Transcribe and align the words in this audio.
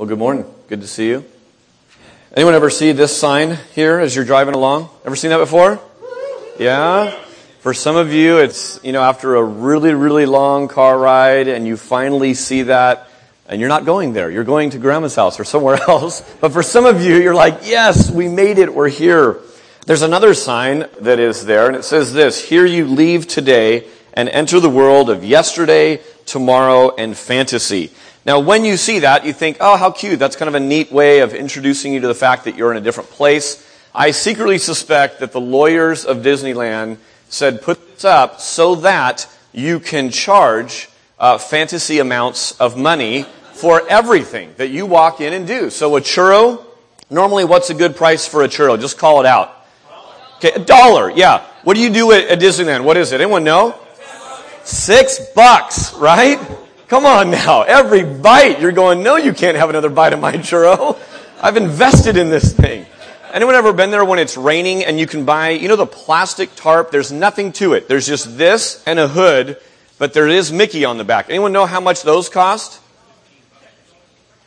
Well, 0.00 0.08
good 0.08 0.18
morning. 0.18 0.46
Good 0.68 0.80
to 0.80 0.86
see 0.86 1.08
you. 1.08 1.26
Anyone 2.34 2.54
ever 2.54 2.70
see 2.70 2.92
this 2.92 3.14
sign 3.14 3.58
here 3.74 3.98
as 3.98 4.16
you're 4.16 4.24
driving 4.24 4.54
along? 4.54 4.88
Ever 5.04 5.14
seen 5.14 5.28
that 5.28 5.36
before? 5.36 5.78
Yeah? 6.58 7.10
For 7.58 7.74
some 7.74 7.96
of 7.96 8.10
you, 8.10 8.38
it's, 8.38 8.82
you 8.82 8.92
know, 8.92 9.02
after 9.02 9.36
a 9.36 9.44
really, 9.44 9.92
really 9.92 10.24
long 10.24 10.68
car 10.68 10.98
ride 10.98 11.48
and 11.48 11.66
you 11.66 11.76
finally 11.76 12.32
see 12.32 12.62
that 12.62 13.10
and 13.46 13.60
you're 13.60 13.68
not 13.68 13.84
going 13.84 14.14
there. 14.14 14.30
You're 14.30 14.42
going 14.42 14.70
to 14.70 14.78
grandma's 14.78 15.16
house 15.16 15.38
or 15.38 15.44
somewhere 15.44 15.78
else. 15.86 16.22
But 16.40 16.54
for 16.54 16.62
some 16.62 16.86
of 16.86 17.02
you, 17.02 17.16
you're 17.16 17.34
like, 17.34 17.58
yes, 17.64 18.10
we 18.10 18.26
made 18.26 18.56
it. 18.56 18.74
We're 18.74 18.88
here. 18.88 19.36
There's 19.84 20.00
another 20.00 20.32
sign 20.32 20.86
that 21.02 21.18
is 21.18 21.44
there 21.44 21.66
and 21.66 21.76
it 21.76 21.84
says 21.84 22.14
this, 22.14 22.42
here 22.42 22.64
you 22.64 22.86
leave 22.86 23.28
today 23.28 23.86
and 24.14 24.30
enter 24.30 24.60
the 24.60 24.70
world 24.70 25.10
of 25.10 25.24
yesterday, 25.24 26.00
tomorrow, 26.24 26.94
and 26.96 27.14
fantasy. 27.14 27.92
Now, 28.26 28.38
when 28.38 28.64
you 28.64 28.76
see 28.76 29.00
that, 29.00 29.24
you 29.24 29.32
think, 29.32 29.56
oh, 29.60 29.76
how 29.76 29.90
cute. 29.90 30.18
That's 30.18 30.36
kind 30.36 30.48
of 30.48 30.54
a 30.54 30.60
neat 30.60 30.92
way 30.92 31.20
of 31.20 31.32
introducing 31.32 31.92
you 31.92 32.00
to 32.00 32.06
the 32.06 32.14
fact 32.14 32.44
that 32.44 32.54
you're 32.56 32.70
in 32.70 32.76
a 32.76 32.82
different 32.82 33.10
place. 33.10 33.66
I 33.94 34.10
secretly 34.10 34.58
suspect 34.58 35.20
that 35.20 35.32
the 35.32 35.40
lawyers 35.40 36.04
of 36.04 36.18
Disneyland 36.18 36.98
said, 37.28 37.62
put 37.62 37.94
this 37.94 38.04
up 38.04 38.40
so 38.40 38.74
that 38.76 39.26
you 39.52 39.80
can 39.80 40.10
charge 40.10 40.88
uh, 41.18 41.38
fantasy 41.38 41.98
amounts 41.98 42.52
of 42.60 42.76
money 42.76 43.24
for 43.52 43.86
everything 43.88 44.52
that 44.56 44.68
you 44.68 44.86
walk 44.86 45.20
in 45.20 45.32
and 45.32 45.46
do. 45.46 45.70
So 45.70 45.96
a 45.96 46.00
churro, 46.00 46.64
normally 47.08 47.44
what's 47.44 47.70
a 47.70 47.74
good 47.74 47.96
price 47.96 48.26
for 48.26 48.42
a 48.42 48.48
churro? 48.48 48.78
Just 48.78 48.98
call 48.98 49.20
it 49.20 49.26
out. 49.26 49.54
Okay, 50.36 50.52
a 50.52 50.58
dollar, 50.58 51.10
yeah. 51.10 51.44
What 51.64 51.74
do 51.74 51.80
you 51.82 51.90
do 51.90 52.12
at, 52.12 52.24
at 52.28 52.40
Disneyland? 52.40 52.84
What 52.84 52.96
is 52.96 53.12
it? 53.12 53.20
Anyone 53.20 53.44
know? 53.44 53.78
Six 54.64 55.20
bucks, 55.34 55.94
right? 55.94 56.38
Come 56.90 57.06
on 57.06 57.30
now. 57.30 57.62
Every 57.62 58.02
bite, 58.02 58.60
you're 58.60 58.72
going, 58.72 59.04
no, 59.04 59.14
you 59.14 59.32
can't 59.32 59.56
have 59.56 59.70
another 59.70 59.88
bite 59.88 60.12
of 60.12 60.18
my 60.18 60.32
churro. 60.32 60.98
I've 61.40 61.56
invested 61.56 62.16
in 62.16 62.30
this 62.30 62.52
thing. 62.52 62.84
Anyone 63.32 63.54
ever 63.54 63.72
been 63.72 63.92
there 63.92 64.04
when 64.04 64.18
it's 64.18 64.36
raining 64.36 64.84
and 64.84 64.98
you 64.98 65.06
can 65.06 65.24
buy, 65.24 65.50
you 65.50 65.68
know, 65.68 65.76
the 65.76 65.86
plastic 65.86 66.52
tarp? 66.56 66.90
There's 66.90 67.12
nothing 67.12 67.52
to 67.52 67.74
it. 67.74 67.86
There's 67.86 68.08
just 68.08 68.36
this 68.36 68.82
and 68.88 68.98
a 68.98 69.06
hood, 69.06 69.58
but 69.98 70.14
there 70.14 70.26
is 70.26 70.50
Mickey 70.50 70.84
on 70.84 70.98
the 70.98 71.04
back. 71.04 71.26
Anyone 71.28 71.52
know 71.52 71.64
how 71.64 71.80
much 71.80 72.02
those 72.02 72.28
cost? 72.28 72.80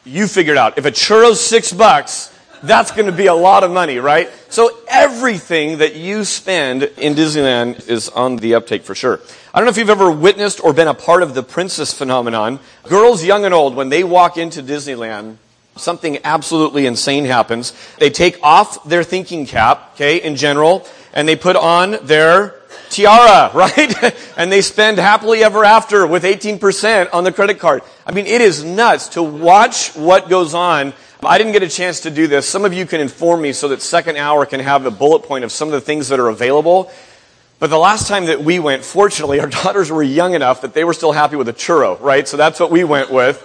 You 0.03 0.27
figured 0.27 0.57
out. 0.57 0.77
If 0.77 0.83
a 0.83 0.91
churro's 0.91 1.39
six 1.39 1.71
bucks, 1.71 2.29
that's 2.61 2.91
going 2.91 3.05
to 3.05 3.13
be 3.13 3.27
a 3.27 3.33
lot 3.33 3.63
of 3.63 3.71
money, 3.71 3.99
right? 3.99 4.29
So 4.49 4.69
everything 4.89 5.77
that 5.77 5.95
you 5.95 6.25
spend 6.25 6.83
in 6.83 7.13
Disneyland 7.13 7.87
is 7.87 8.09
on 8.09 8.35
the 8.35 8.55
uptake 8.55 8.83
for 8.83 8.95
sure. 8.95 9.21
I 9.55 9.59
don't 9.59 9.67
know 9.67 9.69
if 9.69 9.77
you've 9.77 9.91
ever 9.91 10.09
witnessed 10.09 10.63
or 10.63 10.73
been 10.73 10.87
a 10.87 10.95
part 10.95 11.21
of 11.21 11.35
the 11.35 11.43
princess 11.43 11.93
phenomenon. 11.93 12.59
Girls 12.85 13.23
young 13.23 13.45
and 13.45 13.53
old, 13.53 13.75
when 13.75 13.89
they 13.89 14.03
walk 14.03 14.35
into 14.35 14.63
Disneyland, 14.63 15.35
something 15.75 16.17
absolutely 16.23 16.87
insane 16.87 17.25
happens. 17.25 17.71
They 17.99 18.09
take 18.09 18.41
off 18.41 18.83
their 18.83 19.03
thinking 19.03 19.45
cap, 19.45 19.91
okay, 19.93 20.17
in 20.17 20.37
general, 20.37 20.87
and 21.13 21.27
they 21.27 21.35
put 21.35 21.55
on 21.55 21.99
their 22.01 22.55
tiara, 22.89 23.51
right? 23.53 23.95
and 24.37 24.51
they 24.51 24.61
spend 24.61 24.97
happily 24.97 25.43
ever 25.43 25.63
after 25.63 26.07
with 26.07 26.23
18% 26.23 27.13
on 27.13 27.23
the 27.23 27.31
credit 27.31 27.59
card. 27.59 27.83
I 28.07 28.11
mean, 28.11 28.25
it 28.25 28.41
is 28.41 28.63
nuts 28.63 29.09
to 29.09 29.21
watch 29.21 29.95
what 29.95 30.29
goes 30.29 30.55
on. 30.55 30.93
I 31.23 31.37
didn't 31.37 31.53
get 31.53 31.61
a 31.61 31.69
chance 31.69 31.99
to 32.01 32.09
do 32.09 32.25
this. 32.25 32.49
Some 32.49 32.65
of 32.65 32.73
you 32.73 32.87
can 32.87 32.99
inform 32.99 33.43
me 33.43 33.53
so 33.53 33.67
that 33.67 33.83
second 33.83 34.17
hour 34.17 34.47
can 34.47 34.61
have 34.61 34.83
a 34.87 34.91
bullet 34.91 35.19
point 35.19 35.43
of 35.43 35.51
some 35.51 35.67
of 35.67 35.73
the 35.73 35.81
things 35.81 36.07
that 36.07 36.19
are 36.19 36.29
available. 36.29 36.91
But 37.63 37.69
the 37.69 37.79
last 37.79 38.09
time 38.09 38.25
that 38.25 38.43
we 38.43 38.59
went, 38.59 38.83
fortunately, 38.83 39.39
our 39.39 39.47
daughters 39.63 39.89
were 39.89 40.03
young 40.03 40.33
enough 40.33 40.63
that 40.63 40.73
they 40.73 40.83
were 40.83 40.91
still 40.91 41.13
happy 41.13 41.37
with 41.37 41.47
a 41.47 41.53
churro, 41.53 41.97
right? 42.01 42.27
So 42.27 42.35
that's 42.35 42.59
what 42.59 42.71
we 42.71 42.83
went 42.83 43.09
with. 43.09 43.39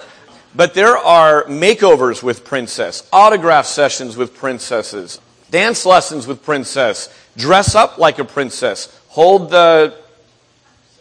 But 0.56 0.74
there 0.74 0.96
are 0.96 1.44
makeovers 1.44 2.20
with 2.20 2.44
princess, 2.44 3.08
autograph 3.12 3.66
sessions 3.66 4.16
with 4.16 4.34
princesses, 4.34 5.20
dance 5.52 5.86
lessons 5.86 6.26
with 6.26 6.42
princess, 6.42 7.16
dress 7.36 7.76
up 7.76 7.98
like 7.98 8.18
a 8.18 8.24
princess, 8.24 8.92
hold 9.06 9.50
the 9.50 9.94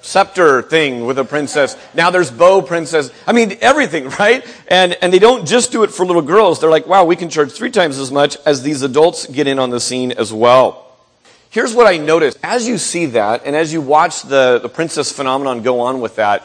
scepter 0.01 0.61
thing 0.61 1.07
with 1.07 1.17
a 1.17 1.25
princess. 1.25 1.75
Now 1.95 2.11
there's 2.11 2.29
bow 2.29 2.61
princess. 2.61 3.09
I 3.25 3.31
mean, 3.31 3.57
everything, 3.61 4.09
right? 4.19 4.45
And, 4.67 4.95
and 5.01 5.11
they 5.11 5.17
don't 5.17 5.47
just 5.47 5.71
do 5.71 5.81
it 5.81 5.89
for 5.89 6.05
little 6.05 6.21
girls. 6.21 6.59
They're 6.59 6.69
like, 6.69 6.85
wow, 6.85 7.03
we 7.03 7.15
can 7.15 7.29
charge 7.31 7.51
three 7.51 7.71
times 7.71 7.97
as 7.97 8.11
much 8.11 8.37
as 8.45 8.61
these 8.61 8.83
adults 8.83 9.25
get 9.25 9.47
in 9.47 9.57
on 9.57 9.71
the 9.71 9.79
scene 9.79 10.11
as 10.11 10.31
well. 10.31 10.86
Here's 11.49 11.73
what 11.73 11.87
I 11.87 11.97
noticed. 11.97 12.37
As 12.43 12.67
you 12.67 12.77
see 12.77 13.07
that, 13.07 13.43
and 13.45 13.55
as 13.55 13.71
you 13.71 13.81
watch 13.81 14.23
the, 14.23 14.59
the 14.61 14.69
princess 14.69 15.11
phenomenon 15.11 15.63
go 15.63 15.81
on 15.81 16.01
with 16.01 16.17
that, 16.17 16.43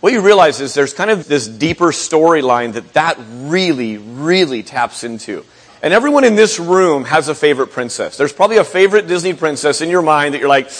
what 0.00 0.12
you 0.12 0.20
realize 0.20 0.60
is 0.60 0.74
there's 0.74 0.94
kind 0.94 1.10
of 1.10 1.26
this 1.26 1.48
deeper 1.48 1.88
storyline 1.88 2.74
that 2.74 2.92
that 2.94 3.18
really, 3.32 3.98
really 3.98 4.62
taps 4.62 5.04
into. 5.04 5.44
And 5.82 5.92
everyone 5.92 6.24
in 6.24 6.34
this 6.34 6.58
room 6.58 7.04
has 7.04 7.28
a 7.28 7.34
favorite 7.34 7.68
princess. 7.68 8.16
There's 8.16 8.32
probably 8.32 8.56
a 8.56 8.64
favorite 8.64 9.06
Disney 9.06 9.34
princess 9.34 9.80
in 9.80 9.90
your 9.90 10.02
mind 10.02 10.34
that 10.34 10.38
you're 10.38 10.48
like, 10.48 10.70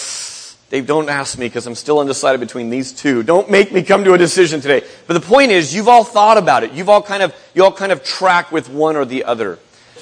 Dave, 0.69 0.85
don't 0.85 1.09
ask 1.09 1.37
me 1.37 1.47
because 1.47 1.65
I'm 1.67 1.75
still 1.75 1.99
undecided 1.99 2.39
between 2.39 2.69
these 2.69 2.91
two. 2.93 3.23
Don't 3.23 3.49
make 3.49 3.71
me 3.71 3.81
come 3.83 4.03
to 4.03 4.13
a 4.13 4.17
decision 4.17 4.61
today. 4.61 4.85
But 5.07 5.15
the 5.15 5.21
point 5.21 5.51
is, 5.51 5.73
you've 5.73 5.87
all 5.87 6.03
thought 6.03 6.37
about 6.37 6.63
it. 6.63 6.73
You've 6.73 6.89
all 6.89 7.01
kind 7.01 7.23
of, 7.23 7.33
you 7.53 7.63
all 7.63 7.71
kind 7.71 7.91
of 7.91 8.03
track 8.03 8.51
with 8.51 8.69
one 8.69 8.95
or 8.95 9.03
the 9.03 9.23
other. 9.23 9.57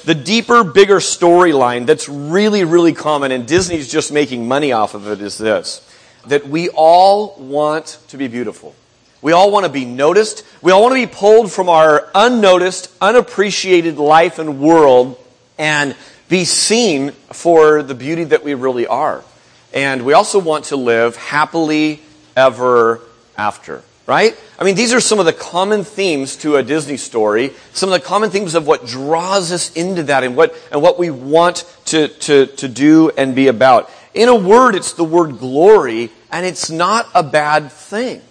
The 0.05 0.15
deeper, 0.15 0.63
bigger 0.63 0.97
storyline 0.97 1.85
that's 1.85 2.07
really, 2.07 2.63
really 2.63 2.93
common, 2.93 3.31
and 3.31 3.47
Disney's 3.47 3.91
just 3.91 4.11
making 4.11 4.47
money 4.47 4.71
off 4.71 4.93
of 4.93 5.07
it, 5.07 5.21
is 5.21 5.37
this 5.37 5.83
that 6.27 6.47
we 6.47 6.69
all 6.69 7.35
want 7.37 7.99
to 8.09 8.17
be 8.17 8.27
beautiful. 8.27 8.75
We 9.21 9.31
all 9.31 9.49
want 9.49 9.65
to 9.65 9.71
be 9.71 9.85
noticed. 9.85 10.45
We 10.61 10.71
all 10.71 10.81
want 10.81 10.93
to 10.93 11.07
be 11.07 11.11
pulled 11.11 11.51
from 11.51 11.69
our 11.69 12.09
unnoticed, 12.13 12.91
unappreciated 13.01 13.97
life 13.97 14.37
and 14.37 14.59
world 14.59 15.17
and 15.57 15.95
be 16.29 16.45
seen 16.45 17.11
for 17.31 17.81
the 17.81 17.95
beauty 17.95 18.25
that 18.25 18.43
we 18.43 18.53
really 18.53 18.85
are. 18.85 19.23
And 19.73 20.05
we 20.05 20.13
also 20.13 20.39
want 20.39 20.65
to 20.65 20.75
live 20.75 21.15
happily 21.15 22.01
ever 22.35 23.01
after 23.37 23.83
right? 24.07 24.39
I 24.57 24.63
mean, 24.63 24.75
these 24.75 24.93
are 24.93 25.01
some 25.01 25.19
of 25.19 25.25
the 25.25 25.33
common 25.33 25.83
themes 25.83 26.37
to 26.37 26.55
a 26.55 26.63
Disney 26.63 26.97
story, 26.97 27.51
some 27.73 27.91
of 27.91 28.01
the 28.01 28.05
common 28.05 28.31
themes 28.31 28.55
of 28.55 28.65
what 28.65 28.87
draws 28.87 29.51
us 29.51 29.71
into 29.73 30.03
that 30.03 30.23
and 30.23 30.35
what, 30.35 30.55
and 30.71 30.81
what 30.81 30.97
we 30.97 31.11
want 31.11 31.65
to, 31.87 32.07
to, 32.07 32.47
to 32.47 32.67
do 32.69 33.11
and 33.17 33.35
be 33.35 33.49
about. 33.49 33.91
In 34.13 34.29
a 34.29 34.35
word, 34.35 34.75
it's 34.75 34.93
the 34.93 35.03
word 35.03 35.37
glory, 35.37 36.09
and 36.31 36.45
it's 36.45 36.71
not 36.71 37.07
a 37.13 37.21
bad 37.21 37.71
thing. 37.71 38.21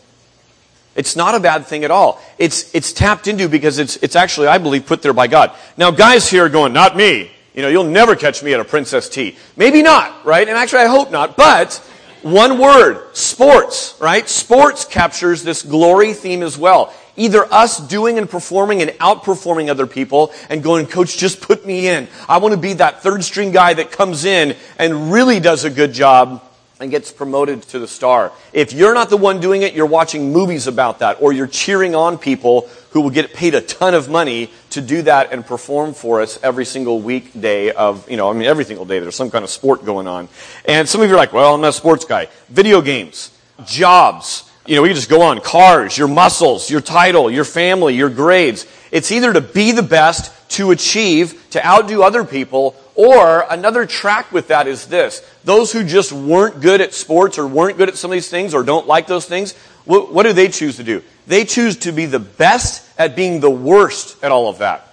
It's 0.96 1.14
not 1.14 1.34
a 1.34 1.40
bad 1.40 1.66
thing 1.66 1.84
at 1.84 1.90
all. 1.90 2.22
It's, 2.38 2.74
it's 2.74 2.94
tapped 2.94 3.28
into 3.28 3.46
because 3.46 3.78
it's, 3.78 3.96
it's 3.96 4.16
actually, 4.16 4.46
I 4.46 4.56
believe, 4.56 4.86
put 4.86 5.02
there 5.02 5.12
by 5.12 5.26
God. 5.26 5.52
Now, 5.76 5.90
guys 5.90 6.28
here 6.28 6.46
are 6.46 6.48
going, 6.48 6.72
not 6.72 6.96
me. 6.96 7.30
You 7.54 7.62
know, 7.62 7.68
you'll 7.68 7.84
never 7.84 8.16
catch 8.16 8.42
me 8.42 8.54
at 8.54 8.60
a 8.60 8.64
princess 8.64 9.10
tea. 9.10 9.36
Maybe 9.56 9.82
not, 9.82 10.24
right? 10.24 10.48
And 10.48 10.56
actually, 10.56 10.82
I 10.82 10.86
hope 10.86 11.10
not. 11.10 11.36
But 11.36 11.82
one 12.26 12.58
word, 12.58 13.14
sports, 13.16 13.94
right? 14.00 14.28
Sports 14.28 14.84
captures 14.84 15.44
this 15.44 15.62
glory 15.62 16.12
theme 16.12 16.42
as 16.42 16.58
well. 16.58 16.92
Either 17.16 17.44
us 17.52 17.78
doing 17.78 18.18
and 18.18 18.28
performing 18.28 18.82
and 18.82 18.90
outperforming 18.92 19.70
other 19.70 19.86
people 19.86 20.32
and 20.50 20.62
going, 20.62 20.86
coach, 20.86 21.16
just 21.16 21.40
put 21.40 21.64
me 21.64 21.88
in. 21.88 22.08
I 22.28 22.38
want 22.38 22.52
to 22.52 22.60
be 22.60 22.74
that 22.74 23.02
third 23.02 23.22
string 23.22 23.52
guy 23.52 23.74
that 23.74 23.92
comes 23.92 24.24
in 24.24 24.56
and 24.78 25.12
really 25.12 25.40
does 25.40 25.64
a 25.64 25.70
good 25.70 25.92
job 25.92 26.42
and 26.78 26.90
gets 26.90 27.10
promoted 27.10 27.62
to 27.62 27.78
the 27.78 27.88
star. 27.88 28.32
If 28.52 28.72
you're 28.72 28.94
not 28.94 29.08
the 29.08 29.16
one 29.16 29.40
doing 29.40 29.62
it, 29.62 29.74
you're 29.74 29.86
watching 29.86 30.32
movies 30.32 30.66
about 30.66 30.98
that, 30.98 31.18
or 31.20 31.32
you're 31.32 31.46
cheering 31.46 31.94
on 31.94 32.18
people 32.18 32.68
who 32.90 33.00
will 33.00 33.10
get 33.10 33.32
paid 33.32 33.54
a 33.54 33.60
ton 33.60 33.94
of 33.94 34.08
money 34.08 34.50
to 34.70 34.80
do 34.80 35.02
that 35.02 35.32
and 35.32 35.44
perform 35.44 35.94
for 35.94 36.20
us 36.20 36.38
every 36.42 36.64
single 36.64 37.00
weekday 37.00 37.70
of, 37.70 38.08
you 38.10 38.16
know, 38.16 38.30
I 38.30 38.34
mean, 38.34 38.46
every 38.46 38.64
single 38.64 38.84
day 38.84 38.98
there's 38.98 39.16
some 39.16 39.30
kind 39.30 39.44
of 39.44 39.50
sport 39.50 39.84
going 39.84 40.06
on. 40.06 40.28
And 40.66 40.88
some 40.88 41.00
of 41.00 41.08
you 41.08 41.14
are 41.14 41.18
like, 41.18 41.32
well, 41.32 41.54
I'm 41.54 41.60
not 41.60 41.68
a 41.68 41.72
sports 41.72 42.04
guy. 42.04 42.28
Video 42.48 42.82
games, 42.82 43.30
jobs, 43.64 44.50
you 44.66 44.74
know, 44.74 44.82
we 44.82 44.92
just 44.92 45.08
go 45.08 45.22
on. 45.22 45.40
Cars, 45.40 45.96
your 45.96 46.08
muscles, 46.08 46.70
your 46.70 46.80
title, 46.80 47.30
your 47.30 47.44
family, 47.44 47.94
your 47.94 48.10
grades. 48.10 48.66
It's 48.90 49.12
either 49.12 49.32
to 49.32 49.40
be 49.40 49.72
the 49.72 49.82
best, 49.82 50.32
to 50.50 50.70
achieve, 50.70 51.50
to 51.50 51.66
outdo 51.66 52.02
other 52.02 52.24
people, 52.24 52.76
or 52.94 53.44
another 53.50 53.86
track 53.86 54.32
with 54.32 54.48
that 54.48 54.66
is 54.66 54.86
this. 54.86 55.22
Those 55.44 55.72
who 55.72 55.84
just 55.84 56.12
weren't 56.12 56.60
good 56.60 56.80
at 56.80 56.94
sports 56.94 57.38
or 57.38 57.46
weren't 57.46 57.76
good 57.76 57.88
at 57.88 57.96
some 57.96 58.10
of 58.10 58.14
these 58.14 58.30
things 58.30 58.54
or 58.54 58.62
don't 58.62 58.86
like 58.86 59.06
those 59.06 59.26
things, 59.26 59.54
what, 59.84 60.12
what 60.12 60.24
do 60.24 60.32
they 60.32 60.48
choose 60.48 60.76
to 60.76 60.84
do? 60.84 61.02
They 61.26 61.44
choose 61.44 61.76
to 61.78 61.92
be 61.92 62.06
the 62.06 62.18
best 62.18 62.88
at 62.98 63.16
being 63.16 63.40
the 63.40 63.50
worst 63.50 64.22
at 64.22 64.32
all 64.32 64.48
of 64.48 64.58
that. 64.58 64.85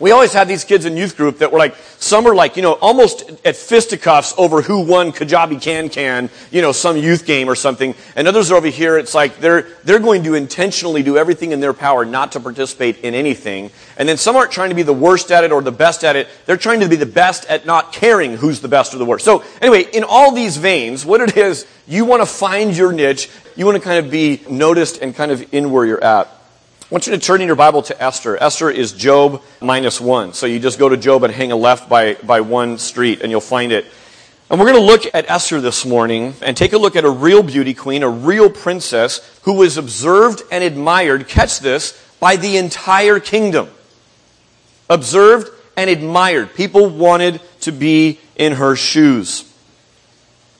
We 0.00 0.12
always 0.12 0.32
had 0.32 0.46
these 0.46 0.62
kids 0.62 0.84
in 0.84 0.96
youth 0.96 1.16
group 1.16 1.38
that 1.38 1.50
were 1.50 1.58
like, 1.58 1.74
some 1.98 2.26
are 2.26 2.34
like, 2.34 2.54
you 2.54 2.62
know, 2.62 2.74
almost 2.74 3.28
at 3.44 3.56
fisticuffs 3.56 4.32
over 4.38 4.62
who 4.62 4.82
won 4.82 5.10
Kajabi 5.10 5.60
Can 5.60 5.88
Can, 5.88 6.30
you 6.52 6.62
know, 6.62 6.70
some 6.70 6.96
youth 6.96 7.26
game 7.26 7.50
or 7.50 7.56
something. 7.56 7.96
And 8.14 8.28
others 8.28 8.52
are 8.52 8.56
over 8.56 8.68
here, 8.68 8.96
it's 8.96 9.12
like 9.12 9.40
they're, 9.40 9.62
they're 9.82 9.98
going 9.98 10.22
to 10.22 10.34
intentionally 10.34 11.02
do 11.02 11.18
everything 11.18 11.50
in 11.50 11.58
their 11.58 11.72
power 11.72 12.04
not 12.04 12.32
to 12.32 12.40
participate 12.40 12.98
in 12.98 13.14
anything. 13.14 13.72
And 13.96 14.08
then 14.08 14.18
some 14.18 14.36
aren't 14.36 14.52
trying 14.52 14.68
to 14.68 14.76
be 14.76 14.84
the 14.84 14.92
worst 14.92 15.32
at 15.32 15.42
it 15.42 15.50
or 15.50 15.62
the 15.62 15.72
best 15.72 16.04
at 16.04 16.14
it. 16.14 16.28
They're 16.46 16.56
trying 16.56 16.80
to 16.80 16.88
be 16.88 16.96
the 16.96 17.06
best 17.06 17.46
at 17.46 17.66
not 17.66 17.92
caring 17.92 18.36
who's 18.36 18.60
the 18.60 18.68
best 18.68 18.94
or 18.94 18.98
the 18.98 19.04
worst. 19.04 19.24
So 19.24 19.42
anyway, 19.60 19.82
in 19.82 20.04
all 20.04 20.30
these 20.30 20.58
veins, 20.58 21.04
what 21.04 21.20
it 21.20 21.36
is, 21.36 21.66
you 21.88 22.04
want 22.04 22.22
to 22.22 22.26
find 22.26 22.76
your 22.76 22.92
niche. 22.92 23.28
You 23.56 23.66
want 23.66 23.76
to 23.76 23.82
kind 23.82 24.04
of 24.04 24.12
be 24.12 24.42
noticed 24.48 25.02
and 25.02 25.12
kind 25.12 25.32
of 25.32 25.52
in 25.52 25.72
where 25.72 25.84
you're 25.84 26.04
at. 26.04 26.37
I 26.90 26.94
want 26.94 27.06
you 27.06 27.12
to 27.12 27.18
turn 27.18 27.42
in 27.42 27.46
your 27.46 27.54
Bible 27.54 27.82
to 27.82 28.02
Esther. 28.02 28.42
Esther 28.42 28.70
is 28.70 28.94
Job 28.94 29.42
minus 29.60 30.00
one. 30.00 30.32
So 30.32 30.46
you 30.46 30.58
just 30.58 30.78
go 30.78 30.88
to 30.88 30.96
Job 30.96 31.22
and 31.22 31.30
hang 31.30 31.52
a 31.52 31.56
left 31.56 31.86
by, 31.86 32.14
by 32.14 32.40
one 32.40 32.78
street 32.78 33.20
and 33.20 33.30
you'll 33.30 33.42
find 33.42 33.72
it. 33.72 33.84
And 34.48 34.58
we're 34.58 34.72
going 34.72 34.80
to 34.80 34.86
look 34.86 35.14
at 35.14 35.28
Esther 35.28 35.60
this 35.60 35.84
morning 35.84 36.32
and 36.40 36.56
take 36.56 36.72
a 36.72 36.78
look 36.78 36.96
at 36.96 37.04
a 37.04 37.10
real 37.10 37.42
beauty 37.42 37.74
queen, 37.74 38.02
a 38.02 38.08
real 38.08 38.48
princess 38.48 39.38
who 39.42 39.52
was 39.52 39.76
observed 39.76 40.40
and 40.50 40.64
admired, 40.64 41.28
catch 41.28 41.60
this, 41.60 41.92
by 42.20 42.36
the 42.36 42.56
entire 42.56 43.20
kingdom. 43.20 43.68
Observed 44.88 45.50
and 45.76 45.90
admired. 45.90 46.54
People 46.54 46.88
wanted 46.88 47.42
to 47.60 47.70
be 47.70 48.18
in 48.34 48.54
her 48.54 48.76
shoes. 48.76 49.44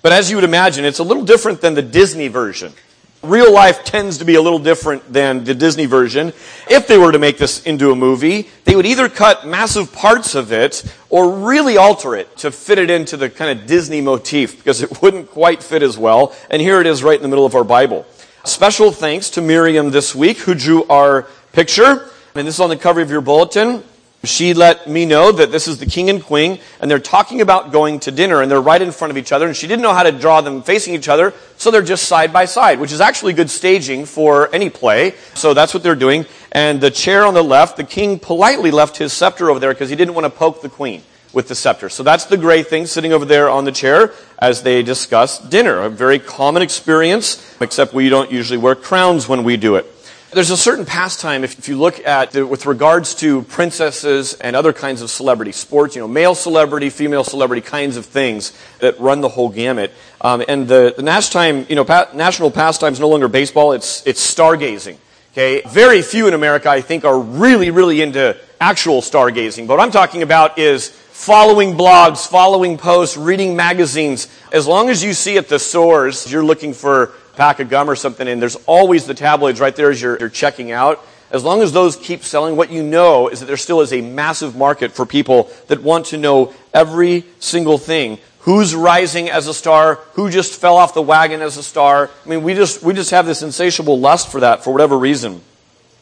But 0.03 0.13
as 0.13 0.29
you 0.29 0.37
would 0.37 0.45
imagine, 0.45 0.85
it's 0.85 0.99
a 0.99 1.05
little 1.05 1.25
different 1.25 1.63
than 1.63 1.73
the 1.73 1.81
Disney 1.81 2.29
version. 2.29 2.75
Real 3.23 3.53
life 3.53 3.83
tends 3.83 4.19
to 4.19 4.25
be 4.25 4.37
a 4.37 4.43
little 4.43 4.61
different 4.61 5.13
than 5.13 5.43
the 5.43 5.55
Disney 5.55 5.87
version. 5.87 6.33
If 6.71 6.87
they 6.87 6.99
were 6.99 7.11
to 7.11 7.19
make 7.19 7.37
this 7.37 7.65
into 7.65 7.91
a 7.91 7.97
movie, 7.97 8.49
they 8.65 8.77
would 8.77 8.87
either 8.87 9.09
cut 9.09 9.45
massive 9.45 9.93
parts 9.93 10.37
of 10.37 10.53
it 10.53 10.85
or 11.11 11.33
really 11.33 11.77
alter 11.77 12.15
it 12.15 12.37
to 12.39 12.53
fit 12.53 12.79
it 12.79 12.91
into 12.91 13.17
the 13.17 13.29
kind 13.29 13.59
of 13.59 13.67
Disney 13.67 14.01
motif 14.01 14.57
because 14.59 14.83
it 14.83 15.03
wouldn't 15.03 15.31
quite 15.33 15.65
fit 15.65 15.83
as 15.83 15.99
well. 15.99 16.33
And 16.49 16.63
here 16.63 16.81
it 16.81 16.87
is 16.87 17.03
right 17.03 17.17
in 17.17 17.23
the 17.23 17.29
middle 17.29 17.47
of 17.47 17.57
our 17.57 17.65
Bible. 17.65 18.07
Special 18.45 18.93
thanks 18.93 19.31
to 19.31 19.41
Miriam 19.41 19.91
this 19.91 20.15
week 20.15 20.39
who 20.39 20.55
drew 20.55 20.85
our 20.85 21.27
picture. 21.53 22.09
And 22.37 22.47
this 22.47 22.55
is 22.55 22.61
on 22.61 22.71
the 22.71 22.77
cover 22.77 23.01
of 23.01 23.11
your 23.11 23.21
bulletin 23.21 23.83
she 24.25 24.53
let 24.53 24.89
me 24.89 25.07
know 25.07 25.31
that 25.31 25.53
this 25.53 25.69
is 25.69 25.79
the 25.79 25.87
king 25.87 26.11
and 26.11 26.23
queen, 26.23 26.59
and 26.81 26.91
they're 26.91 26.99
talking 26.99 27.41
about 27.41 27.71
going 27.71 28.01
to 28.01 28.11
dinner, 28.11 28.43
and 28.43 28.51
they're 28.51 28.61
right 28.61 28.83
in 28.83 28.91
front 28.91 29.11
of 29.13 29.17
each 29.17 29.31
other, 29.31 29.47
and 29.47 29.57
she 29.57 29.69
didn't 29.69 29.83
know 29.83 29.95
how 29.95 30.03
to 30.03 30.13
draw 30.13 30.41
them 30.41 30.63
facing 30.63 30.95
each 30.95 31.09
other, 31.09 31.33
so 31.57 31.71
they're 31.71 31.83
just 31.83 32.09
side 32.09 32.33
by 32.33 32.45
side, 32.45 32.81
which 32.81 32.91
is 32.91 33.01
actually 33.01 33.33
good 33.33 33.49
staging 33.49 34.05
for 34.05 34.53
any 34.55 34.71
play. 34.71 35.15
So 35.35 35.55
that's 35.55 35.73
what 35.73 35.83
they're 35.83 35.95
doing. 35.95 36.27
And 36.51 36.81
the 36.81 36.91
chair 36.91 37.25
on 37.25 37.35
the 37.35 37.45
left, 37.45 37.77
the 37.77 37.85
king 37.85 38.19
politely 38.19 38.71
left 38.71 38.97
his 38.97 39.13
scepter 39.13 39.51
over 39.51 39.61
there 39.61 39.73
because 39.73 39.91
he 39.91 39.97
didn't 39.97 40.15
want 40.15 40.25
to 40.25 40.31
poke 40.31 40.63
the 40.63 40.69
queen 40.69 41.03
with 41.33 41.49
the 41.49 41.55
scepter. 41.55 41.89
So 41.89 42.03
that's 42.03 42.25
the 42.25 42.37
gray 42.37 42.63
thing 42.63 42.87
sitting 42.87 43.13
over 43.13 43.25
there 43.25 43.49
on 43.49 43.65
the 43.65 43.73
chair 43.73 44.13
as 44.39 44.63
they 44.63 44.83
discuss 44.83 45.39
dinner. 45.39 45.81
A 45.83 45.91
very 45.91 46.19
common 46.19 46.63
experience, 46.63 47.57
except 47.61 47.93
we 47.93 48.09
don't 48.09 48.33
usually 48.33 48.59
wear 48.59 48.75
crowns 48.75 49.29
when 49.29 49.45
we 49.45 49.57
do 49.57 49.77
it. 49.77 49.87
There's 50.31 50.51
a 50.51 50.59
certain 50.59 50.85
pastime, 50.85 51.43
if, 51.43 51.59
if 51.59 51.71
you 51.71 51.79
look 51.79 52.05
at, 52.05 52.33
the, 52.33 52.47
with 52.47 52.67
regards 52.67 53.15
to 53.17 53.43
princesses 53.45 54.35
and 54.35 54.55
other 54.55 54.75
kinds 54.75 55.01
of 55.01 55.09
celebrity, 55.09 55.53
sports, 55.53 55.97
you 55.97 56.03
know, 56.03 56.09
male 56.09 56.35
celebrity, 56.35 56.91
female 56.91 57.25
celebrity 57.25 57.63
kinds 57.63 57.97
of 57.97 58.05
things 58.05 58.53
that 58.81 59.01
run 59.01 59.23
the 59.23 59.29
whole 59.31 59.49
gamut. 59.49 59.91
Um, 60.21 60.45
and 60.47 60.69
the, 60.69 60.93
the 60.95 61.03
national, 61.03 61.63
you 61.63 61.77
know, 61.77 61.85
pa- 61.87 62.11
national 62.13 62.51
pastime 62.51 62.93
is 62.93 63.01
no 63.01 63.09
longer 63.09 63.29
baseball, 63.29 63.73
it's, 63.73 64.07
it's 64.07 64.21
stargazing. 64.23 64.99
Okay? 65.33 65.63
Very 65.67 66.03
few 66.03 66.29
in 66.29 66.35
America, 66.35 66.69
I 66.69 66.83
think, 66.83 67.07
are 67.07 67.19
really, 67.19 67.71
really 67.71 68.03
into 68.03 68.37
actual 68.61 69.01
stargazing. 69.01 69.67
But 69.67 69.79
what 69.79 69.83
I'm 69.83 69.93
talking 69.93 70.23
about 70.23 70.59
is 70.59 70.91
following 70.91 71.73
blogs, 71.73 72.29
following 72.29 72.77
posts, 72.77 73.17
reading 73.17 73.57
magazines. 73.57 74.29
As 74.53 74.67
long 74.67 74.91
as 74.91 75.03
you 75.03 75.15
see 75.15 75.39
at 75.39 75.49
the 75.49 75.59
source, 75.59 76.31
you're 76.31 76.45
looking 76.45 76.75
for 76.75 77.13
pack 77.39 77.61
of 77.61 77.71
gum 77.71 77.89
or 77.89 77.97
something, 77.97 78.29
and 78.29 78.43
there's 78.43 78.57
always 78.67 79.07
the 79.07 79.15
tabloids 79.15 79.61
right 79.61 79.75
there 79.75 79.91
as 79.91 80.03
you're, 80.03 80.19
you're 80.19 80.29
checking 80.29 80.73
out. 80.73 81.03
As 81.31 81.45
long 81.45 81.63
as 81.63 81.73
those 81.73 81.97
keep 81.97 82.25
selling, 82.25 82.57
what 82.57 82.71
you 82.71 82.83
know 82.83 83.29
is 83.29 83.41
that 83.41 83.47
there 83.47 83.57
still 83.57 83.81
is 83.81 83.93
a 83.93 84.01
massive 84.01 84.57
market 84.57 84.93
for 84.93 85.07
people 85.07 85.51
that 85.69 85.83
want 85.83 86.07
to 86.07 86.19
know 86.19 86.53
every 86.75 87.25
single 87.39 87.79
thing. 87.79 88.19
Who's 88.41 88.75
rising 88.75 89.31
as 89.31 89.47
a 89.47 89.55
star? 89.55 89.97
Who 90.15 90.31
just 90.31 90.61
fell 90.61 90.77
off 90.77 90.95
the 90.95 91.03
wagon 91.03 91.41
as 91.41 91.57
a 91.57 91.63
star? 91.63 92.11
I 92.25 92.29
mean, 92.29 92.43
we 92.43 92.55
just, 92.55 92.83
we 92.83 92.93
just 92.93 93.13
have 93.13 93.27
this 93.27 93.43
insatiable 93.43 94.01
lust 94.01 94.33
for 94.33 94.41
that 94.41 94.65
for 94.65 94.73
whatever 94.73 94.99
reason. 94.99 95.41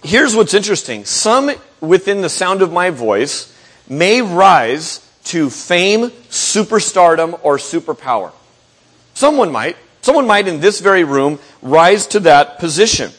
Here's 0.02 0.34
what's 0.34 0.54
interesting. 0.54 1.04
Some 1.04 1.50
within 1.80 2.22
the 2.22 2.28
sound 2.28 2.62
of 2.62 2.72
my 2.72 2.90
voice 2.90 3.54
may 3.88 4.22
rise 4.22 5.06
to 5.24 5.50
fame, 5.50 6.10
superstardom, 6.30 7.38
or 7.42 7.58
superpower. 7.58 8.32
Someone 9.14 9.50
might. 9.50 9.76
Someone 10.06 10.28
might 10.28 10.46
in 10.46 10.60
this 10.60 10.78
very 10.78 11.02
room 11.02 11.40
rise 11.62 12.06
to 12.06 12.20
that 12.20 12.60
position. 12.60 13.10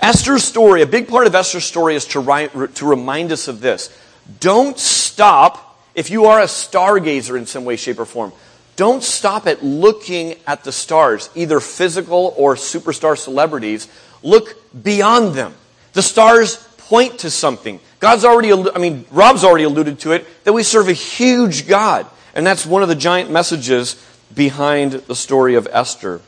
Esther's 0.00 0.42
story, 0.42 0.82
a 0.82 0.86
big 0.86 1.06
part 1.06 1.28
of 1.28 1.34
Esther's 1.36 1.64
story 1.64 1.94
is 1.94 2.06
to, 2.06 2.68
to 2.74 2.86
remind 2.86 3.30
us 3.30 3.46
of 3.46 3.60
this. 3.60 3.96
Don't 4.40 4.76
stop, 4.76 5.78
if 5.94 6.10
you 6.10 6.24
are 6.24 6.40
a 6.40 6.46
stargazer 6.46 7.38
in 7.38 7.46
some 7.46 7.64
way, 7.64 7.76
shape, 7.76 8.00
or 8.00 8.04
form, 8.04 8.32
don't 8.74 9.04
stop 9.04 9.46
at 9.46 9.62
looking 9.62 10.34
at 10.44 10.64
the 10.64 10.72
stars, 10.72 11.30
either 11.36 11.60
physical 11.60 12.34
or 12.36 12.56
superstar 12.56 13.16
celebrities. 13.16 13.86
Look 14.24 14.56
beyond 14.82 15.36
them. 15.36 15.54
The 15.92 16.02
stars 16.02 16.56
point 16.78 17.20
to 17.20 17.30
something. 17.30 17.78
God's 18.00 18.24
already, 18.24 18.52
I 18.52 18.78
mean, 18.80 19.04
Rob's 19.12 19.44
already 19.44 19.62
alluded 19.62 20.00
to 20.00 20.10
it, 20.10 20.26
that 20.42 20.52
we 20.52 20.64
serve 20.64 20.88
a 20.88 20.94
huge 20.94 21.68
God. 21.68 22.08
And 22.34 22.44
that's 22.44 22.66
one 22.66 22.82
of 22.82 22.88
the 22.88 22.96
giant 22.96 23.30
messages 23.30 23.94
behind 24.34 24.92
the 24.92 25.14
story 25.14 25.54
of 25.54 25.68
Esther. 25.70 26.20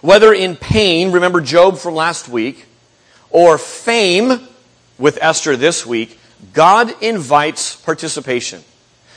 Whether 0.00 0.32
in 0.32 0.56
pain, 0.56 1.12
remember 1.12 1.40
Job 1.40 1.78
from 1.78 1.94
last 1.94 2.28
week, 2.28 2.66
or 3.30 3.58
fame 3.58 4.48
with 4.98 5.18
Esther 5.20 5.56
this 5.56 5.84
week, 5.84 6.18
God 6.52 7.02
invites 7.02 7.76
participation. 7.76 8.62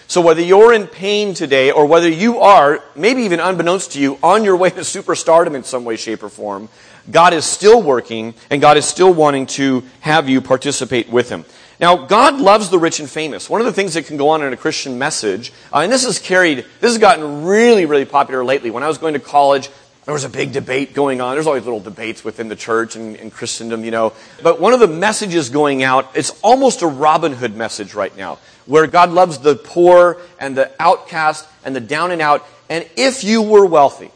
So 0.08 0.22
whether 0.22 0.42
you're 0.42 0.74
in 0.74 0.88
pain 0.88 1.36
today 1.36 1.70
or 1.70 1.86
whether 1.86 2.10
you 2.10 2.40
are, 2.40 2.84
maybe 2.96 3.22
even 3.22 3.40
unbeknownst 3.40 3.92
to 3.92 4.02
you, 4.02 4.18
on 4.24 4.44
your 4.44 4.56
way 4.56 4.72
to 4.72 4.82
superstardom 4.82 5.54
in 5.54 5.64
some 5.64 5.86
way, 5.86 5.98
shape, 5.98 6.24
or 6.24 6.30
form, 6.30 6.68
God 7.12 7.34
is 7.34 7.46
still 7.46 7.82
working 7.82 8.34
and 8.50 8.62
God 8.62 8.78
is 8.78 8.86
still 8.86 9.14
wanting 9.14 9.46
to 9.48 9.84
have 10.02 10.30
you 10.30 10.42
participate 10.42 11.10
with 11.10 11.30
Him. 11.30 11.46
Now, 11.80 11.96
God 11.96 12.42
loves 12.42 12.70
the 12.70 12.78
rich 12.78 13.00
and 13.00 13.10
famous. 13.10 13.50
One 13.50 13.62
of 13.62 13.66
the 13.66 13.74
things 13.74 13.94
that 13.94 14.06
can 14.06 14.18
go 14.18 14.30
on 14.30 14.44
in 14.44 14.52
a 14.52 14.58
Christian 14.58 15.00
message, 15.00 15.54
uh, 15.74 15.80
and 15.80 15.92
this 15.92 16.06
has 16.06 16.20
carried, 16.20 16.66
this 16.82 16.92
has 16.92 16.98
gotten 16.98 17.46
really, 17.46 17.86
really 17.86 18.06
popular 18.06 18.44
lately. 18.44 18.70
When 18.70 18.84
I 18.84 18.90
was 18.90 18.98
going 18.98 19.14
to 19.14 19.20
college, 19.20 19.70
there 20.04 20.14
was 20.14 20.26
a 20.26 20.30
big 20.30 20.52
debate 20.52 20.94
going 20.94 21.22
on. 21.22 21.36
There's 21.36 21.48
always 21.48 21.64
little 21.64 21.80
debates 21.80 22.24
within 22.26 22.50
the 22.50 22.56
church 22.56 22.96
and, 22.96 23.16
and 23.16 23.32
Christendom, 23.32 23.86
you 23.86 23.92
know. 23.92 24.14
But 24.44 24.60
one 24.60 24.74
of 24.74 24.80
the 24.82 24.88
messages 24.88 25.50
going 25.50 25.84
out, 25.84 26.10
it's 26.16 26.32
almost 26.42 26.82
a 26.82 26.88
Robin 26.88 27.32
Hood 27.32 27.56
message 27.56 27.94
right 27.94 28.16
now, 28.18 28.40
where 28.66 28.88
God 28.88 29.12
loves 29.12 29.38
the 29.38 29.56
poor 29.56 30.18
and 30.40 30.58
the 30.58 30.72
outcast 30.80 31.48
and 31.64 31.76
the 31.76 31.80
down 31.80 32.12
and 32.12 32.22
out. 32.22 32.46
And 32.70 32.90
if 32.98 33.24
you 33.24 33.42
were 33.42 33.66
wealthy, 33.66 34.12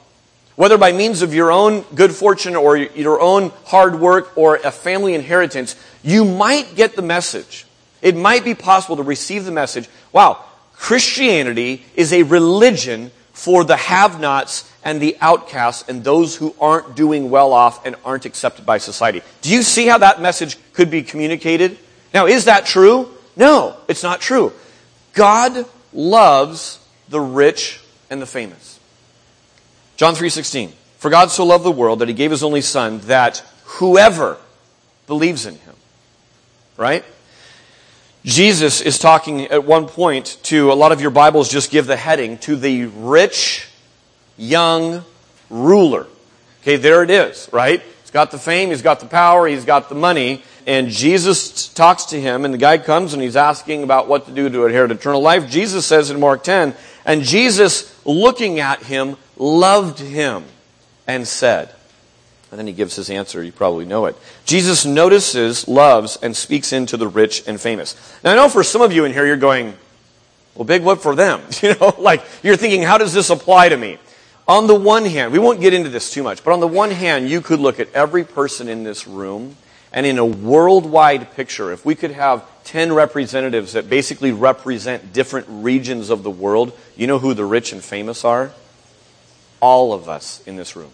whether 0.56 0.78
by 0.78 0.92
means 0.92 1.22
of 1.22 1.34
your 1.34 1.52
own 1.52 1.82
good 1.96 2.12
fortune 2.12 2.56
or 2.56 2.78
your 2.78 3.20
own 3.20 3.52
hard 3.66 4.00
work 4.00 4.38
or 4.38 4.58
a 4.58 4.72
family 4.72 5.14
inheritance, 5.16 5.76
you 6.04 6.26
might 6.26 6.76
get 6.76 6.96
the 6.96 7.02
message. 7.02 7.66
It 8.02 8.16
might 8.16 8.44
be 8.44 8.54
possible 8.54 8.98
to 8.98 9.04
receive 9.04 9.46
the 9.46 9.52
message 9.52 9.90
wow, 10.12 10.44
Christianity 10.74 11.86
is 11.96 12.13
a 12.13 12.24
religion 12.24 13.12
for 13.32 13.63
the 13.63 13.77
have 13.77 14.20
nots 14.20 14.72
and 14.84 15.01
the 15.01 15.18
outcasts 15.22 15.88
and 15.88 16.04
those 16.04 16.36
who 16.36 16.56
aren't 16.60 16.96
doing 16.96 17.30
well 17.30 17.54
off 17.54 17.86
and 17.86 17.96
aren't 18.06 18.25
accepted 18.25 18.66
by 18.66 18.77
society. 18.77 19.22
Do 19.42 19.50
you 19.50 19.63
see 19.63 19.88
how 19.88 19.98
that 20.00 20.22
message 20.22 20.58
could 20.74 20.92
be 20.92 21.01
communicated? 21.01 21.77
Now, 22.13 22.27
is 22.27 22.46
that 22.46 22.66
true? 22.66 23.10
No, 23.36 23.77
it's 23.88 24.04
not 24.04 24.22
true. 24.22 24.54
God 25.13 25.66
loves 25.94 26.80
the 27.10 27.20
rich 27.20 27.82
and 28.10 28.22
the 28.22 28.25
famous. 28.25 28.73
John 29.98 30.16
3:16. 30.16 30.74
For 30.98 31.10
God 31.10 31.32
so 31.32 31.46
loved 31.46 31.66
the 31.66 31.72
world 31.72 32.00
that 32.00 32.08
he 32.08 32.14
gave 32.14 32.32
his 32.32 32.44
only 32.44 32.62
son 32.62 33.00
that 33.06 33.44
whoever 33.66 34.38
believes 35.06 35.46
in 35.46 35.56
him. 35.56 35.76
Right? 36.78 37.04
Jesus 38.26 38.80
is 38.80 38.98
talking 38.98 39.42
at 39.48 39.66
one 39.66 39.86
point 39.86 40.38
to 40.44 40.72
a 40.72 40.76
lot 40.76 40.94
of 40.94 41.02
your 41.02 41.12
Bibles 41.12 41.50
just 41.50 41.72
give 41.72 41.88
the 41.88 41.98
heading 41.98 42.38
to 42.40 42.56
the 42.56 42.86
rich 42.86 43.68
young 44.38 45.04
ruler. 45.50 46.08
Okay, 46.62 46.78
there 46.78 47.04
it 47.04 47.10
is, 47.10 47.50
right? 47.52 47.82
He's 48.02 48.12
got 48.12 48.32
the 48.32 48.38
fame, 48.38 48.70
he's 48.70 48.82
got 48.82 49.02
the 49.02 49.06
power, 49.08 49.46
he's 49.46 49.66
got 49.66 49.90
the 49.90 49.96
money, 49.96 50.42
and 50.66 50.88
Jesus 50.88 51.68
talks 51.68 52.06
to 52.06 52.22
him, 52.22 52.46
and 52.46 52.54
the 52.54 52.58
guy 52.58 52.78
comes 52.78 53.14
and 53.14 53.22
he's 53.22 53.36
asking 53.36 53.84
about 53.84 54.08
what 54.08 54.26
to 54.28 54.32
do 54.32 54.50
to 54.50 54.66
inherit 54.66 54.92
eternal 54.92 55.22
life. 55.22 55.50
Jesus 55.50 55.86
says 55.86 56.10
in 56.10 56.22
Mark 56.22 56.44
10, 56.44 56.74
and 57.06 57.24
Jesus, 57.24 57.94
looking 58.06 58.62
at 58.62 58.84
him, 58.84 59.18
loved 59.38 60.00
him 60.00 60.46
and 61.08 61.28
said, 61.28 61.74
and 62.52 62.60
then 62.60 62.68
he 62.68 62.74
gives 62.74 62.96
his 62.96 63.10
answer. 63.10 63.42
You 63.42 63.52
probably 63.52 63.86
know 63.86 64.06
it. 64.06 64.16
Jesus 64.46 64.86
notices, 64.86 65.68
loves, 65.68 66.18
and 66.22 66.36
speaks 66.36 66.72
into 66.72 66.98
the 66.98 67.08
rich 67.08 67.48
and 67.48 67.60
famous. 67.60 67.96
Now, 68.24 68.34
I 68.34 68.36
know 68.36 68.48
for 68.48 68.63
some 68.63 68.82
of 68.82 68.94
you 68.94 69.06
in 69.06 69.13
here, 69.13 69.25
you're 69.25 69.38
going, 69.38 69.75
well, 70.54 70.66
big 70.66 70.84
what 70.84 71.02
for 71.02 71.16
them? 71.16 71.42
You 71.63 71.75
know, 71.75 71.96
like 71.98 72.24
you're 72.44 72.56
thinking, 72.56 72.84
how 72.84 72.98
does 72.98 73.13
this 73.13 73.30
apply 73.30 73.70
to 73.70 73.78
me? 73.78 73.98
On 74.48 74.68
the 74.68 74.75
one 74.75 75.06
hand, 75.06 75.32
we 75.32 75.40
won't 75.40 75.62
get 75.62 75.74
into 75.74 75.90
this 75.90 76.12
too 76.12 76.22
much, 76.22 76.44
but 76.44 76.52
on 76.52 76.60
the 76.60 76.68
one 76.68 76.92
hand, 76.92 77.30
you 77.30 77.42
could 77.42 77.60
look 77.60 77.80
at 77.80 77.92
every 77.94 78.24
person 78.24 78.68
in 78.68 78.84
this 78.84 79.08
room 79.08 79.56
and 79.94 80.06
in 80.06 80.18
a 80.18 80.25
worldwide 80.25 81.34
picture, 81.36 81.72
if 81.72 81.86
we 81.86 81.96
could 81.96 82.12
have 82.12 82.44
10 82.66 82.94
representatives 82.94 83.74
that 83.74 83.90
basically 83.90 84.32
represent 84.32 85.13
different 85.13 85.48
regions 85.50 86.10
of 86.10 86.24
the 86.24 86.32
world, 86.32 86.78
you 86.96 87.08
know 87.08 87.20
who 87.20 87.34
the 87.34 87.46
rich 87.46 87.72
and 87.72 87.84
famous 87.84 88.25
are? 88.25 88.52
All 89.63 89.93
of 89.93 90.10
us 90.10 90.46
in 90.46 90.58
this 90.58 90.75
room. 90.75 90.91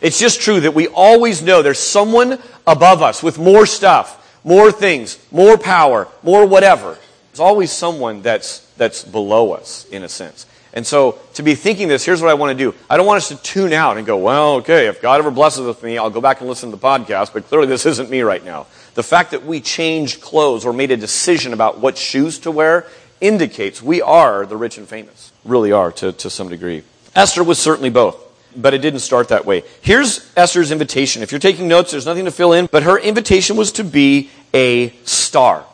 It's 0.00 0.18
just 0.18 0.40
true 0.40 0.60
that 0.60 0.72
we 0.72 0.88
always 0.88 1.42
know 1.42 1.60
there's 1.60 1.78
someone 1.78 2.38
above 2.66 3.02
us 3.02 3.22
with 3.22 3.38
more 3.38 3.66
stuff, 3.66 4.40
more 4.42 4.72
things, 4.72 5.18
more 5.30 5.58
power, 5.58 6.08
more 6.22 6.46
whatever. 6.46 6.96
There's 7.30 7.40
always 7.40 7.70
someone 7.70 8.22
that's, 8.22 8.60
that's 8.76 9.04
below 9.04 9.52
us, 9.52 9.84
in 9.90 10.02
a 10.02 10.08
sense. 10.08 10.46
And 10.72 10.86
so, 10.86 11.18
to 11.34 11.42
be 11.42 11.54
thinking 11.54 11.88
this, 11.88 12.06
here's 12.06 12.22
what 12.22 12.30
I 12.30 12.34
want 12.34 12.56
to 12.56 12.64
do. 12.64 12.74
I 12.88 12.96
don't 12.96 13.06
want 13.06 13.18
us 13.18 13.28
to 13.28 13.36
tune 13.36 13.74
out 13.74 13.98
and 13.98 14.06
go, 14.06 14.16
well, 14.16 14.54
okay, 14.54 14.86
if 14.86 15.02
God 15.02 15.20
ever 15.20 15.30
blesses 15.30 15.66
with 15.66 15.82
me, 15.82 15.98
I'll 15.98 16.08
go 16.08 16.22
back 16.22 16.40
and 16.40 16.48
listen 16.48 16.70
to 16.70 16.76
the 16.76 16.82
podcast, 16.82 17.34
but 17.34 17.46
clearly 17.48 17.66
this 17.66 17.84
isn't 17.84 18.08
me 18.08 18.22
right 18.22 18.42
now. 18.42 18.66
The 18.94 19.02
fact 19.02 19.32
that 19.32 19.44
we 19.44 19.60
changed 19.60 20.22
clothes 20.22 20.64
or 20.64 20.72
made 20.72 20.90
a 20.90 20.96
decision 20.96 21.52
about 21.52 21.80
what 21.80 21.98
shoes 21.98 22.38
to 22.40 22.50
wear 22.50 22.86
indicates 23.20 23.82
we 23.82 24.00
are 24.00 24.46
the 24.46 24.56
rich 24.56 24.78
and 24.78 24.88
famous. 24.88 25.30
Really 25.44 25.72
are, 25.72 25.92
to, 25.92 26.12
to 26.12 26.30
some 26.30 26.48
degree. 26.48 26.84
Esther 27.14 27.44
was 27.44 27.58
certainly 27.58 27.90
both, 27.90 28.16
but 28.56 28.74
it 28.74 28.78
didn't 28.78 29.00
start 29.00 29.28
that 29.28 29.44
way. 29.44 29.62
Here's 29.80 30.30
Esther's 30.36 30.70
invitation. 30.70 31.22
If 31.22 31.30
you're 31.30 31.38
taking 31.38 31.68
notes, 31.68 31.90
there's 31.90 32.06
nothing 32.06 32.24
to 32.24 32.30
fill 32.30 32.52
in, 32.52 32.68
but 32.70 32.82
her 32.82 32.98
invitation 32.98 33.56
was 33.56 33.72
to 33.72 33.84
be 33.84 34.30
a 34.54 34.90
star. 35.04 35.64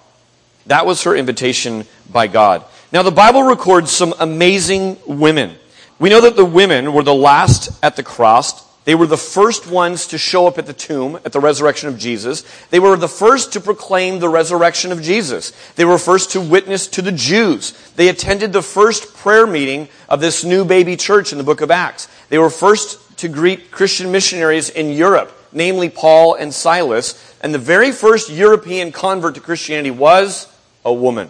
That 0.66 0.84
was 0.84 1.02
her 1.04 1.16
invitation 1.16 1.86
by 2.10 2.26
God. 2.26 2.64
Now, 2.92 3.02
the 3.02 3.10
Bible 3.10 3.42
records 3.42 3.90
some 3.90 4.14
amazing 4.18 4.98
women. 5.06 5.56
We 5.98 6.10
know 6.10 6.20
that 6.22 6.36
the 6.36 6.44
women 6.44 6.92
were 6.92 7.02
the 7.02 7.14
last 7.14 7.70
at 7.82 7.96
the 7.96 8.02
cross. 8.02 8.64
They 8.88 8.94
were 8.94 9.06
the 9.06 9.18
first 9.18 9.70
ones 9.70 10.06
to 10.06 10.16
show 10.16 10.46
up 10.46 10.56
at 10.56 10.64
the 10.64 10.72
tomb 10.72 11.16
at 11.16 11.32
the 11.32 11.40
resurrection 11.40 11.90
of 11.90 11.98
Jesus. 11.98 12.42
They 12.70 12.78
were 12.78 12.96
the 12.96 13.06
first 13.06 13.52
to 13.52 13.60
proclaim 13.60 14.18
the 14.18 14.30
resurrection 14.30 14.92
of 14.92 15.02
Jesus. 15.02 15.52
They 15.76 15.84
were 15.84 15.98
first 15.98 16.30
to 16.30 16.40
witness 16.40 16.86
to 16.86 17.02
the 17.02 17.12
Jews. 17.12 17.72
They 17.96 18.08
attended 18.08 18.54
the 18.54 18.62
first 18.62 19.14
prayer 19.14 19.46
meeting 19.46 19.90
of 20.08 20.22
this 20.22 20.42
new 20.42 20.64
baby 20.64 20.96
church 20.96 21.32
in 21.32 21.36
the 21.36 21.44
book 21.44 21.60
of 21.60 21.70
Acts. 21.70 22.08
They 22.30 22.38
were 22.38 22.48
first 22.48 23.18
to 23.18 23.28
greet 23.28 23.70
Christian 23.70 24.10
missionaries 24.10 24.70
in 24.70 24.88
Europe, 24.88 25.36
namely 25.52 25.90
Paul 25.90 26.32
and 26.32 26.54
Silas. 26.54 27.36
And 27.42 27.52
the 27.52 27.58
very 27.58 27.92
first 27.92 28.30
European 28.30 28.90
convert 28.90 29.34
to 29.34 29.42
Christianity 29.42 29.90
was 29.90 30.50
a 30.82 30.94
woman. 30.94 31.28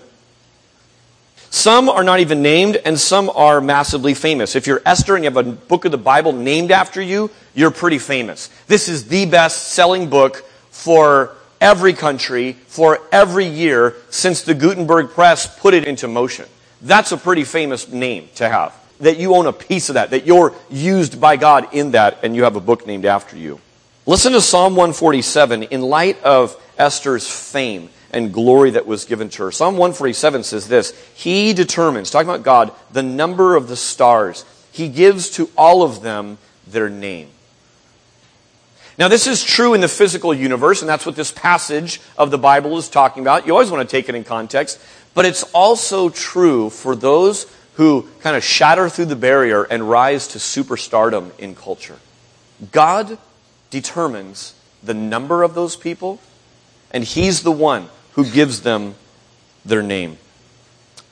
Some 1.51 1.89
are 1.89 2.05
not 2.05 2.21
even 2.21 2.43
named, 2.43 2.77
and 2.77 2.99
some 2.99 3.31
are 3.31 3.61
massively 3.61 4.15
famous. 4.15 4.55
If 4.55 4.67
you're 4.67 4.83
Esther 4.85 5.15
and 5.15 5.25
you 5.25 5.31
have 5.31 5.47
a 5.47 5.51
book 5.51 5.85
of 5.85 5.93
the 5.93 5.99
Bible 5.99 6.33
named 6.33 6.71
after 6.71 7.01
you, 7.01 7.31
you're 7.55 7.71
pretty 7.71 7.99
famous. 7.99 8.51
This 8.67 8.89
is 8.89 9.09
the 9.09 9.25
best 9.25 9.69
selling 9.69 10.11
book 10.11 10.45
for 10.71 11.35
every 11.61 11.95
country, 11.95 12.53
for 12.67 13.01
every 13.11 13.47
year, 13.47 13.97
since 14.11 14.43
the 14.43 14.55
Gutenberg 14.55 15.11
Press 15.11 15.59
put 15.59 15.75
it 15.75 15.85
into 15.85 16.07
motion. 16.07 16.47
That's 16.83 17.13
a 17.13 17.17
pretty 17.17 17.45
famous 17.45 17.89
name 17.89 18.29
to 18.37 18.49
have. 18.49 18.75
That 19.01 19.17
you 19.17 19.35
own 19.35 19.47
a 19.47 19.53
piece 19.53 19.89
of 19.89 19.95
that, 19.95 20.11
that 20.11 20.27
you're 20.27 20.55
used 20.71 21.21
by 21.21 21.37
God 21.37 21.73
in 21.73 21.93
that, 21.93 22.19
and 22.23 22.37
you 22.37 22.45
have 22.45 22.57
a 22.57 22.61
book 22.61 22.87
named 22.87 23.07
after 23.07 23.37
you. 23.37 23.61
Listen 24.07 24.33
to 24.33 24.41
Psalm 24.41 24.75
147 24.75 25.65
in 25.65 25.83
light 25.83 26.23
of 26.23 26.61
Esther's 26.79 27.29
fame 27.29 27.91
and 28.13 28.33
glory 28.33 28.71
that 28.71 28.87
was 28.87 29.05
given 29.05 29.29
to 29.31 29.45
her. 29.45 29.53
Psalm 29.53 29.75
147 29.75 30.43
says 30.43 30.69
this 30.69 30.93
He 31.15 31.53
determines, 31.53 32.11
talking 32.11 32.29
about 32.29 32.43
God, 32.43 32.73
the 32.93 33.03
number 33.03 33.57
of 33.57 33.69
the 33.69 33.77
stars. 33.77 34.45
He 34.73 34.89
gives 34.89 35.31
to 35.31 35.51
all 35.57 35.83
of 35.83 36.03
them 36.03 36.39
their 36.67 36.89
name. 36.89 37.29
Now, 38.99 39.07
this 39.07 39.29
is 39.29 39.45
true 39.45 39.75
in 39.75 39.81
the 39.81 39.89
physical 39.89 40.35
universe, 40.35 40.83
and 40.83 40.89
that's 40.89 41.07
what 41.07 41.15
this 41.15 41.31
passage 41.31 42.01
of 42.17 42.33
the 42.33 42.39
Bible 42.39 42.77
is 42.79 42.89
talking 42.89 43.23
about. 43.23 43.47
You 43.47 43.53
always 43.53 43.71
want 43.71 43.89
to 43.89 43.97
take 43.97 44.09
it 44.09 44.17
in 44.17 44.25
context, 44.25 44.81
but 45.15 45.25
it's 45.25 45.45
also 45.53 46.09
true 46.09 46.69
for 46.69 46.97
those 46.97 47.47
who 47.75 48.09
kind 48.21 48.35
of 48.37 48.43
shatter 48.43 48.89
through 48.89 49.05
the 49.05 49.17
barrier 49.17 49.63
and 49.63 49.89
rise 49.89 50.27
to 50.29 50.39
superstardom 50.39 51.31
in 51.39 51.55
culture. 51.55 51.97
God 52.73 53.19
determines 53.71 54.55
the 54.83 54.95
number 54.95 55.45
of 55.45 55.55
those 55.55 55.77
people, 55.77 56.19
and 56.91 57.05
He's 57.05 57.43
the 57.43 57.53
one 57.53 57.89
who 58.19 58.25
gives 58.25 58.63
them 58.63 58.97
their 59.65 59.81
name. 59.81 60.19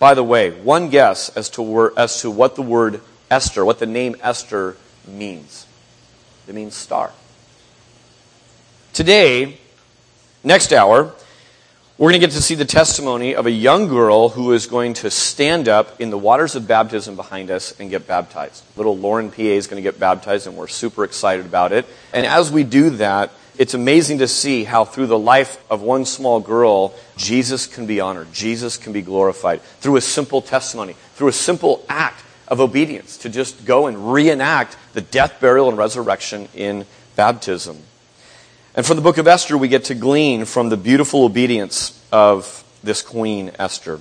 By 0.00 0.14
the 0.14 0.24
way, 0.24 0.50
one 0.50 0.90
guess 0.90 1.28
as 1.36 1.48
to, 1.50 1.92
as 1.96 2.22
to 2.22 2.32
what 2.32 2.56
the 2.56 2.62
word 2.62 3.00
Esther, 3.30 3.64
what 3.64 3.78
the 3.78 3.86
name 3.86 4.16
Esther 4.20 4.76
means. 5.06 5.68
It 6.48 6.56
means 6.56 6.74
star. 6.74 7.12
Today, 8.92 9.56
next 10.42 10.72
hour, 10.72 11.12
we're 11.96 12.10
going 12.10 12.20
to 12.20 12.26
get 12.26 12.34
to 12.34 12.42
see 12.42 12.56
the 12.56 12.64
testimony 12.64 13.36
of 13.36 13.46
a 13.46 13.52
young 13.52 13.86
girl 13.86 14.30
who 14.30 14.52
is 14.52 14.66
going 14.66 14.94
to 14.94 15.08
stand 15.08 15.68
up 15.68 16.00
in 16.00 16.10
the 16.10 16.18
waters 16.18 16.56
of 16.56 16.66
baptism 16.66 17.14
behind 17.14 17.52
us 17.52 17.78
and 17.78 17.88
get 17.88 18.08
baptized. 18.08 18.64
Little 18.76 18.98
Lauren 18.98 19.30
PA 19.30 19.42
is 19.42 19.68
going 19.68 19.80
to 19.80 19.88
get 19.88 20.00
baptized, 20.00 20.48
and 20.48 20.56
we're 20.56 20.66
super 20.66 21.04
excited 21.04 21.46
about 21.46 21.70
it. 21.70 21.86
And 22.12 22.26
as 22.26 22.50
we 22.50 22.64
do 22.64 22.90
that, 22.90 23.30
it's 23.58 23.74
amazing 23.74 24.18
to 24.18 24.28
see 24.28 24.64
how 24.64 24.84
through 24.84 25.06
the 25.06 25.18
life 25.18 25.62
of 25.70 25.82
one 25.82 26.04
small 26.04 26.40
girl, 26.40 26.94
Jesus 27.16 27.66
can 27.66 27.86
be 27.86 28.00
honored, 28.00 28.32
Jesus 28.32 28.76
can 28.76 28.92
be 28.92 29.02
glorified 29.02 29.62
through 29.80 29.96
a 29.96 30.00
simple 30.00 30.42
testimony, 30.42 30.94
through 31.14 31.28
a 31.28 31.32
simple 31.32 31.84
act 31.88 32.22
of 32.48 32.60
obedience 32.60 33.18
to 33.18 33.28
just 33.28 33.64
go 33.64 33.86
and 33.86 34.12
reenact 34.12 34.76
the 34.92 35.00
death, 35.00 35.40
burial, 35.40 35.68
and 35.68 35.78
resurrection 35.78 36.48
in 36.54 36.86
baptism. 37.16 37.78
And 38.74 38.84
from 38.84 38.96
the 38.96 39.02
book 39.02 39.18
of 39.18 39.26
Esther, 39.26 39.56
we 39.56 39.68
get 39.68 39.84
to 39.84 39.94
glean 39.94 40.44
from 40.44 40.68
the 40.68 40.76
beautiful 40.76 41.24
obedience 41.24 41.98
of 42.12 42.62
this 42.84 43.02
queen, 43.02 43.50
Esther. 43.58 44.00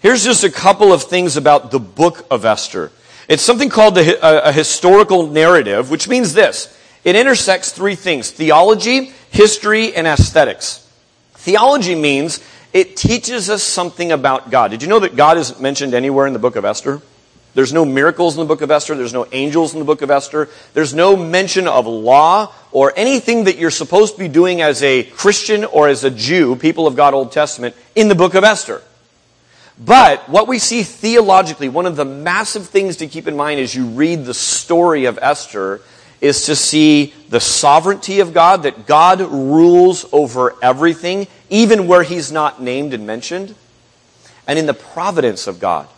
Here's 0.00 0.22
just 0.24 0.44
a 0.44 0.50
couple 0.50 0.92
of 0.92 1.02
things 1.02 1.36
about 1.36 1.70
the 1.70 1.80
book 1.80 2.26
of 2.30 2.44
Esther. 2.44 2.92
It's 3.28 3.42
something 3.42 3.70
called 3.70 3.96
a, 3.96 4.22
uh, 4.22 4.50
a 4.50 4.52
historical 4.52 5.28
narrative, 5.28 5.90
which 5.90 6.08
means 6.08 6.34
this 6.34 6.76
it 7.04 7.16
intersects 7.16 7.72
three 7.72 7.94
things 7.94 8.30
theology, 8.30 9.12
history, 9.30 9.94
and 9.94 10.06
aesthetics. 10.06 10.88
Theology 11.34 11.94
means 11.94 12.40
it 12.72 12.96
teaches 12.96 13.50
us 13.50 13.62
something 13.62 14.12
about 14.12 14.50
God. 14.50 14.70
Did 14.70 14.82
you 14.82 14.88
know 14.88 15.00
that 15.00 15.16
God 15.16 15.36
isn't 15.36 15.60
mentioned 15.60 15.94
anywhere 15.94 16.26
in 16.26 16.32
the 16.32 16.38
book 16.38 16.56
of 16.56 16.64
Esther? 16.64 17.02
There's 17.54 17.72
no 17.72 17.84
miracles 17.84 18.34
in 18.34 18.40
the 18.40 18.46
book 18.46 18.62
of 18.62 18.70
Esther. 18.70 18.94
There's 18.94 19.12
no 19.12 19.26
angels 19.30 19.74
in 19.74 19.78
the 19.78 19.84
book 19.84 20.00
of 20.00 20.10
Esther. 20.10 20.48
There's 20.72 20.94
no 20.94 21.16
mention 21.16 21.68
of 21.68 21.86
law 21.86 22.52
or 22.70 22.94
anything 22.96 23.44
that 23.44 23.58
you're 23.58 23.70
supposed 23.70 24.14
to 24.14 24.18
be 24.18 24.28
doing 24.28 24.62
as 24.62 24.82
a 24.82 25.02
Christian 25.02 25.66
or 25.66 25.88
as 25.88 26.02
a 26.02 26.10
Jew, 26.10 26.56
people 26.56 26.86
of 26.86 26.96
God 26.96 27.12
Old 27.12 27.30
Testament, 27.30 27.76
in 27.94 28.08
the 28.08 28.14
book 28.14 28.34
of 28.34 28.44
Esther. 28.44 28.80
But 29.78 30.28
what 30.30 30.48
we 30.48 30.58
see 30.58 30.82
theologically, 30.82 31.68
one 31.68 31.84
of 31.84 31.96
the 31.96 32.04
massive 32.04 32.68
things 32.68 32.98
to 32.98 33.06
keep 33.06 33.28
in 33.28 33.36
mind 33.36 33.60
as 33.60 33.74
you 33.74 33.86
read 33.86 34.24
the 34.24 34.34
story 34.34 35.04
of 35.04 35.18
Esther 35.20 35.82
is 36.22 36.46
to 36.46 36.54
see 36.54 37.12
the 37.28 37.40
sovereignty 37.40 38.20
of 38.20 38.32
God, 38.32 38.62
that 38.62 38.86
God 38.86 39.20
rules 39.20 40.06
over 40.12 40.54
everything, 40.62 41.26
even 41.50 41.88
where 41.88 42.04
He's 42.04 42.30
not 42.30 42.62
named 42.62 42.94
and 42.94 43.04
mentioned, 43.06 43.56
and 44.46 44.58
in 44.58 44.66
the 44.66 44.72
providence 44.72 45.48
of 45.48 45.58
God. 45.58 45.88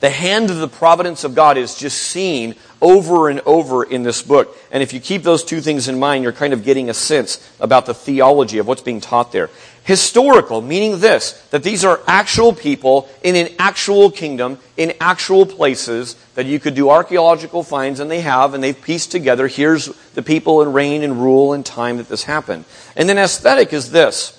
The 0.00 0.10
hand 0.10 0.50
of 0.50 0.58
the 0.58 0.68
providence 0.68 1.24
of 1.24 1.34
God 1.34 1.56
is 1.56 1.74
just 1.76 1.96
seen 1.96 2.56
over 2.82 3.30
and 3.30 3.40
over 3.46 3.84
in 3.84 4.02
this 4.02 4.20
book. 4.20 4.58
And 4.70 4.82
if 4.82 4.92
you 4.92 5.00
keep 5.00 5.22
those 5.22 5.44
two 5.44 5.60
things 5.60 5.88
in 5.88 5.98
mind, 5.98 6.24
you're 6.24 6.32
kind 6.32 6.52
of 6.52 6.64
getting 6.64 6.90
a 6.90 6.94
sense 6.94 7.38
about 7.60 7.86
the 7.86 7.94
theology 7.94 8.58
of 8.58 8.66
what's 8.66 8.82
being 8.82 9.00
taught 9.00 9.32
there. 9.32 9.48
Historical, 9.84 10.62
meaning 10.62 11.00
this, 11.00 11.32
that 11.50 11.64
these 11.64 11.84
are 11.84 12.00
actual 12.06 12.52
people 12.52 13.08
in 13.22 13.34
an 13.34 13.48
actual 13.58 14.10
kingdom, 14.10 14.58
in 14.76 14.92
actual 15.00 15.44
places 15.44 16.14
that 16.34 16.46
you 16.46 16.60
could 16.60 16.74
do 16.74 16.88
archaeological 16.88 17.64
finds, 17.64 17.98
and 17.98 18.08
they 18.08 18.20
have, 18.20 18.54
and 18.54 18.62
they've 18.62 18.80
pieced 18.80 19.10
together, 19.10 19.48
here's 19.48 19.86
the 20.14 20.22
people 20.22 20.62
and 20.62 20.72
reign 20.72 21.02
and 21.02 21.20
rule 21.20 21.52
and 21.52 21.66
time 21.66 21.96
that 21.96 22.08
this 22.08 22.24
happened. 22.24 22.64
And 22.94 23.08
then 23.08 23.18
aesthetic 23.18 23.72
is 23.72 23.90
this. 23.90 24.38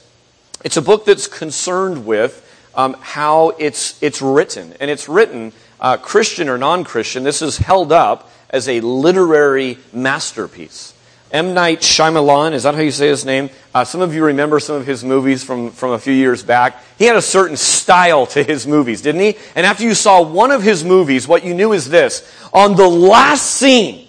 It's 0.63 0.77
a 0.77 0.81
book 0.81 1.05
that's 1.05 1.27
concerned 1.27 2.05
with 2.05 2.39
um, 2.73 2.95
how 3.01 3.49
it's, 3.59 4.01
it's 4.01 4.21
written. 4.21 4.73
And 4.79 4.89
it's 4.89 5.09
written, 5.09 5.51
uh, 5.79 5.97
Christian 5.97 6.47
or 6.47 6.57
non 6.57 6.85
Christian, 6.85 7.23
this 7.23 7.41
is 7.41 7.57
held 7.57 7.91
up 7.91 8.31
as 8.49 8.69
a 8.69 8.79
literary 8.79 9.77
masterpiece. 9.91 10.92
M. 11.33 11.55
Night 11.55 11.79
Shyamalan, 11.79 12.53
is 12.53 12.61
that 12.61 12.75
how 12.75 12.81
you 12.81 12.91
say 12.91 13.07
his 13.07 13.25
name? 13.25 13.49
Uh, 13.73 13.83
some 13.83 14.01
of 14.01 14.13
you 14.13 14.23
remember 14.23 14.59
some 14.59 14.75
of 14.75 14.85
his 14.85 15.03
movies 15.03 15.43
from, 15.43 15.71
from 15.71 15.91
a 15.91 15.97
few 15.97 16.13
years 16.13 16.43
back. 16.43 16.83
He 16.99 17.05
had 17.05 17.15
a 17.15 17.23
certain 17.23 17.57
style 17.57 18.27
to 18.27 18.43
his 18.43 18.67
movies, 18.67 19.01
didn't 19.01 19.21
he? 19.21 19.37
And 19.55 19.65
after 19.65 19.83
you 19.83 19.95
saw 19.95 20.21
one 20.21 20.51
of 20.51 20.61
his 20.61 20.83
movies, 20.83 21.27
what 21.27 21.43
you 21.43 21.55
knew 21.55 21.73
is 21.73 21.89
this. 21.89 22.31
On 22.53 22.75
the 22.75 22.87
last 22.87 23.49
scene, 23.49 24.07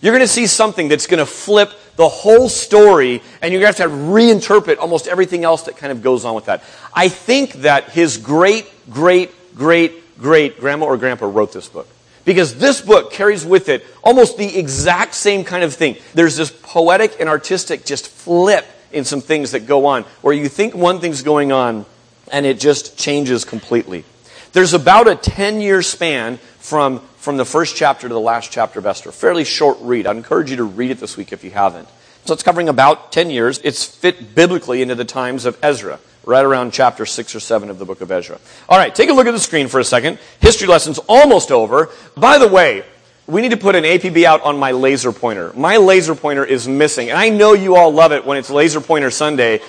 you're 0.00 0.12
going 0.12 0.24
to 0.24 0.28
see 0.28 0.48
something 0.48 0.88
that's 0.88 1.06
going 1.06 1.18
to 1.18 1.26
flip 1.26 1.70
the 1.94 2.08
whole 2.08 2.48
story, 2.48 3.22
and 3.40 3.52
you're 3.52 3.62
going 3.62 3.72
to 3.72 3.82
have 3.82 3.90
to 3.90 3.96
reinterpret 3.96 4.78
almost 4.78 5.06
everything 5.06 5.44
else 5.44 5.62
that 5.62 5.76
kind 5.76 5.92
of 5.92 6.02
goes 6.02 6.24
on 6.24 6.34
with 6.34 6.46
that. 6.46 6.64
I 6.92 7.08
think 7.08 7.52
that 7.62 7.90
his 7.90 8.18
great, 8.18 8.66
great, 8.90 9.32
great, 9.54 10.18
great 10.18 10.58
grandma 10.58 10.86
or 10.86 10.96
grandpa 10.96 11.26
wrote 11.26 11.52
this 11.52 11.68
book. 11.68 11.88
Because 12.26 12.58
this 12.58 12.82
book 12.82 13.12
carries 13.12 13.46
with 13.46 13.70
it 13.70 13.86
almost 14.02 14.36
the 14.36 14.58
exact 14.58 15.14
same 15.14 15.44
kind 15.44 15.64
of 15.64 15.72
thing. 15.72 15.96
There's 16.12 16.36
this 16.36 16.50
poetic 16.50 17.18
and 17.20 17.28
artistic 17.28 17.86
just 17.86 18.08
flip 18.08 18.66
in 18.92 19.04
some 19.04 19.20
things 19.20 19.52
that 19.52 19.60
go 19.60 19.86
on, 19.86 20.02
where 20.20 20.34
you 20.34 20.48
think 20.48 20.74
one 20.74 21.00
thing's 21.00 21.22
going 21.22 21.52
on, 21.52 21.86
and 22.30 22.44
it 22.44 22.60
just 22.60 22.98
changes 22.98 23.44
completely. 23.44 24.04
There's 24.52 24.74
about 24.74 25.06
a 25.06 25.14
10 25.14 25.60
year 25.60 25.82
span 25.82 26.38
from, 26.58 27.00
from 27.16 27.36
the 27.36 27.44
first 27.44 27.76
chapter 27.76 28.08
to 28.08 28.14
the 28.14 28.20
last 28.20 28.50
chapter 28.50 28.78
of 28.80 28.86
Esther. 28.86 29.12
Fairly 29.12 29.44
short 29.44 29.78
read. 29.80 30.06
I'd 30.06 30.16
encourage 30.16 30.50
you 30.50 30.56
to 30.56 30.64
read 30.64 30.90
it 30.90 30.98
this 30.98 31.16
week 31.16 31.32
if 31.32 31.44
you 31.44 31.50
haven't. 31.50 31.88
So 32.24 32.34
it's 32.34 32.42
covering 32.42 32.68
about 32.68 33.12
10 33.12 33.30
years. 33.30 33.60
It's 33.62 33.84
fit 33.84 34.34
biblically 34.34 34.82
into 34.82 34.96
the 34.96 35.04
times 35.04 35.44
of 35.44 35.56
Ezra, 35.62 36.00
right 36.26 36.44
around 36.44 36.72
chapter 36.72 37.06
6 37.06 37.34
or 37.34 37.40
7 37.40 37.70
of 37.70 37.78
the 37.78 37.86
book 37.86 38.02
of 38.02 38.10
Ezra. 38.10 38.38
All 38.68 38.76
right, 38.76 38.94
take 38.94 39.08
a 39.08 39.14
look 39.14 39.26
at 39.26 39.30
the 39.30 39.40
screen 39.40 39.68
for 39.68 39.80
a 39.80 39.84
second. 39.84 40.18
History 40.40 40.66
lesson's 40.66 40.98
almost 41.08 41.50
over. 41.50 41.88
By 42.16 42.36
the 42.36 42.48
way, 42.48 42.84
we 43.26 43.40
need 43.40 43.52
to 43.52 43.56
put 43.56 43.74
an 43.74 43.84
APB 43.84 44.24
out 44.24 44.42
on 44.42 44.58
my 44.58 44.72
laser 44.72 45.12
pointer. 45.12 45.52
My 45.54 45.78
laser 45.78 46.14
pointer 46.14 46.44
is 46.44 46.68
missing, 46.68 47.08
and 47.08 47.18
I 47.18 47.30
know 47.30 47.54
you 47.54 47.76
all 47.76 47.90
love 47.90 48.12
it 48.12 48.26
when 48.26 48.36
it's 48.36 48.50
Laser 48.50 48.80
Pointer 48.80 49.10
Sunday. 49.10 49.60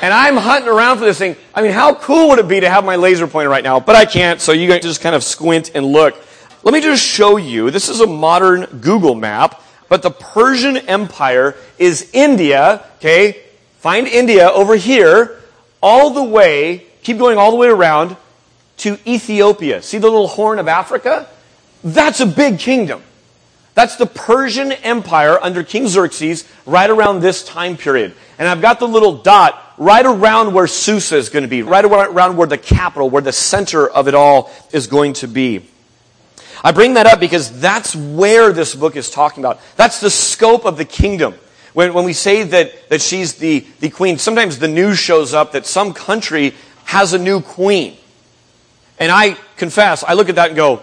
And 0.00 0.12
I'm 0.12 0.36
hunting 0.36 0.68
around 0.68 0.98
for 0.98 1.04
this 1.04 1.18
thing. 1.18 1.36
I 1.54 1.62
mean, 1.62 1.72
how 1.72 1.94
cool 1.94 2.28
would 2.30 2.38
it 2.38 2.48
be 2.48 2.60
to 2.60 2.68
have 2.68 2.84
my 2.84 2.96
laser 2.96 3.26
pointer 3.26 3.48
right 3.48 3.64
now? 3.64 3.80
But 3.80 3.96
I 3.96 4.04
can't, 4.04 4.40
so 4.40 4.52
you 4.52 4.68
guys 4.68 4.82
just 4.82 5.00
kind 5.00 5.14
of 5.14 5.22
squint 5.22 5.72
and 5.74 5.86
look. 5.86 6.16
Let 6.62 6.74
me 6.74 6.80
just 6.80 7.04
show 7.04 7.36
you. 7.36 7.70
This 7.70 7.88
is 7.88 8.00
a 8.00 8.06
modern 8.06 8.64
Google 8.80 9.14
map 9.14 9.62
but 9.88 10.02
the 10.02 10.10
Persian 10.10 10.76
Empire 10.76 11.56
is 11.78 12.10
India, 12.12 12.84
okay? 12.96 13.42
Find 13.78 14.06
India 14.06 14.48
over 14.48 14.76
here, 14.76 15.40
all 15.80 16.10
the 16.10 16.22
way, 16.22 16.86
keep 17.02 17.18
going 17.18 17.38
all 17.38 17.50
the 17.50 17.56
way 17.56 17.68
around 17.68 18.16
to 18.78 18.98
Ethiopia. 19.06 19.82
See 19.82 19.98
the 19.98 20.08
little 20.08 20.28
horn 20.28 20.58
of 20.58 20.68
Africa? 20.68 21.28
That's 21.84 22.20
a 22.20 22.26
big 22.26 22.58
kingdom. 22.58 23.02
That's 23.74 23.96
the 23.96 24.06
Persian 24.06 24.72
Empire 24.72 25.38
under 25.40 25.62
King 25.62 25.86
Xerxes 25.86 26.48
right 26.66 26.90
around 26.90 27.20
this 27.20 27.44
time 27.44 27.76
period. 27.76 28.12
And 28.38 28.48
I've 28.48 28.60
got 28.60 28.80
the 28.80 28.88
little 28.88 29.18
dot 29.18 29.62
right 29.78 30.04
around 30.04 30.52
where 30.52 30.66
Susa 30.66 31.16
is 31.16 31.28
going 31.28 31.44
to 31.44 31.48
be, 31.48 31.62
right 31.62 31.84
around 31.84 32.36
where 32.36 32.48
the 32.48 32.58
capital, 32.58 33.08
where 33.08 33.22
the 33.22 33.32
center 33.32 33.88
of 33.88 34.08
it 34.08 34.14
all 34.14 34.50
is 34.72 34.88
going 34.88 35.12
to 35.14 35.28
be. 35.28 35.64
I 36.64 36.72
bring 36.72 36.94
that 36.94 37.06
up 37.06 37.20
because 37.20 37.60
that's 37.60 37.94
where 37.94 38.52
this 38.52 38.74
book 38.74 38.96
is 38.96 39.10
talking 39.10 39.44
about. 39.44 39.60
That's 39.76 40.00
the 40.00 40.10
scope 40.10 40.64
of 40.64 40.76
the 40.76 40.84
kingdom. 40.84 41.34
When, 41.78 41.94
when 41.94 42.04
we 42.04 42.12
say 42.12 42.42
that, 42.42 42.88
that 42.88 43.00
she's 43.00 43.34
the, 43.34 43.64
the 43.78 43.88
queen, 43.88 44.18
sometimes 44.18 44.58
the 44.58 44.66
news 44.66 44.98
shows 44.98 45.32
up 45.32 45.52
that 45.52 45.64
some 45.64 45.94
country 45.94 46.54
has 46.82 47.12
a 47.12 47.18
new 47.20 47.40
queen. 47.40 47.96
And 48.98 49.12
I 49.12 49.36
confess, 49.56 50.02
I 50.02 50.14
look 50.14 50.28
at 50.28 50.34
that 50.34 50.48
and 50.48 50.56
go, 50.56 50.82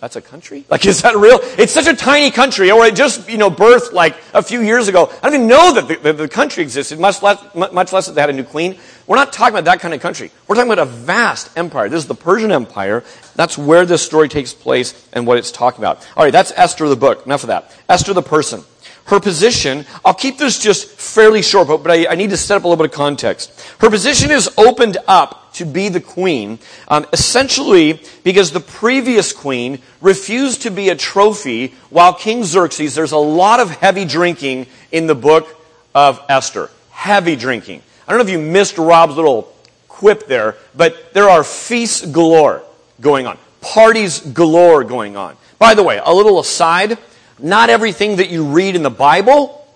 that's 0.00 0.16
a 0.16 0.22
country? 0.22 0.64
Like, 0.70 0.86
is 0.86 1.02
that 1.02 1.14
real? 1.18 1.40
It's 1.58 1.74
such 1.74 1.88
a 1.88 1.94
tiny 1.94 2.30
country, 2.30 2.70
or 2.70 2.86
it 2.86 2.96
just, 2.96 3.28
you 3.28 3.36
know, 3.36 3.50
birthed 3.50 3.92
like 3.92 4.16
a 4.32 4.42
few 4.42 4.62
years 4.62 4.88
ago. 4.88 5.12
I 5.22 5.28
don't 5.28 5.40
even 5.40 5.46
know 5.46 5.74
that 5.74 6.02
the, 6.02 6.12
the, 6.14 6.26
country 6.28 6.62
existed, 6.62 6.98
much 6.98 7.22
less, 7.22 7.38
much 7.54 7.92
less 7.92 8.06
that 8.06 8.14
they 8.14 8.22
had 8.22 8.30
a 8.30 8.32
new 8.32 8.44
queen. 8.44 8.78
We're 9.06 9.16
not 9.16 9.34
talking 9.34 9.56
about 9.56 9.66
that 9.66 9.80
kind 9.80 9.92
of 9.92 10.00
country. 10.00 10.30
We're 10.48 10.54
talking 10.54 10.72
about 10.72 10.88
a 10.88 10.90
vast 10.90 11.54
empire. 11.54 11.90
This 11.90 11.98
is 11.98 12.08
the 12.08 12.14
Persian 12.14 12.50
Empire. 12.50 13.04
That's 13.34 13.58
where 13.58 13.84
this 13.84 14.00
story 14.00 14.30
takes 14.30 14.54
place 14.54 15.06
and 15.12 15.26
what 15.26 15.36
it's 15.36 15.52
talking 15.52 15.84
about. 15.84 15.98
All 16.16 16.24
right, 16.24 16.32
that's 16.32 16.50
Esther 16.56 16.88
the 16.88 16.96
book. 16.96 17.26
Enough 17.26 17.42
of 17.42 17.48
that. 17.48 17.76
Esther 17.90 18.14
the 18.14 18.22
person 18.22 18.64
her 19.06 19.20
position, 19.20 19.86
I'll 20.04 20.14
keep 20.14 20.38
this 20.38 20.58
just 20.58 20.88
fairly 20.88 21.42
short, 21.42 21.68
but, 21.68 21.82
but 21.82 21.92
I, 21.92 22.12
I, 22.12 22.14
need 22.16 22.30
to 22.30 22.36
set 22.36 22.56
up 22.56 22.64
a 22.64 22.68
little 22.68 22.84
bit 22.84 22.92
of 22.92 22.96
context. 22.96 23.60
Her 23.80 23.88
position 23.88 24.30
is 24.30 24.50
opened 24.58 24.98
up 25.06 25.54
to 25.54 25.64
be 25.64 25.88
the 25.88 26.00
queen, 26.00 26.58
um, 26.88 27.06
essentially 27.12 28.00
because 28.24 28.50
the 28.50 28.60
previous 28.60 29.32
queen 29.32 29.80
refused 30.00 30.62
to 30.62 30.70
be 30.70 30.88
a 30.88 30.96
trophy 30.96 31.68
while 31.88 32.12
King 32.12 32.44
Xerxes, 32.44 32.94
there's 32.94 33.12
a 33.12 33.16
lot 33.16 33.60
of 33.60 33.70
heavy 33.70 34.04
drinking 34.04 34.66
in 34.90 35.06
the 35.06 35.14
book 35.14 35.48
of 35.94 36.20
Esther. 36.28 36.68
Heavy 36.90 37.36
drinking. 37.36 37.82
I 38.06 38.12
don't 38.12 38.18
know 38.18 38.24
if 38.24 38.30
you 38.30 38.38
missed 38.38 38.76
Rob's 38.76 39.16
little 39.16 39.54
quip 39.88 40.26
there, 40.26 40.56
but 40.74 41.14
there 41.14 41.28
are 41.28 41.44
feasts 41.44 42.04
galore 42.04 42.62
going 43.00 43.26
on. 43.26 43.38
Parties 43.60 44.20
galore 44.20 44.84
going 44.84 45.16
on. 45.16 45.36
By 45.58 45.74
the 45.74 45.82
way, 45.82 46.00
a 46.04 46.12
little 46.12 46.38
aside, 46.38 46.98
not 47.38 47.70
everything 47.70 48.16
that 48.16 48.30
you 48.30 48.44
read 48.44 48.76
in 48.76 48.82
the 48.82 48.90
Bible 48.90 49.66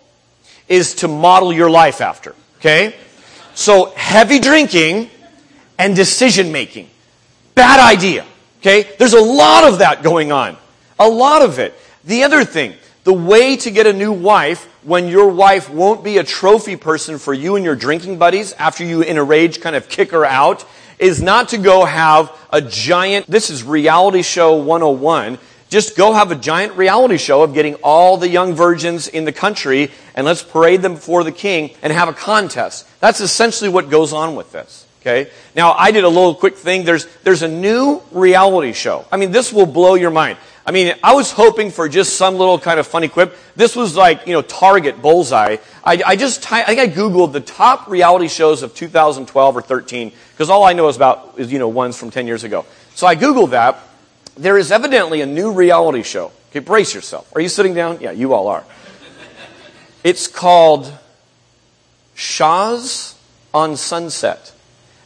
is 0.68 0.94
to 0.96 1.08
model 1.08 1.52
your 1.52 1.70
life 1.70 2.00
after. 2.00 2.34
Okay? 2.58 2.94
So 3.54 3.92
heavy 3.96 4.38
drinking 4.38 5.10
and 5.78 5.96
decision 5.96 6.52
making. 6.52 6.88
Bad 7.54 7.80
idea. 7.80 8.24
Okay? 8.60 8.88
There's 8.98 9.14
a 9.14 9.20
lot 9.20 9.64
of 9.64 9.80
that 9.80 10.02
going 10.02 10.32
on. 10.32 10.56
A 10.98 11.08
lot 11.08 11.42
of 11.42 11.58
it. 11.58 11.74
The 12.04 12.24
other 12.24 12.44
thing, 12.44 12.74
the 13.04 13.12
way 13.12 13.56
to 13.56 13.70
get 13.70 13.86
a 13.86 13.92
new 13.92 14.12
wife 14.12 14.66
when 14.82 15.08
your 15.08 15.28
wife 15.28 15.68
won't 15.68 16.04
be 16.04 16.18
a 16.18 16.24
trophy 16.24 16.76
person 16.76 17.18
for 17.18 17.34
you 17.34 17.56
and 17.56 17.64
your 17.64 17.76
drinking 17.76 18.18
buddies 18.18 18.52
after 18.54 18.84
you 18.84 19.02
in 19.02 19.18
a 19.18 19.24
rage 19.24 19.60
kind 19.60 19.76
of 19.76 19.88
kick 19.88 20.12
her 20.12 20.24
out 20.24 20.64
is 20.98 21.22
not 21.22 21.48
to 21.50 21.58
go 21.58 21.84
have 21.84 22.30
a 22.50 22.60
giant, 22.60 23.26
this 23.26 23.50
is 23.50 23.64
reality 23.64 24.22
show 24.22 24.56
101 24.56 25.38
just 25.70 25.96
go 25.96 26.12
have 26.12 26.32
a 26.32 26.34
giant 26.34 26.76
reality 26.76 27.16
show 27.16 27.42
of 27.42 27.54
getting 27.54 27.76
all 27.76 28.16
the 28.16 28.28
young 28.28 28.54
virgins 28.54 29.08
in 29.08 29.24
the 29.24 29.32
country 29.32 29.90
and 30.14 30.26
let's 30.26 30.42
parade 30.42 30.82
them 30.82 30.94
before 30.94 31.24
the 31.24 31.32
king 31.32 31.70
and 31.80 31.92
have 31.92 32.08
a 32.08 32.12
contest. 32.12 32.86
That's 33.00 33.20
essentially 33.20 33.70
what 33.70 33.88
goes 33.88 34.12
on 34.12 34.34
with 34.34 34.52
this. 34.52 34.86
Okay? 35.00 35.30
Now, 35.56 35.72
I 35.72 35.92
did 35.92 36.04
a 36.04 36.08
little 36.08 36.34
quick 36.34 36.56
thing. 36.56 36.84
There's, 36.84 37.06
there's 37.22 37.42
a 37.42 37.48
new 37.48 38.02
reality 38.10 38.72
show. 38.72 39.06
I 39.10 39.16
mean, 39.16 39.30
this 39.30 39.52
will 39.52 39.64
blow 39.64 39.94
your 39.94 40.10
mind. 40.10 40.36
I 40.66 40.72
mean, 40.72 40.94
I 41.02 41.14
was 41.14 41.32
hoping 41.32 41.70
for 41.70 41.88
just 41.88 42.16
some 42.16 42.36
little 42.36 42.58
kind 42.58 42.78
of 42.78 42.86
funny 42.86 43.08
quip. 43.08 43.34
This 43.56 43.74
was 43.74 43.96
like, 43.96 44.26
you 44.26 44.34
know, 44.34 44.42
Target 44.42 45.00
bullseye. 45.00 45.56
I, 45.82 46.02
I 46.04 46.16
just, 46.16 46.52
I 46.52 46.64
think 46.64 46.80
I 46.80 46.88
Googled 46.88 47.32
the 47.32 47.40
top 47.40 47.88
reality 47.88 48.28
shows 48.28 48.62
of 48.62 48.74
2012 48.74 49.56
or 49.56 49.62
13, 49.62 50.12
because 50.32 50.50
all 50.50 50.64
I 50.64 50.74
know 50.74 50.88
is 50.88 50.96
about, 50.96 51.34
is, 51.38 51.50
you 51.50 51.58
know, 51.58 51.68
ones 51.68 51.96
from 51.96 52.10
10 52.10 52.26
years 52.26 52.44
ago. 52.44 52.66
So 52.94 53.06
I 53.06 53.16
Googled 53.16 53.50
that, 53.50 53.78
there 54.36 54.58
is 54.58 54.72
evidently 54.72 55.20
a 55.20 55.26
new 55.26 55.52
reality 55.52 56.02
show. 56.02 56.32
Okay, 56.50 56.60
brace 56.60 56.94
yourself. 56.94 57.30
Are 57.34 57.40
you 57.40 57.48
sitting 57.48 57.74
down? 57.74 58.00
Yeah, 58.00 58.10
you 58.10 58.34
all 58.34 58.48
are. 58.48 58.64
It's 60.02 60.26
called 60.26 60.92
Shahs 62.14 63.14
on 63.52 63.76
Sunset. 63.76 64.52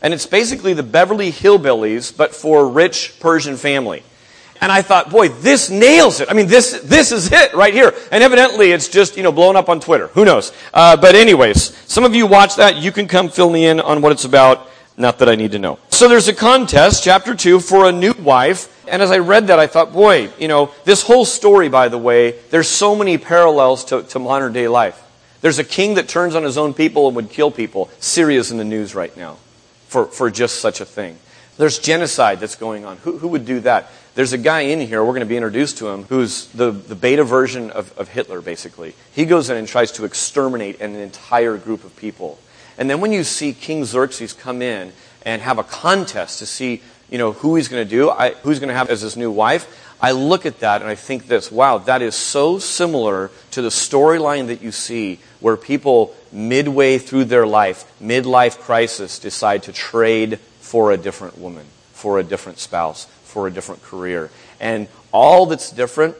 And 0.00 0.14
it's 0.14 0.26
basically 0.26 0.74
the 0.74 0.82
Beverly 0.82 1.32
Hillbillies, 1.32 2.16
but 2.16 2.34
for 2.34 2.60
a 2.60 2.64
rich 2.66 3.18
Persian 3.20 3.56
family. 3.56 4.02
And 4.60 4.70
I 4.70 4.82
thought, 4.82 5.10
boy, 5.10 5.28
this 5.28 5.68
nails 5.68 6.20
it. 6.20 6.30
I 6.30 6.34
mean, 6.34 6.46
this, 6.46 6.80
this 6.82 7.12
is 7.12 7.32
it 7.32 7.54
right 7.54 7.74
here. 7.74 7.92
And 8.12 8.22
evidently 8.22 8.70
it's 8.70 8.88
just, 8.88 9.16
you 9.16 9.22
know, 9.22 9.32
blown 9.32 9.56
up 9.56 9.68
on 9.68 9.80
Twitter. 9.80 10.08
Who 10.08 10.24
knows? 10.24 10.52
Uh, 10.72 10.96
but 10.96 11.14
anyways, 11.14 11.76
some 11.90 12.04
of 12.04 12.14
you 12.14 12.26
watch 12.26 12.56
that. 12.56 12.76
You 12.76 12.92
can 12.92 13.08
come 13.08 13.28
fill 13.28 13.50
me 13.50 13.66
in 13.66 13.80
on 13.80 14.00
what 14.00 14.12
it's 14.12 14.24
about. 14.24 14.68
Not 14.96 15.18
that 15.18 15.28
I 15.28 15.34
need 15.34 15.52
to 15.52 15.58
know. 15.58 15.78
So 15.90 16.08
there's 16.08 16.28
a 16.28 16.34
contest, 16.34 17.02
chapter 17.02 17.34
2, 17.34 17.60
for 17.60 17.86
a 17.88 17.92
new 17.92 18.12
wife. 18.12 18.70
And 18.88 19.02
as 19.02 19.10
I 19.10 19.18
read 19.18 19.48
that, 19.48 19.58
I 19.58 19.66
thought, 19.66 19.92
boy, 19.92 20.30
you 20.38 20.46
know, 20.46 20.70
this 20.84 21.02
whole 21.02 21.24
story, 21.24 21.68
by 21.68 21.88
the 21.88 21.98
way, 21.98 22.32
there's 22.50 22.68
so 22.68 22.94
many 22.94 23.18
parallels 23.18 23.86
to, 23.86 24.02
to 24.04 24.18
modern 24.18 24.52
day 24.52 24.68
life. 24.68 25.00
There's 25.40 25.58
a 25.58 25.64
king 25.64 25.94
that 25.94 26.08
turns 26.08 26.34
on 26.34 26.42
his 26.42 26.56
own 26.56 26.74
people 26.74 27.06
and 27.06 27.16
would 27.16 27.30
kill 27.30 27.50
people. 27.50 27.90
Syria's 27.98 28.50
in 28.50 28.58
the 28.58 28.64
news 28.64 28.94
right 28.94 29.14
now 29.16 29.36
for, 29.88 30.06
for 30.06 30.30
just 30.30 30.60
such 30.60 30.80
a 30.80 30.84
thing. 30.84 31.18
There's 31.56 31.78
genocide 31.78 32.40
that's 32.40 32.56
going 32.56 32.84
on. 32.84 32.96
Who, 32.98 33.18
who 33.18 33.28
would 33.28 33.44
do 33.44 33.60
that? 33.60 33.90
There's 34.14 34.32
a 34.32 34.38
guy 34.38 34.60
in 34.62 34.80
here, 34.80 35.02
we're 35.02 35.10
going 35.10 35.20
to 35.20 35.26
be 35.26 35.36
introduced 35.36 35.78
to 35.78 35.88
him, 35.88 36.04
who's 36.04 36.46
the, 36.48 36.70
the 36.70 36.94
beta 36.94 37.24
version 37.24 37.70
of, 37.70 37.96
of 37.98 38.08
Hitler, 38.08 38.40
basically. 38.40 38.94
He 39.12 39.24
goes 39.24 39.50
in 39.50 39.56
and 39.56 39.66
tries 39.66 39.92
to 39.92 40.04
exterminate 40.04 40.80
an 40.80 40.94
entire 40.94 41.56
group 41.56 41.84
of 41.84 41.96
people. 41.96 42.38
And 42.78 42.90
then 42.90 43.00
when 43.00 43.12
you 43.12 43.24
see 43.24 43.52
King 43.52 43.84
Xerxes 43.84 44.32
come 44.32 44.62
in 44.62 44.92
and 45.24 45.42
have 45.42 45.58
a 45.58 45.64
contest 45.64 46.40
to 46.40 46.46
see, 46.46 46.82
you 47.10 47.18
know, 47.18 47.32
who 47.32 47.56
he's 47.56 47.68
going 47.68 47.84
to 47.84 47.90
do, 47.90 48.10
I, 48.10 48.30
who's 48.42 48.58
going 48.58 48.68
to 48.68 48.74
have 48.74 48.90
as 48.90 49.00
his 49.00 49.16
new 49.16 49.30
wife, 49.30 49.80
I 50.00 50.10
look 50.12 50.44
at 50.44 50.60
that 50.60 50.82
and 50.82 50.90
I 50.90 50.96
think 50.96 51.28
this, 51.28 51.50
wow, 51.50 51.78
that 51.78 52.02
is 52.02 52.14
so 52.14 52.58
similar 52.58 53.30
to 53.52 53.62
the 53.62 53.68
storyline 53.68 54.48
that 54.48 54.60
you 54.60 54.72
see 54.72 55.18
where 55.40 55.56
people 55.56 56.14
midway 56.32 56.98
through 56.98 57.24
their 57.24 57.46
life, 57.46 57.90
midlife 58.02 58.58
crisis, 58.58 59.18
decide 59.18 59.62
to 59.64 59.72
trade 59.72 60.38
for 60.60 60.92
a 60.92 60.96
different 60.96 61.38
woman, 61.38 61.64
for 61.92 62.18
a 62.18 62.22
different 62.22 62.58
spouse, 62.58 63.06
for 63.22 63.46
a 63.46 63.50
different 63.50 63.82
career. 63.82 64.30
And 64.60 64.88
all 65.12 65.46
that's 65.46 65.70
different 65.70 66.16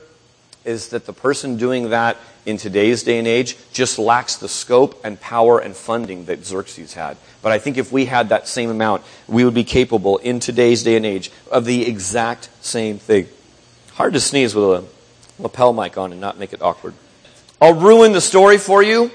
is 0.64 0.88
that 0.88 1.06
the 1.06 1.12
person 1.12 1.56
doing 1.56 1.90
that 1.90 2.16
in 2.46 2.56
today's 2.56 3.02
day 3.02 3.18
and 3.18 3.26
age 3.26 3.56
just 3.72 3.98
lacks 3.98 4.36
the 4.36 4.48
scope 4.48 5.00
and 5.04 5.20
power 5.20 5.58
and 5.58 5.74
funding 5.74 6.26
that 6.26 6.44
Xerxes 6.44 6.94
had. 6.94 7.16
But 7.42 7.52
I 7.52 7.58
think 7.58 7.76
if 7.76 7.92
we 7.92 8.06
had 8.06 8.30
that 8.30 8.48
same 8.48 8.70
amount, 8.70 9.02
we 9.26 9.44
would 9.44 9.54
be 9.54 9.64
capable 9.64 10.18
in 10.18 10.40
today's 10.40 10.82
day 10.82 10.96
and 10.96 11.06
age 11.06 11.30
of 11.50 11.64
the 11.64 11.86
exact 11.86 12.48
same 12.60 12.98
thing. 12.98 13.28
Hard 13.94 14.14
to 14.14 14.20
sneeze 14.20 14.54
with 14.54 14.64
a 14.64 14.84
lapel 15.38 15.72
mic 15.72 15.96
on 15.98 16.12
and 16.12 16.20
not 16.20 16.38
make 16.38 16.52
it 16.52 16.62
awkward. 16.62 16.94
I'll 17.60 17.74
ruin 17.74 18.12
the 18.12 18.20
story 18.20 18.58
for 18.58 18.82
you. 18.82 19.10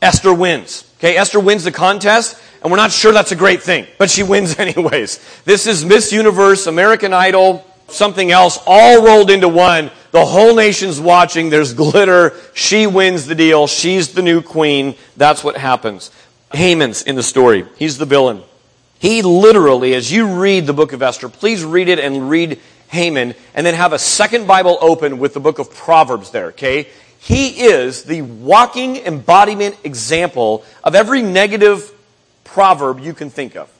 Esther 0.00 0.34
wins. 0.34 0.84
Okay, 0.98 1.16
Esther 1.16 1.38
wins 1.40 1.64
the 1.64 1.72
contest, 1.72 2.40
and 2.62 2.70
we're 2.70 2.76
not 2.76 2.90
sure 2.90 3.12
that's 3.12 3.32
a 3.32 3.36
great 3.36 3.62
thing, 3.62 3.86
but 3.98 4.10
she 4.10 4.22
wins 4.22 4.58
anyways. 4.58 5.20
This 5.44 5.66
is 5.66 5.84
Miss 5.84 6.12
Universe, 6.12 6.66
American 6.66 7.12
Idol, 7.12 7.64
something 7.88 8.30
else, 8.30 8.58
all 8.66 9.04
rolled 9.04 9.30
into 9.30 9.48
one. 9.48 9.90
The 10.12 10.24
whole 10.24 10.54
nation's 10.54 11.00
watching. 11.00 11.50
There's 11.50 11.74
glitter. 11.74 12.34
She 12.54 12.86
wins 12.86 13.26
the 13.26 13.34
deal. 13.34 13.66
She's 13.66 14.12
the 14.12 14.22
new 14.22 14.42
queen. 14.42 14.94
That's 15.16 15.42
what 15.42 15.56
happens. 15.56 16.10
Haman's 16.52 17.02
in 17.02 17.16
the 17.16 17.22
story. 17.22 17.66
He's 17.76 17.98
the 17.98 18.06
villain. 18.06 18.42
He 18.98 19.22
literally, 19.22 19.94
as 19.94 20.12
you 20.12 20.38
read 20.40 20.66
the 20.66 20.72
book 20.72 20.92
of 20.92 21.02
Esther, 21.02 21.28
please 21.28 21.64
read 21.64 21.88
it 21.88 21.98
and 21.98 22.30
read 22.30 22.60
Haman, 22.88 23.34
and 23.54 23.66
then 23.66 23.74
have 23.74 23.94
a 23.94 23.98
second 23.98 24.46
Bible 24.46 24.78
open 24.82 25.18
with 25.18 25.32
the 25.32 25.40
book 25.40 25.58
of 25.58 25.74
Proverbs 25.74 26.30
there, 26.30 26.48
okay? 26.48 26.88
He 27.18 27.62
is 27.62 28.02
the 28.02 28.20
walking 28.20 28.98
embodiment 28.98 29.78
example 29.82 30.62
of 30.84 30.94
every 30.94 31.22
negative 31.22 31.90
proverb 32.44 33.00
you 33.00 33.14
can 33.14 33.30
think 33.30 33.56
of. 33.56 33.70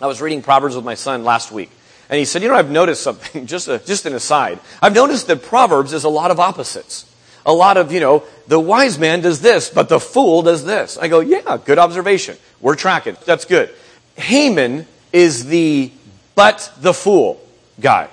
I 0.00 0.06
was 0.06 0.20
reading 0.20 0.42
Proverbs 0.42 0.76
with 0.76 0.84
my 0.84 0.94
son 0.94 1.24
last 1.24 1.50
week, 1.50 1.70
and 2.08 2.18
he 2.18 2.24
said, 2.24 2.42
You 2.42 2.48
know, 2.48 2.54
I've 2.54 2.70
noticed 2.70 3.02
something, 3.02 3.46
just, 3.54 3.68
a, 3.68 3.78
just 3.78 4.06
an 4.06 4.14
aside. 4.14 4.58
I've 4.82 4.94
noticed 4.94 5.26
that 5.28 5.42
Proverbs 5.42 5.92
is 5.92 6.04
a 6.04 6.08
lot 6.08 6.30
of 6.30 6.40
opposites. 6.40 7.10
A 7.46 7.52
lot 7.52 7.76
of, 7.76 7.92
you 7.92 8.00
know, 8.00 8.24
the 8.46 8.58
wise 8.58 8.98
man 8.98 9.20
does 9.20 9.42
this, 9.42 9.68
but 9.68 9.90
the 9.90 10.00
fool 10.00 10.42
does 10.42 10.64
this. 10.64 10.96
I 10.96 11.08
go, 11.08 11.20
Yeah, 11.20 11.58
good 11.62 11.78
observation. 11.78 12.36
We're 12.60 12.76
tracking. 12.76 13.16
That's 13.24 13.44
good. 13.44 13.70
Haman 14.16 14.86
is 15.12 15.46
the 15.46 15.90
but 16.34 16.72
the 16.80 16.94
fool 16.94 17.40
guy. 17.80 18.08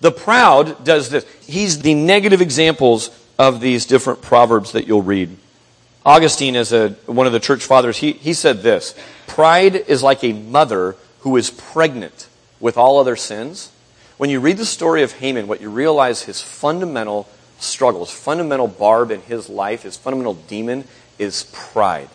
The 0.00 0.10
proud 0.10 0.84
does 0.84 1.10
this. 1.10 1.26
He's 1.42 1.82
the 1.82 1.94
negative 1.94 2.40
examples 2.40 3.10
of 3.38 3.60
these 3.60 3.86
different 3.86 4.22
proverbs 4.22 4.72
that 4.72 4.86
you'll 4.86 5.02
read. 5.02 5.36
Augustine, 6.04 6.56
as 6.56 6.72
a, 6.72 6.90
one 7.06 7.26
of 7.26 7.32
the 7.32 7.40
church 7.40 7.64
fathers, 7.64 7.98
he, 7.98 8.12
he 8.12 8.32
said 8.32 8.62
this 8.62 8.94
Pride 9.26 9.76
is 9.76 10.02
like 10.02 10.24
a 10.24 10.32
mother 10.32 10.96
who 11.20 11.36
is 11.36 11.50
pregnant 11.50 12.26
with 12.60 12.76
all 12.76 12.98
other 12.98 13.16
sins. 13.16 13.70
When 14.18 14.30
you 14.30 14.40
read 14.40 14.58
the 14.58 14.66
story 14.66 15.02
of 15.02 15.12
Haman, 15.12 15.48
what 15.48 15.60
you 15.60 15.70
realize 15.70 16.22
his 16.22 16.40
fundamental 16.40 17.26
struggle, 17.58 18.04
his 18.04 18.14
fundamental 18.14 18.68
barb 18.68 19.10
in 19.10 19.22
his 19.22 19.48
life, 19.48 19.82
his 19.82 19.96
fundamental 19.96 20.34
demon 20.34 20.84
is 21.18 21.44
pride. 21.52 22.08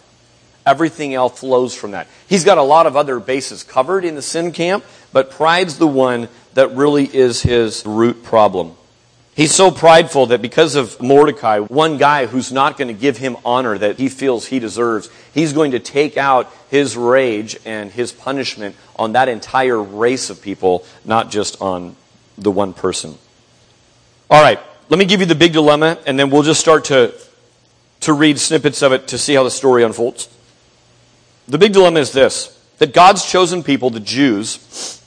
Everything 0.65 1.13
else 1.13 1.39
flows 1.39 1.75
from 1.75 1.91
that. 1.91 2.07
He's 2.27 2.43
got 2.43 2.57
a 2.57 2.63
lot 2.63 2.87
of 2.87 2.95
other 2.95 3.19
bases 3.19 3.63
covered 3.63 4.05
in 4.05 4.15
the 4.15 4.21
sin 4.21 4.51
camp, 4.51 4.83
but 5.11 5.31
pride's 5.31 5.77
the 5.77 5.87
one 5.87 6.27
that 6.55 6.75
really 6.75 7.05
is 7.05 7.41
his 7.41 7.85
root 7.85 8.23
problem. 8.23 8.75
He's 9.35 9.53
so 9.53 9.69
prideful 9.69 10.27
that 10.27 10.41
because 10.41 10.75
of 10.75 11.01
Mordecai, 11.01 11.59
one 11.59 11.97
guy 11.97 12.25
who's 12.25 12.53
not 12.53 12.77
going 12.77 12.87
to 12.87 12.93
give 12.93 13.17
him 13.17 13.35
honor 13.43 13.77
that 13.77 13.99
he 13.99 14.07
feels 14.07 14.45
he 14.45 14.59
deserves, 14.59 15.09
he's 15.33 15.51
going 15.51 15.71
to 15.71 15.79
take 15.79 16.15
out 16.15 16.49
his 16.69 16.95
rage 16.95 17.57
and 17.65 17.91
his 17.91 18.13
punishment 18.13 18.77
on 18.95 19.11
that 19.11 19.27
entire 19.27 19.81
race 19.81 20.29
of 20.29 20.41
people, 20.41 20.85
not 21.03 21.31
just 21.31 21.61
on 21.61 21.97
the 22.37 22.49
one 22.49 22.71
person. 22.71 23.17
All 24.29 24.41
right, 24.41 24.57
let 24.87 24.97
me 24.97 25.03
give 25.03 25.19
you 25.19 25.25
the 25.25 25.35
big 25.35 25.51
dilemma, 25.51 25.97
and 26.07 26.17
then 26.17 26.29
we'll 26.29 26.43
just 26.43 26.61
start 26.61 26.85
to, 26.85 27.13
to 28.01 28.13
read 28.13 28.39
snippets 28.39 28.81
of 28.81 28.93
it 28.93 29.09
to 29.09 29.17
see 29.17 29.33
how 29.33 29.43
the 29.43 29.51
story 29.51 29.83
unfolds. 29.83 30.29
The 31.49 31.57
big 31.57 31.73
dilemma 31.73 31.99
is 31.99 32.13
this 32.13 32.53
that 32.77 32.93
God's 32.93 33.29
chosen 33.29 33.63
people, 33.63 33.89
the 33.89 33.99
Jews, 33.99 35.01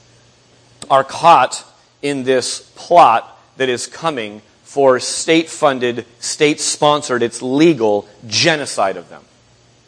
are 0.90 1.02
caught 1.02 1.64
in 2.02 2.24
this 2.24 2.70
plot 2.76 3.36
that 3.58 3.68
is 3.68 3.86
coming 3.86 4.42
for 4.62 4.98
state 5.00 5.48
funded, 5.48 6.06
state 6.18 6.60
sponsored, 6.60 7.22
it's 7.22 7.42
legal 7.42 8.08
genocide 8.26 8.96
of 8.96 9.08
them. 9.08 9.22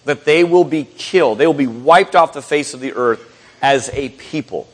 That 0.05 0.25
they 0.25 0.45
will 0.45 0.65
be 0.65 0.85
killed, 0.85 1.39
they 1.39 1.47
will 1.47 1.55
be 1.55 1.67
wiped 1.67 2.15
off 2.15 2.33
the 2.33 2.43
face 2.43 2.75
of 2.75 2.81
the 2.81 2.93
earth 2.93 3.27
as 3.63 3.91
a 3.93 4.11
people. 4.11 4.69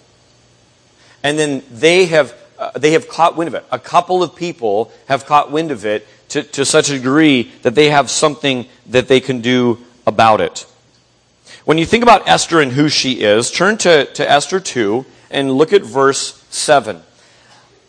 And 1.22 1.38
then 1.38 1.62
they 1.70 2.06
have, 2.06 2.35
uh, 2.59 2.70
they 2.78 2.92
have 2.92 3.09
caught 3.09 3.37
wind 3.37 3.48
of 3.48 3.54
it. 3.54 3.64
A 3.72 3.78
couple 3.78 4.22
of 4.22 4.37
people 4.37 4.92
have 5.09 5.26
caught 5.26 5.50
wind 5.50 5.70
of 5.70 5.85
it 5.85 6.06
to, 6.28 6.42
to 6.42 6.64
such 6.64 6.88
a 6.90 6.94
degree 6.94 7.50
that 7.62 7.74
they 7.74 7.90
have 7.90 8.11
something 8.11 8.66
that 8.87 9.09
they 9.09 9.20
can 9.20 9.40
do 9.40 9.78
about 10.06 10.40
it. 10.40 10.66
When 11.64 11.78
you 11.78 11.87
think 11.87 12.04
about 12.04 12.28
Esther 12.28 12.61
and 12.61 12.72
who 12.72 12.88
she 12.88 13.22
is, 13.22 13.50
turn 13.50 13.76
to, 13.78 14.04
to 14.04 14.30
Esther 14.30 14.61
2 14.61 15.04
and 15.30 15.50
look 15.50 15.72
at 15.72 15.82
verse 15.82 16.44
7. 16.50 17.02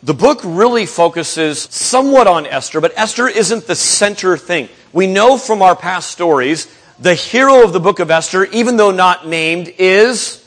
The 0.04 0.14
book 0.14 0.42
really 0.44 0.86
focuses 0.86 1.60
somewhat 1.60 2.28
on 2.28 2.46
Esther, 2.46 2.80
but 2.82 2.94
Esther 2.96 3.28
isn't 3.28 3.66
the 3.66 3.76
center 3.76 4.38
thing. 4.38 4.70
We 4.94 5.08
know 5.08 5.38
from 5.38 5.62
our 5.62 5.76
past 5.76 6.12
stories, 6.12 6.68
the 7.00 7.16
hero 7.16 7.64
of 7.64 7.74
the 7.74 7.80
book 7.80 8.00
of 8.00 8.12
Esther, 8.12 8.46
even 8.46 8.78
though 8.78 8.92
not 8.92 9.28
named, 9.28 9.74
is 9.78 10.44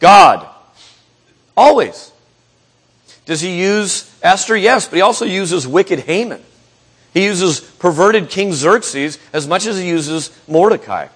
God. 0.00 0.46
Always. 1.56 2.10
Does 3.26 3.40
he 3.40 3.60
use 3.60 4.12
Esther? 4.22 4.56
Yes, 4.56 4.88
but 4.88 4.96
he 4.96 5.02
also 5.02 5.24
uses 5.24 5.68
wicked 5.68 6.00
Haman. 6.00 6.42
He 7.14 7.24
uses 7.24 7.60
perverted 7.60 8.28
King 8.28 8.52
Xerxes 8.52 9.18
as 9.32 9.46
much 9.46 9.66
as 9.66 9.78
he 9.78 9.88
uses 9.88 10.30
Mordecai. 10.48 11.08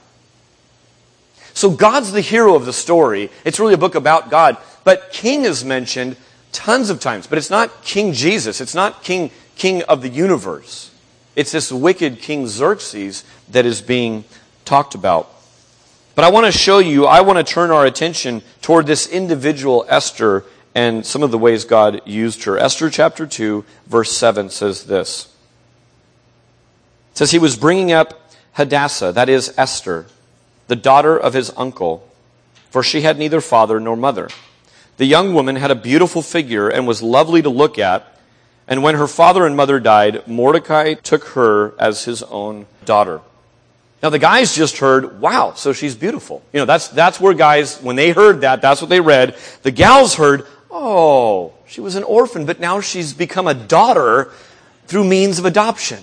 So 1.54 1.70
God's 1.70 2.12
the 2.12 2.20
hero 2.20 2.56
of 2.56 2.66
the 2.66 2.72
story. 2.72 3.30
It's 3.44 3.60
really 3.60 3.74
a 3.74 3.78
book 3.78 3.94
about 3.94 4.30
God. 4.30 4.56
But 4.82 5.12
king 5.12 5.44
is 5.44 5.64
mentioned 5.64 6.16
tons 6.54 6.88
of 6.88 7.00
times. 7.00 7.26
But 7.26 7.36
it's 7.36 7.50
not 7.50 7.82
King 7.82 8.12
Jesus. 8.12 8.60
It's 8.60 8.74
not 8.74 9.02
King, 9.02 9.30
king 9.56 9.82
of 9.82 10.00
the 10.00 10.08
universe. 10.08 10.90
It's 11.36 11.52
this 11.52 11.70
wicked 11.70 12.20
King 12.20 12.46
Xerxes 12.46 13.24
that 13.50 13.66
is 13.66 13.82
being 13.82 14.24
talked 14.64 14.94
about. 14.94 15.30
But 16.14 16.24
I 16.24 16.30
want 16.30 16.46
to 16.46 16.52
show 16.52 16.78
you, 16.78 17.06
I 17.06 17.22
want 17.22 17.44
to 17.44 17.44
turn 17.44 17.70
our 17.70 17.84
attention 17.84 18.42
toward 18.62 18.86
this 18.86 19.06
individual 19.08 19.84
Esther 19.88 20.44
and 20.74 21.04
some 21.04 21.22
of 21.22 21.30
the 21.30 21.38
ways 21.38 21.64
God 21.64 22.02
used 22.06 22.44
her. 22.44 22.58
Esther 22.58 22.88
chapter 22.88 23.26
2, 23.26 23.64
verse 23.86 24.12
7 24.12 24.50
says 24.50 24.84
this. 24.84 25.34
It 27.12 27.18
says, 27.18 27.30
He 27.30 27.38
was 27.38 27.56
bringing 27.56 27.92
up 27.92 28.30
Hadassah, 28.52 29.12
that 29.12 29.28
is 29.28 29.52
Esther, 29.56 30.06
the 30.68 30.76
daughter 30.76 31.16
of 31.16 31.34
his 31.34 31.52
uncle, 31.56 32.08
for 32.70 32.82
she 32.82 33.02
had 33.02 33.18
neither 33.18 33.40
father 33.40 33.78
nor 33.80 33.96
mother. 33.96 34.28
The 34.96 35.04
young 35.04 35.34
woman 35.34 35.56
had 35.56 35.70
a 35.70 35.74
beautiful 35.74 36.22
figure 36.22 36.68
and 36.68 36.86
was 36.86 37.02
lovely 37.02 37.42
to 37.42 37.50
look 37.50 37.78
at. 37.78 38.06
And 38.66 38.82
when 38.82 38.94
her 38.94 39.06
father 39.06 39.46
and 39.46 39.56
mother 39.56 39.80
died, 39.80 40.26
Mordecai 40.26 40.94
took 40.94 41.24
her 41.28 41.74
as 41.78 42.04
his 42.04 42.22
own 42.22 42.66
daughter. 42.84 43.20
Now 44.02 44.10
the 44.10 44.18
guys 44.18 44.54
just 44.54 44.78
heard, 44.78 45.20
wow, 45.20 45.54
so 45.54 45.72
she's 45.72 45.94
beautiful. 45.94 46.42
You 46.52 46.60
know, 46.60 46.66
that's, 46.66 46.88
that's 46.88 47.20
where 47.20 47.34
guys, 47.34 47.80
when 47.80 47.96
they 47.96 48.10
heard 48.10 48.42
that, 48.42 48.62
that's 48.62 48.80
what 48.80 48.90
they 48.90 49.00
read. 49.00 49.36
The 49.62 49.70
gals 49.70 50.14
heard, 50.14 50.46
oh, 50.70 51.52
she 51.66 51.80
was 51.80 51.94
an 51.96 52.04
orphan, 52.04 52.46
but 52.46 52.60
now 52.60 52.80
she's 52.80 53.12
become 53.12 53.46
a 53.46 53.54
daughter 53.54 54.30
through 54.86 55.04
means 55.04 55.38
of 55.38 55.44
adoption. 55.44 56.02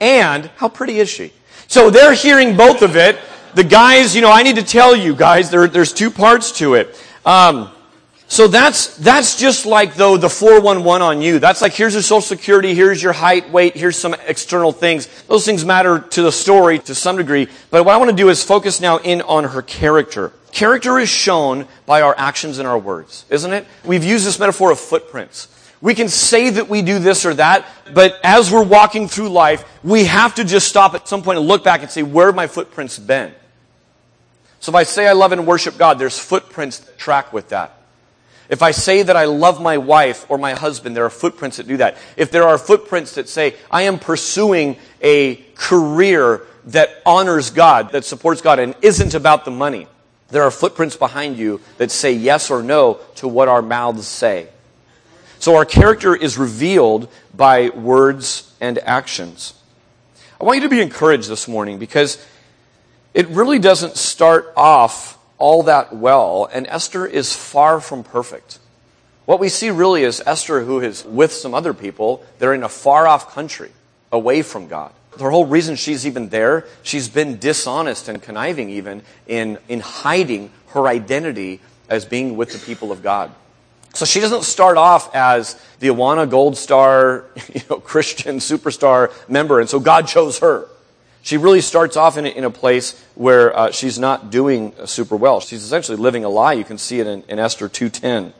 And 0.00 0.46
how 0.56 0.68
pretty 0.68 0.98
is 0.98 1.08
she? 1.08 1.32
So 1.66 1.90
they're 1.90 2.14
hearing 2.14 2.56
both 2.56 2.82
of 2.82 2.96
it 2.96 3.18
the 3.54 3.64
guys, 3.64 4.14
you 4.14 4.22
know, 4.22 4.30
I 4.30 4.42
need 4.42 4.56
to 4.56 4.62
tell 4.62 4.94
you 4.94 5.14
guys, 5.14 5.50
there, 5.50 5.66
there's 5.66 5.92
two 5.92 6.10
parts 6.10 6.52
to 6.58 6.74
it. 6.74 6.94
Um, 7.24 7.70
so 8.30 8.46
that's, 8.46 8.94
that's 8.98 9.36
just 9.40 9.64
like 9.64 9.94
though 9.94 10.18
the 10.18 10.28
411 10.28 11.02
on 11.02 11.22
you. 11.22 11.38
That's 11.38 11.62
like 11.62 11.72
here's 11.72 11.94
your 11.94 12.02
social 12.02 12.20
security, 12.20 12.74
here's 12.74 13.02
your 13.02 13.14
height, 13.14 13.50
weight, 13.50 13.74
here's 13.74 13.96
some 13.96 14.14
external 14.26 14.70
things. 14.70 15.08
Those 15.24 15.46
things 15.46 15.64
matter 15.64 15.98
to 15.98 16.22
the 16.22 16.30
story 16.30 16.78
to 16.80 16.94
some 16.94 17.16
degree. 17.16 17.48
But 17.70 17.84
what 17.86 17.94
I 17.94 17.96
want 17.96 18.10
to 18.10 18.16
do 18.16 18.28
is 18.28 18.44
focus 18.44 18.82
now 18.82 18.98
in 18.98 19.22
on 19.22 19.44
her 19.44 19.62
character. 19.62 20.32
Character 20.52 20.98
is 20.98 21.08
shown 21.08 21.66
by 21.86 22.02
our 22.02 22.14
actions 22.18 22.58
and 22.58 22.68
our 22.68 22.78
words, 22.78 23.24
isn't 23.30 23.50
it? 23.50 23.66
We've 23.82 24.04
used 24.04 24.26
this 24.26 24.38
metaphor 24.38 24.70
of 24.70 24.78
footprints. 24.78 25.48
We 25.80 25.94
can 25.94 26.08
say 26.08 26.50
that 26.50 26.68
we 26.68 26.82
do 26.82 26.98
this 26.98 27.24
or 27.24 27.32
that, 27.34 27.64
but 27.94 28.18
as 28.22 28.50
we're 28.50 28.64
walking 28.64 29.08
through 29.08 29.30
life, 29.30 29.64
we 29.82 30.04
have 30.04 30.34
to 30.34 30.44
just 30.44 30.68
stop 30.68 30.94
at 30.94 31.08
some 31.08 31.22
point 31.22 31.38
and 31.38 31.48
look 31.48 31.64
back 31.64 31.80
and 31.80 31.90
say, 31.90 32.02
where 32.02 32.26
have 32.26 32.34
my 32.34 32.46
footprints 32.46 32.98
been? 32.98 33.32
So 34.60 34.70
if 34.70 34.76
I 34.76 34.82
say 34.82 35.06
I 35.06 35.12
love 35.12 35.32
and 35.32 35.46
worship 35.46 35.78
God, 35.78 35.98
there's 35.98 36.18
footprints 36.18 36.80
that 36.80 36.98
track 36.98 37.32
with 37.32 37.50
that. 37.50 37.77
If 38.48 38.62
I 38.62 38.70
say 38.70 39.02
that 39.02 39.16
I 39.16 39.26
love 39.26 39.60
my 39.60 39.76
wife 39.76 40.24
or 40.30 40.38
my 40.38 40.54
husband, 40.54 40.96
there 40.96 41.04
are 41.04 41.10
footprints 41.10 41.58
that 41.58 41.68
do 41.68 41.76
that. 41.78 41.98
If 42.16 42.30
there 42.30 42.44
are 42.44 42.56
footprints 42.56 43.14
that 43.16 43.28
say, 43.28 43.56
I 43.70 43.82
am 43.82 43.98
pursuing 43.98 44.76
a 45.02 45.36
career 45.54 46.46
that 46.66 47.02
honors 47.04 47.50
God, 47.50 47.92
that 47.92 48.04
supports 48.04 48.40
God, 48.40 48.58
and 48.58 48.74
isn't 48.80 49.14
about 49.14 49.44
the 49.44 49.50
money, 49.50 49.86
there 50.28 50.42
are 50.42 50.50
footprints 50.50 50.96
behind 50.96 51.36
you 51.36 51.60
that 51.76 51.90
say 51.90 52.12
yes 52.12 52.50
or 52.50 52.62
no 52.62 53.00
to 53.16 53.28
what 53.28 53.48
our 53.48 53.62
mouths 53.62 54.06
say. 54.06 54.48
So 55.38 55.56
our 55.56 55.64
character 55.64 56.16
is 56.16 56.36
revealed 56.36 57.08
by 57.34 57.68
words 57.70 58.52
and 58.60 58.78
actions. 58.78 59.54
I 60.40 60.44
want 60.44 60.56
you 60.56 60.62
to 60.62 60.68
be 60.68 60.80
encouraged 60.80 61.28
this 61.28 61.48
morning 61.48 61.78
because 61.78 62.24
it 63.14 63.28
really 63.28 63.58
doesn't 63.58 63.96
start 63.96 64.52
off 64.56 65.17
all 65.38 65.62
that 65.64 65.94
well, 65.94 66.48
and 66.52 66.66
Esther 66.66 67.06
is 67.06 67.34
far 67.34 67.80
from 67.80 68.04
perfect. 68.04 68.58
What 69.24 69.40
we 69.40 69.48
see 69.48 69.70
really 69.70 70.02
is 70.02 70.22
Esther, 70.24 70.62
who 70.64 70.80
is 70.80 71.04
with 71.04 71.32
some 71.32 71.54
other 71.54 71.74
people, 71.74 72.24
they're 72.38 72.54
in 72.54 72.62
a 72.62 72.68
far 72.68 73.06
off 73.06 73.32
country, 73.32 73.70
away 74.10 74.42
from 74.42 74.68
God. 74.68 74.92
The 75.16 75.28
whole 75.30 75.46
reason 75.46 75.76
she's 75.76 76.06
even 76.06 76.28
there, 76.28 76.66
she's 76.82 77.08
been 77.08 77.38
dishonest 77.38 78.08
and 78.08 78.22
conniving 78.22 78.70
even 78.70 79.02
in, 79.26 79.58
in 79.68 79.80
hiding 79.80 80.50
her 80.68 80.86
identity 80.86 81.60
as 81.88 82.04
being 82.04 82.36
with 82.36 82.52
the 82.52 82.58
people 82.58 82.92
of 82.92 83.02
God. 83.02 83.30
So 83.94 84.04
she 84.04 84.20
doesn't 84.20 84.44
start 84.44 84.76
off 84.76 85.14
as 85.14 85.60
the 85.80 85.88
Awana 85.88 86.28
Gold 86.28 86.56
Star, 86.56 87.24
you 87.54 87.60
know, 87.68 87.80
Christian 87.80 88.36
superstar 88.36 89.12
member, 89.28 89.60
and 89.60 89.68
so 89.68 89.80
God 89.80 90.06
chose 90.06 90.38
her. 90.38 90.68
She 91.22 91.36
really 91.36 91.60
starts 91.60 91.96
off 91.96 92.16
in 92.16 92.26
a, 92.26 92.28
in 92.28 92.44
a 92.44 92.50
place 92.50 93.02
where 93.14 93.56
uh, 93.56 93.70
she's 93.70 93.98
not 93.98 94.30
doing 94.30 94.72
super 94.86 95.16
well. 95.16 95.40
She's 95.40 95.62
essentially 95.62 95.98
living 95.98 96.24
a 96.24 96.28
lie. 96.28 96.54
You 96.54 96.64
can 96.64 96.78
see 96.78 97.00
it 97.00 97.06
in, 97.06 97.22
in 97.28 97.38
Esther 97.38 97.68
2.10. 97.68 98.32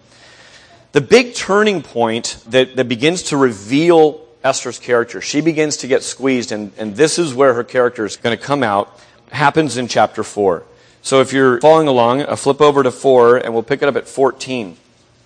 The 0.92 1.00
big 1.00 1.34
turning 1.34 1.82
point 1.82 2.42
that, 2.46 2.76
that 2.76 2.88
begins 2.88 3.24
to 3.24 3.36
reveal 3.36 4.26
Esther's 4.42 4.78
character, 4.78 5.20
she 5.20 5.40
begins 5.40 5.78
to 5.78 5.88
get 5.88 6.02
squeezed, 6.02 6.52
and, 6.52 6.72
and 6.78 6.96
this 6.96 7.18
is 7.18 7.34
where 7.34 7.54
her 7.54 7.64
character 7.64 8.06
is 8.06 8.16
going 8.16 8.36
to 8.36 8.42
come 8.42 8.62
out, 8.62 8.98
happens 9.30 9.76
in 9.76 9.88
chapter 9.88 10.22
4. 10.22 10.62
So 11.02 11.20
if 11.20 11.32
you're 11.32 11.60
following 11.60 11.88
along, 11.88 12.22
uh, 12.22 12.36
flip 12.36 12.60
over 12.60 12.82
to 12.82 12.90
4, 12.90 13.38
and 13.38 13.52
we'll 13.52 13.62
pick 13.62 13.82
it 13.82 13.88
up 13.88 13.96
at 13.96 14.08
14. 14.08 14.76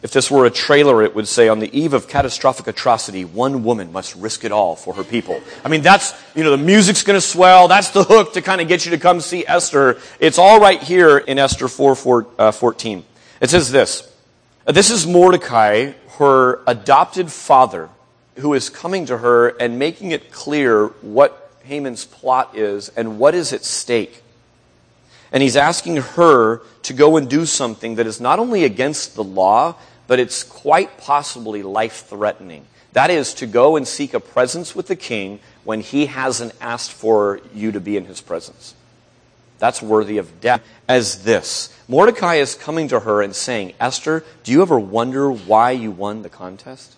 If 0.02 0.10
this 0.10 0.30
were 0.32 0.44
a 0.46 0.50
trailer, 0.50 1.02
it 1.02 1.14
would 1.14 1.28
say, 1.28 1.48
on 1.48 1.60
the 1.60 1.78
eve 1.78 1.94
of 1.94 2.08
catastrophic 2.08 2.66
atrocity, 2.66 3.24
one 3.24 3.62
woman 3.62 3.92
must 3.92 4.16
risk 4.16 4.44
it 4.44 4.50
all 4.50 4.74
for 4.74 4.94
her 4.94 5.04
people. 5.04 5.40
I 5.64 5.68
mean, 5.68 5.82
that's, 5.82 6.12
you 6.34 6.42
know, 6.42 6.50
the 6.50 6.56
music's 6.56 7.04
gonna 7.04 7.20
swell. 7.20 7.68
That's 7.68 7.90
the 7.90 8.02
hook 8.02 8.32
to 8.32 8.42
kind 8.42 8.60
of 8.60 8.66
get 8.66 8.84
you 8.84 8.90
to 8.90 8.98
come 8.98 9.20
see 9.20 9.46
Esther. 9.46 9.98
It's 10.18 10.38
all 10.38 10.58
right 10.58 10.82
here 10.82 11.18
in 11.18 11.38
Esther 11.38 11.68
4, 11.68 11.94
4 11.94 12.26
uh, 12.36 12.50
14. 12.50 13.04
It 13.40 13.50
says 13.50 13.70
this. 13.70 14.12
This 14.66 14.90
is 14.90 15.06
Mordecai, 15.06 15.92
her 16.18 16.60
adopted 16.66 17.30
father, 17.30 17.88
who 18.38 18.54
is 18.54 18.70
coming 18.70 19.06
to 19.06 19.18
her 19.18 19.48
and 19.48 19.78
making 19.78 20.10
it 20.10 20.32
clear 20.32 20.88
what 21.02 21.50
Haman's 21.64 22.04
plot 22.04 22.56
is 22.56 22.88
and 22.90 23.20
what 23.20 23.34
is 23.34 23.52
at 23.52 23.64
stake. 23.64 24.22
And 25.30 25.42
he's 25.42 25.56
asking 25.56 25.96
her 25.96 26.60
to 26.82 26.92
go 26.92 27.16
and 27.16 27.28
do 27.28 27.46
something 27.46 27.94
that 27.94 28.06
is 28.06 28.20
not 28.20 28.38
only 28.38 28.64
against 28.64 29.14
the 29.14 29.24
law, 29.24 29.76
but 30.06 30.18
it's 30.18 30.42
quite 30.42 30.98
possibly 30.98 31.62
life 31.62 32.06
threatening. 32.06 32.66
That 32.92 33.10
is 33.10 33.34
to 33.34 33.46
go 33.46 33.76
and 33.76 33.88
seek 33.88 34.14
a 34.14 34.20
presence 34.20 34.74
with 34.74 34.86
the 34.86 34.96
king 34.96 35.40
when 35.64 35.80
he 35.80 36.06
hasn't 36.06 36.54
asked 36.60 36.92
for 36.92 37.40
you 37.54 37.72
to 37.72 37.80
be 37.80 37.96
in 37.96 38.04
his 38.04 38.20
presence. 38.20 38.74
That's 39.58 39.80
worthy 39.80 40.18
of 40.18 40.40
death. 40.40 40.62
As 40.88 41.22
this 41.22 41.72
Mordecai 41.88 42.34
is 42.34 42.54
coming 42.54 42.88
to 42.88 43.00
her 43.00 43.22
and 43.22 43.34
saying, 43.34 43.74
Esther, 43.78 44.24
do 44.42 44.52
you 44.52 44.60
ever 44.60 44.78
wonder 44.78 45.30
why 45.30 45.70
you 45.70 45.90
won 45.90 46.22
the 46.22 46.28
contest? 46.28 46.96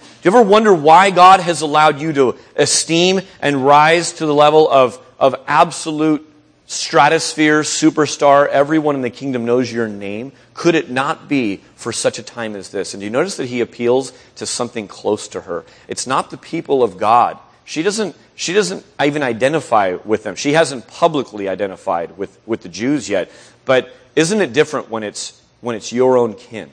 Do 0.00 0.30
you 0.30 0.36
ever 0.36 0.48
wonder 0.48 0.72
why 0.72 1.10
God 1.10 1.40
has 1.40 1.60
allowed 1.60 2.00
you 2.00 2.12
to 2.12 2.36
esteem 2.56 3.20
and 3.40 3.64
rise 3.64 4.12
to 4.14 4.26
the 4.26 4.34
level 4.34 4.68
of, 4.70 4.98
of 5.18 5.34
absolute 5.46 6.27
stratosphere, 6.68 7.62
superstar, 7.62 8.46
everyone 8.46 8.94
in 8.94 9.00
the 9.00 9.08
kingdom 9.08 9.46
knows 9.46 9.72
your 9.72 9.88
name. 9.88 10.32
Could 10.52 10.74
it 10.74 10.90
not 10.90 11.26
be 11.26 11.62
for 11.74 11.92
such 11.92 12.18
a 12.18 12.22
time 12.22 12.54
as 12.54 12.68
this? 12.68 12.92
And 12.92 13.00
do 13.00 13.06
you 13.06 13.10
notice 13.10 13.38
that 13.38 13.46
he 13.46 13.62
appeals 13.62 14.12
to 14.36 14.44
something 14.44 14.86
close 14.86 15.28
to 15.28 15.40
her? 15.40 15.64
It's 15.88 16.06
not 16.06 16.30
the 16.30 16.36
people 16.36 16.82
of 16.82 16.98
God. 16.98 17.38
She 17.64 17.82
doesn't, 17.82 18.14
she 18.34 18.52
doesn't 18.52 18.84
even 19.02 19.22
identify 19.22 19.96
with 20.04 20.24
them. 20.24 20.36
She 20.36 20.52
hasn't 20.52 20.86
publicly 20.86 21.48
identified 21.48 22.18
with, 22.18 22.38
with 22.44 22.60
the 22.60 22.68
Jews 22.68 23.08
yet. 23.08 23.30
But 23.64 23.90
isn't 24.14 24.40
it 24.40 24.52
different 24.52 24.90
when 24.90 25.04
it's, 25.04 25.42
when 25.62 25.74
it's 25.74 25.90
your 25.90 26.18
own 26.18 26.34
kin? 26.34 26.70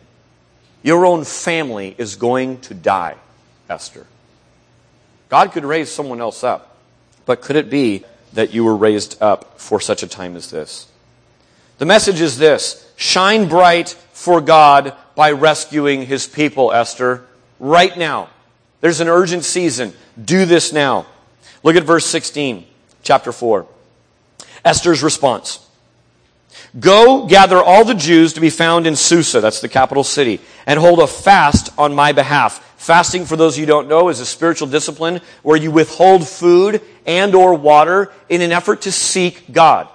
Your 0.83 1.05
own 1.05 1.23
family 1.23 1.95
is 1.97 2.17
going 2.17 2.59
to 2.61 2.73
die, 2.73 3.15
Esther. 3.69 4.05
God 5.29 5.53
could 5.53 5.63
raise 5.63 5.89
someone 5.89 6.19
else 6.19 6.43
up. 6.43 6.75
But 7.25 7.41
could 7.41 7.55
it 7.55 7.69
be 7.69 8.03
that 8.35 8.53
you 8.53 8.63
were 8.63 8.75
raised 8.75 9.21
up 9.21 9.59
for 9.59 9.81
such 9.81 10.03
a 10.03 10.07
time 10.07 10.35
as 10.35 10.51
this. 10.51 10.87
The 11.77 11.85
message 11.85 12.21
is 12.21 12.37
this 12.37 12.89
shine 12.95 13.49
bright 13.49 13.89
for 13.89 14.39
God 14.39 14.93
by 15.15 15.31
rescuing 15.31 16.05
his 16.05 16.27
people, 16.27 16.71
Esther, 16.71 17.25
right 17.59 17.97
now. 17.97 18.29
There's 18.81 19.01
an 19.01 19.07
urgent 19.07 19.43
season. 19.43 19.93
Do 20.23 20.45
this 20.45 20.71
now. 20.71 21.07
Look 21.63 21.75
at 21.75 21.83
verse 21.83 22.05
16, 22.05 22.65
chapter 23.03 23.31
4. 23.31 23.65
Esther's 24.63 25.01
response. 25.01 25.64
Go 26.79 27.25
gather 27.25 27.61
all 27.61 27.85
the 27.85 27.93
Jews 27.93 28.33
to 28.33 28.41
be 28.41 28.49
found 28.49 28.87
in 28.87 28.95
Susa, 28.95 29.41
that's 29.41 29.61
the 29.61 29.69
capital 29.69 30.03
city, 30.03 30.39
and 30.65 30.79
hold 30.79 30.99
a 30.99 31.07
fast 31.07 31.69
on 31.77 31.95
my 31.95 32.11
behalf. 32.11 32.61
Fasting, 32.77 33.25
for 33.25 33.35
those 33.35 33.57
you 33.57 33.63
who 33.65 33.71
don't 33.71 33.87
know, 33.87 34.09
is 34.09 34.19
a 34.19 34.25
spiritual 34.25 34.67
discipline 34.67 35.21
where 35.41 35.57
you 35.57 35.71
withhold 35.71 36.27
food 36.27 36.81
and 37.05 37.33
or 37.33 37.53
water 37.55 38.11
in 38.29 38.41
an 38.41 38.51
effort 38.51 38.81
to 38.81 38.91
seek 38.91 39.51
God. 39.51 39.87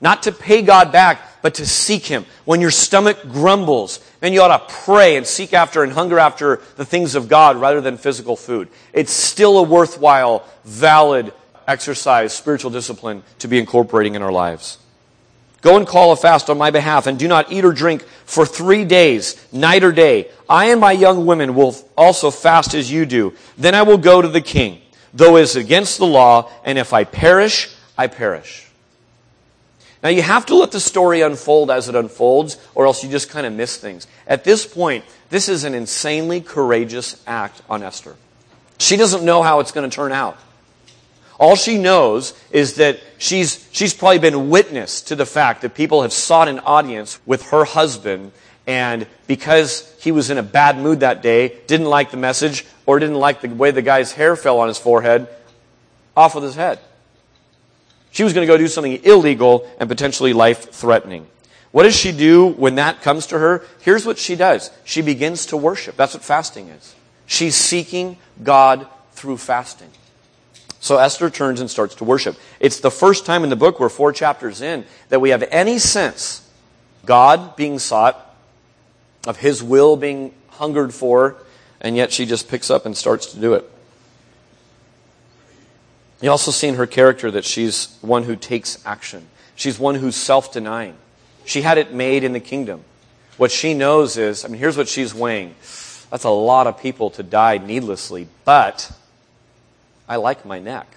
Not 0.00 0.22
to 0.24 0.32
pay 0.32 0.62
God 0.62 0.92
back, 0.92 1.20
but 1.42 1.54
to 1.54 1.66
seek 1.66 2.06
Him. 2.06 2.24
When 2.44 2.60
your 2.60 2.70
stomach 2.70 3.22
grumbles, 3.30 4.00
then 4.20 4.32
you 4.32 4.40
ought 4.40 4.56
to 4.68 4.74
pray 4.84 5.16
and 5.16 5.26
seek 5.26 5.52
after 5.52 5.82
and 5.82 5.92
hunger 5.92 6.18
after 6.18 6.60
the 6.76 6.84
things 6.84 7.14
of 7.14 7.28
God 7.28 7.58
rather 7.58 7.80
than 7.80 7.96
physical 7.96 8.34
food. 8.34 8.68
It's 8.92 9.12
still 9.12 9.58
a 9.58 9.62
worthwhile, 9.62 10.44
valid 10.64 11.32
exercise, 11.68 12.32
spiritual 12.32 12.70
discipline 12.70 13.22
to 13.38 13.48
be 13.48 13.58
incorporating 13.58 14.16
in 14.16 14.22
our 14.22 14.32
lives. 14.32 14.78
Go 15.62 15.76
and 15.76 15.86
call 15.86 16.12
a 16.12 16.16
fast 16.16 16.48
on 16.48 16.56
my 16.56 16.70
behalf 16.70 17.06
and 17.06 17.18
do 17.18 17.28
not 17.28 17.52
eat 17.52 17.64
or 17.64 17.72
drink 17.72 18.02
for 18.24 18.46
three 18.46 18.84
days, 18.84 19.36
night 19.52 19.84
or 19.84 19.92
day. 19.92 20.30
I 20.48 20.66
and 20.66 20.80
my 20.80 20.92
young 20.92 21.26
women 21.26 21.54
will 21.54 21.76
also 21.96 22.30
fast 22.30 22.74
as 22.74 22.90
you 22.90 23.04
do. 23.04 23.34
Then 23.58 23.74
I 23.74 23.82
will 23.82 23.98
go 23.98 24.22
to 24.22 24.28
the 24.28 24.40
king, 24.40 24.80
though 25.12 25.36
it 25.36 25.42
is 25.42 25.56
against 25.56 25.98
the 25.98 26.06
law, 26.06 26.50
and 26.64 26.78
if 26.78 26.92
I 26.92 27.04
perish, 27.04 27.74
I 27.98 28.06
perish. 28.06 28.68
Now 30.02 30.08
you 30.08 30.22
have 30.22 30.46
to 30.46 30.54
let 30.54 30.72
the 30.72 30.80
story 30.80 31.20
unfold 31.20 31.70
as 31.70 31.88
it 31.88 31.94
unfolds, 31.94 32.56
or 32.74 32.86
else 32.86 33.04
you 33.04 33.10
just 33.10 33.28
kind 33.28 33.46
of 33.46 33.52
miss 33.52 33.76
things. 33.76 34.06
At 34.26 34.44
this 34.44 34.64
point, 34.64 35.04
this 35.28 35.48
is 35.50 35.64
an 35.64 35.74
insanely 35.74 36.40
courageous 36.40 37.22
act 37.26 37.60
on 37.68 37.82
Esther. 37.82 38.16
She 38.78 38.96
doesn't 38.96 39.24
know 39.24 39.42
how 39.42 39.60
it's 39.60 39.72
going 39.72 39.88
to 39.88 39.94
turn 39.94 40.12
out. 40.12 40.38
All 41.40 41.56
she 41.56 41.78
knows 41.78 42.34
is 42.50 42.74
that 42.74 43.00
she's, 43.16 43.66
she's 43.72 43.94
probably 43.94 44.18
been 44.18 44.50
witness 44.50 45.00
to 45.02 45.16
the 45.16 45.24
fact 45.24 45.62
that 45.62 45.74
people 45.74 46.02
have 46.02 46.12
sought 46.12 46.48
an 46.48 46.58
audience 46.60 47.18
with 47.24 47.44
her 47.48 47.64
husband, 47.64 48.32
and 48.66 49.06
because 49.26 49.90
he 50.00 50.12
was 50.12 50.28
in 50.28 50.36
a 50.36 50.42
bad 50.42 50.76
mood 50.76 51.00
that 51.00 51.22
day, 51.22 51.56
didn't 51.66 51.86
like 51.86 52.10
the 52.10 52.18
message, 52.18 52.66
or 52.84 52.98
didn't 52.98 53.18
like 53.18 53.40
the 53.40 53.48
way 53.48 53.70
the 53.70 53.80
guy's 53.80 54.12
hair 54.12 54.36
fell 54.36 54.60
on 54.60 54.68
his 54.68 54.76
forehead, 54.76 55.28
off 56.14 56.34
with 56.34 56.44
his 56.44 56.56
head. 56.56 56.78
She 58.10 58.22
was 58.22 58.34
going 58.34 58.46
to 58.46 58.52
go 58.52 58.58
do 58.58 58.68
something 58.68 59.02
illegal 59.02 59.66
and 59.80 59.88
potentially 59.88 60.34
life 60.34 60.70
threatening. 60.70 61.26
What 61.72 61.84
does 61.84 61.96
she 61.96 62.12
do 62.12 62.48
when 62.48 62.74
that 62.74 63.00
comes 63.00 63.26
to 63.28 63.38
her? 63.38 63.64
Here's 63.80 64.04
what 64.04 64.18
she 64.18 64.36
does. 64.36 64.70
She 64.84 65.00
begins 65.00 65.46
to 65.46 65.56
worship. 65.56 65.96
That's 65.96 66.12
what 66.12 66.22
fasting 66.22 66.68
is. 66.68 66.94
She's 67.24 67.54
seeking 67.54 68.18
God 68.42 68.86
through 69.12 69.38
fasting. 69.38 69.88
So 70.80 70.96
Esther 70.96 71.28
turns 71.28 71.60
and 71.60 71.70
starts 71.70 71.94
to 71.96 72.04
worship. 72.04 72.36
It's 72.58 72.80
the 72.80 72.90
first 72.90 73.26
time 73.26 73.44
in 73.44 73.50
the 73.50 73.56
book, 73.56 73.78
we're 73.78 73.90
four 73.90 74.12
chapters 74.12 74.62
in, 74.62 74.86
that 75.10 75.20
we 75.20 75.30
have 75.30 75.44
any 75.50 75.78
sense 75.78 76.48
God 77.04 77.54
being 77.54 77.78
sought, 77.78 78.34
of 79.26 79.36
His 79.36 79.62
will 79.62 79.96
being 79.96 80.34
hungered 80.48 80.94
for, 80.94 81.36
and 81.80 81.96
yet 81.96 82.12
she 82.12 82.24
just 82.24 82.48
picks 82.48 82.70
up 82.70 82.86
and 82.86 82.96
starts 82.96 83.26
to 83.32 83.40
do 83.40 83.54
it. 83.54 83.70
You 86.22 86.30
also 86.30 86.50
see 86.50 86.68
in 86.68 86.74
her 86.74 86.86
character 86.86 87.30
that 87.30 87.44
she's 87.44 87.96
one 88.00 88.24
who 88.24 88.36
takes 88.36 88.84
action. 88.86 89.26
She's 89.56 89.78
one 89.78 89.94
who's 89.96 90.16
self 90.16 90.52
denying. 90.52 90.96
She 91.44 91.62
had 91.62 91.78
it 91.78 91.92
made 91.92 92.24
in 92.24 92.32
the 92.32 92.40
kingdom. 92.40 92.84
What 93.36 93.50
she 93.50 93.74
knows 93.74 94.16
is, 94.16 94.44
I 94.44 94.48
mean, 94.48 94.58
here's 94.58 94.76
what 94.76 94.88
she's 94.88 95.14
weighing. 95.14 95.54
That's 96.10 96.24
a 96.24 96.30
lot 96.30 96.66
of 96.66 96.80
people 96.80 97.10
to 97.10 97.22
die 97.22 97.58
needlessly, 97.58 98.28
but 98.44 98.92
I 100.10 100.16
like 100.16 100.44
my 100.44 100.58
neck. 100.58 100.88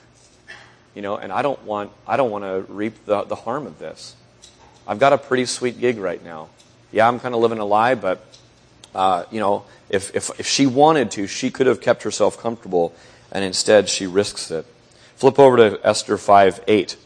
You 0.95 1.03
know, 1.03 1.17
and 1.17 1.31
I 1.31 1.43
don't 1.43 1.63
want, 1.65 1.91
I 2.07 2.17
don't 2.17 2.31
want 2.31 2.45
to 2.45 2.73
reap 2.73 3.05
the, 3.05 3.23
the 3.23 3.35
harm 3.35 3.67
of 3.67 3.77
this. 3.77 4.15
I've 4.87 4.97
got 4.97 5.13
a 5.13 5.19
pretty 5.19 5.45
sweet 5.45 5.79
gig 5.79 5.99
right 5.99 6.23
now. 6.23 6.49
Yeah, 6.91 7.07
I'm 7.07 7.19
kind 7.19 7.35
of 7.35 7.41
living 7.41 7.59
a 7.59 7.65
lie, 7.65 7.93
but, 7.93 8.25
uh, 8.95 9.25
you 9.29 9.39
know, 9.39 9.65
if, 9.89 10.15
if, 10.15 10.31
if 10.39 10.47
she 10.47 10.65
wanted 10.65 11.11
to, 11.11 11.27
she 11.27 11.51
could 11.51 11.67
have 11.67 11.79
kept 11.79 12.03
herself 12.03 12.39
comfortable, 12.39 12.93
and 13.31 13.45
instead 13.45 13.87
she 13.87 14.07
risks 14.07 14.49
it. 14.49 14.65
Flip 15.15 15.37
over 15.37 15.57
to 15.57 15.79
Esther 15.83 16.17
5 16.17 16.61
8. 16.67 16.97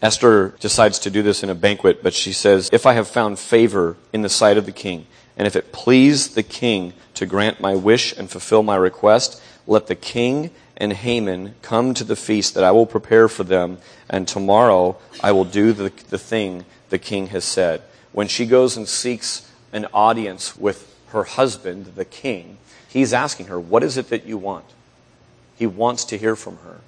Esther 0.00 0.54
decides 0.58 0.98
to 1.00 1.10
do 1.10 1.22
this 1.22 1.42
in 1.42 1.50
a 1.50 1.54
banquet, 1.54 2.02
but 2.02 2.14
she 2.14 2.32
says, 2.32 2.70
If 2.72 2.86
I 2.86 2.94
have 2.94 3.08
found 3.08 3.38
favor 3.38 3.96
in 4.12 4.22
the 4.22 4.30
sight 4.30 4.56
of 4.56 4.64
the 4.64 4.72
king, 4.72 5.06
and 5.36 5.46
if 5.46 5.54
it 5.54 5.70
please 5.72 6.28
the 6.34 6.42
king 6.42 6.94
to 7.14 7.26
grant 7.26 7.60
my 7.60 7.74
wish 7.74 8.16
and 8.16 8.28
fulfill 8.28 8.62
my 8.62 8.76
request, 8.76 9.40
let 9.66 9.86
the 9.86 9.94
king 9.94 10.50
and 10.76 10.92
Haman 10.92 11.54
come 11.62 11.94
to 11.94 12.04
the 12.04 12.16
feast 12.16 12.54
that 12.54 12.64
I 12.64 12.72
will 12.72 12.86
prepare 12.86 13.28
for 13.28 13.44
them, 13.44 13.78
and 14.08 14.26
tomorrow 14.26 14.96
I 15.22 15.32
will 15.32 15.44
do 15.44 15.72
the, 15.72 15.92
the 16.08 16.18
thing 16.18 16.64
the 16.90 16.98
king 16.98 17.28
has 17.28 17.44
said. 17.44 17.82
When 18.12 18.28
she 18.28 18.46
goes 18.46 18.76
and 18.76 18.88
seeks 18.88 19.50
an 19.72 19.86
audience 19.94 20.56
with 20.56 20.94
her 21.08 21.24
husband, 21.24 21.92
the 21.94 22.04
king, 22.04 22.58
he's 22.88 23.12
asking 23.12 23.46
her, 23.46 23.60
What 23.60 23.82
is 23.82 23.96
it 23.96 24.08
that 24.08 24.26
you 24.26 24.36
want? 24.36 24.64
He 25.56 25.66
wants 25.66 26.04
to 26.06 26.18
hear 26.18 26.36
from 26.36 26.58
her. 26.58 26.80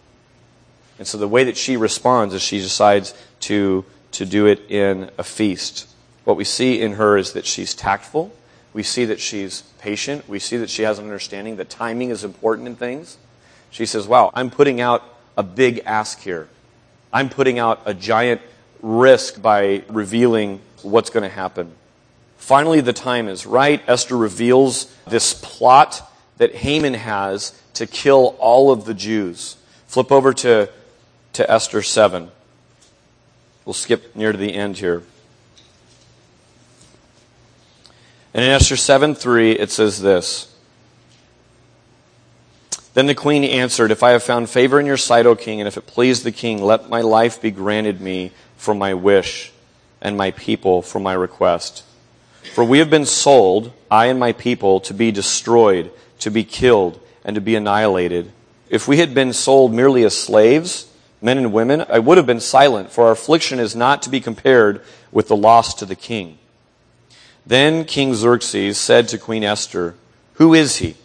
And 0.99 1.07
so 1.07 1.19
the 1.19 1.29
way 1.29 1.45
that 1.45 1.57
she 1.57 1.77
responds 1.77 2.35
is 2.35 2.43
she 2.43 2.59
decides 2.59 3.15
to, 3.41 3.85
to 4.13 4.25
do 4.25 4.47
it 4.47 4.71
in 4.71 5.11
a 5.19 5.25
feast. 5.25 5.89
What 6.25 6.37
we 6.37 6.45
see 6.45 6.81
in 6.81 6.93
her 6.95 7.17
is 7.17 7.33
that 7.33 7.47
she's 7.47 7.75
tactful. 7.75 8.33
We 8.75 8.83
see 8.83 9.07
that 9.07 9.21
she's 9.21 9.63
patient. 9.79 10.29
We 10.29 10.39
see 10.39 10.59
that 10.59 10.69
she 10.69 10.83
has 10.83 10.99
an 10.99 11.07
understanding 11.07 11.57
that 11.57 11.71
timing 11.71 12.11
is 12.11 12.25
important 12.25 12.69
in 12.69 12.77
things. 12.77 13.17
She 13.71 13.87
says, 13.87 14.07
Wow, 14.07 14.31
I'm 14.35 14.51
putting 14.51 14.81
out 14.81 15.03
a 15.39 15.43
big 15.43 15.83
ask 15.87 16.21
here. 16.21 16.49
I'm 17.13 17.29
putting 17.31 17.59
out 17.59 17.81
a 17.87 17.95
giant 17.95 18.43
risk 18.83 19.41
by 19.41 19.85
revealing 19.89 20.61
what's 20.83 21.09
going 21.09 21.23
to 21.23 21.35
happen. 21.35 21.73
Finally, 22.37 22.81
the 22.83 22.93
time 22.93 23.29
is 23.29 23.47
right. 23.47 23.83
Esther 23.87 24.17
reveals 24.17 24.95
this 25.07 25.33
plot 25.33 26.03
that 26.37 26.55
Haman 26.57 26.95
has 26.95 27.59
to 27.75 27.87
kill 27.87 28.37
all 28.39 28.71
of 28.71 28.85
the 28.85 28.95
Jews. 28.95 29.57
Flip 29.87 30.11
over 30.11 30.35
to, 30.35 30.69
to 31.35 31.51
Esther 31.51 31.81
7. 31.81 32.31
We'll 33.65 33.73
skip 33.73 34.15
near 34.15 34.33
to 34.33 34.39
the 34.39 34.53
end 34.53 34.79
here. 34.79 35.05
And 38.35 38.45
in 38.45 38.51
Esther 38.51 38.77
7 38.77 39.15
3, 39.15 39.53
it 39.53 39.71
says 39.71 40.03
this. 40.03 40.53
Then 42.95 43.07
the 43.07 43.15
queen 43.15 43.45
answered, 43.45 43.93
If 43.93 44.03
I 44.03 44.11
have 44.11 44.25
found 44.25 44.51
favor 44.51 44.81
in 44.81 44.87
your 44.87 44.97
sight, 44.97 45.27
O 45.27 45.37
king, 45.37 45.61
and 45.61 45.69
if 45.69 45.77
it 45.77 45.87
please 45.87 46.23
the 46.23 46.33
king, 46.33 46.63
let 46.63 46.89
my 46.89 47.01
life 47.01 47.41
be 47.41 47.53
granted 47.53 48.01
me 48.01 48.33
for 48.57 48.75
my 48.75 48.95
wish, 48.95 49.53
and 50.01 50.17
my 50.17 50.33
people 50.33 50.83
for 50.83 50.99
my 50.99 51.13
request. 51.13 51.85
For 52.55 52.65
we 52.65 52.79
have 52.79 52.91
been 52.91 53.07
sold, 53.07 53.73
I 53.91 54.07
and 54.07 54.19
my 54.19 54.33
people, 54.33 54.81
to 54.81 54.95
be 54.95 55.11
destroyed, 55.13 55.93
to 56.21 56.31
be 56.31 56.45
killed, 56.45 57.01
and 57.25 57.35
to 57.35 57.41
be 57.41 57.57
annihilated. 57.57 58.33
If 58.69 58.87
we 58.89 58.99
had 58.99 59.15
been 59.15 59.33
sold 59.33 59.73
merely 59.73 60.05
as 60.05 60.17
slaves, 60.17 60.93
men 61.21 61.39
and 61.39 61.53
women, 61.53 61.85
I 61.89 62.01
would 62.01 62.17
have 62.17 62.27
been 62.27 62.41
silent, 62.41 62.91
for 62.91 63.07
our 63.07 63.13
affliction 63.13 63.59
is 63.59 63.75
not 63.75 64.03
to 64.03 64.11
be 64.11 64.21
compared 64.21 64.83
with 65.11 65.29
the 65.29 65.37
loss 65.37 65.75
to 65.75 65.87
the 65.87 65.97
king. 65.97 66.39
Then 67.47 67.85
King 67.85 68.15
Xerxes 68.15 68.79
said 68.79 69.09
to 69.09 69.19
Queen 69.19 69.45
Esther, 69.45 69.95
Who 70.35 70.55
is 70.55 70.77
he? 70.77 70.97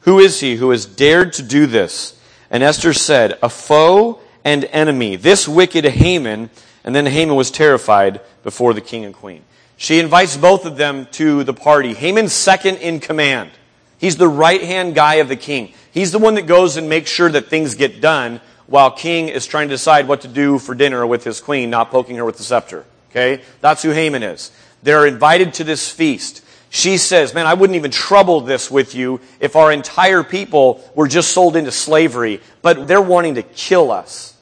Who 0.00 0.18
is 0.18 0.40
he 0.40 0.56
who 0.56 0.70
has 0.70 0.86
dared 0.86 1.32
to 1.34 1.42
do 1.42 1.66
this? 1.66 2.18
And 2.50 2.62
Esther 2.62 2.92
said, 2.92 3.38
A 3.42 3.48
foe 3.48 4.20
and 4.44 4.64
enemy, 4.66 5.16
this 5.16 5.48
wicked 5.48 5.84
Haman. 5.84 6.50
And 6.84 6.94
then 6.94 7.06
Haman 7.06 7.34
was 7.34 7.50
terrified 7.50 8.20
before 8.44 8.72
the 8.72 8.80
king 8.80 9.04
and 9.04 9.12
queen. 9.14 9.42
She 9.76 9.98
invites 9.98 10.36
both 10.36 10.64
of 10.64 10.76
them 10.76 11.06
to 11.12 11.44
the 11.44 11.52
party. 11.52 11.92
Haman's 11.92 12.32
second 12.32 12.76
in 12.76 13.00
command. 13.00 13.50
He's 13.98 14.16
the 14.16 14.28
right 14.28 14.62
hand 14.62 14.94
guy 14.94 15.16
of 15.16 15.28
the 15.28 15.36
king. 15.36 15.72
He's 15.90 16.12
the 16.12 16.18
one 16.18 16.34
that 16.34 16.46
goes 16.46 16.76
and 16.76 16.88
makes 16.88 17.10
sure 17.10 17.28
that 17.30 17.48
things 17.48 17.74
get 17.74 18.00
done 18.00 18.40
while 18.66 18.90
king 18.90 19.28
is 19.28 19.46
trying 19.46 19.68
to 19.68 19.74
decide 19.74 20.08
what 20.08 20.22
to 20.22 20.28
do 20.28 20.58
for 20.58 20.74
dinner 20.74 21.06
with 21.06 21.24
his 21.24 21.40
queen, 21.40 21.70
not 21.70 21.90
poking 21.90 22.16
her 22.16 22.24
with 22.24 22.36
the 22.36 22.42
scepter. 22.42 22.84
Okay? 23.10 23.42
That's 23.60 23.82
who 23.82 23.90
Haman 23.90 24.22
is. 24.22 24.50
They're 24.86 25.06
invited 25.06 25.54
to 25.54 25.64
this 25.64 25.90
feast. 25.90 26.44
She 26.70 26.96
says, 26.96 27.34
Man, 27.34 27.44
I 27.44 27.54
wouldn't 27.54 27.74
even 27.74 27.90
trouble 27.90 28.42
this 28.42 28.70
with 28.70 28.94
you 28.94 29.20
if 29.40 29.56
our 29.56 29.72
entire 29.72 30.22
people 30.22 30.80
were 30.94 31.08
just 31.08 31.32
sold 31.32 31.56
into 31.56 31.72
slavery, 31.72 32.40
but 32.62 32.86
they're 32.86 33.02
wanting 33.02 33.34
to 33.34 33.42
kill 33.42 33.90
us. 33.90 34.36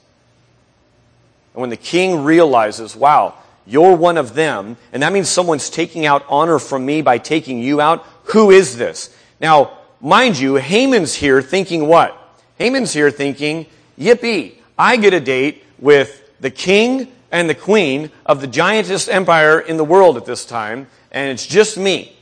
And 1.54 1.62
when 1.62 1.70
the 1.70 1.78
king 1.78 2.24
realizes, 2.24 2.94
wow, 2.94 3.38
you're 3.64 3.96
one 3.96 4.18
of 4.18 4.34
them, 4.34 4.76
and 4.92 5.02
that 5.02 5.14
means 5.14 5.30
someone's 5.30 5.70
taking 5.70 6.04
out 6.04 6.26
honor 6.28 6.58
from 6.58 6.84
me 6.84 7.00
by 7.00 7.16
taking 7.16 7.60
you 7.60 7.80
out, 7.80 8.04
who 8.24 8.50
is 8.50 8.76
this? 8.76 9.16
Now, 9.40 9.78
mind 9.98 10.38
you, 10.38 10.56
Haman's 10.56 11.14
here 11.14 11.40
thinking 11.40 11.88
what? 11.88 12.14
Haman's 12.58 12.92
here 12.92 13.10
thinking, 13.10 13.64
yippee, 13.98 14.56
I 14.76 14.98
get 14.98 15.14
a 15.14 15.20
date 15.20 15.64
with 15.78 16.20
the 16.38 16.50
king 16.50 17.13
and 17.34 17.50
the 17.50 17.54
queen 17.54 18.12
of 18.24 18.40
the 18.40 18.46
giantest 18.46 19.12
empire 19.12 19.58
in 19.58 19.76
the 19.76 19.84
world 19.84 20.16
at 20.16 20.24
this 20.24 20.44
time, 20.44 20.86
and 21.10 21.32
it's 21.32 21.44
just 21.44 21.76
me. 21.76 22.16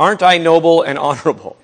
Aren't 0.00 0.20
I 0.20 0.38
noble 0.38 0.82
and 0.82 0.98
honorable? 1.08 1.56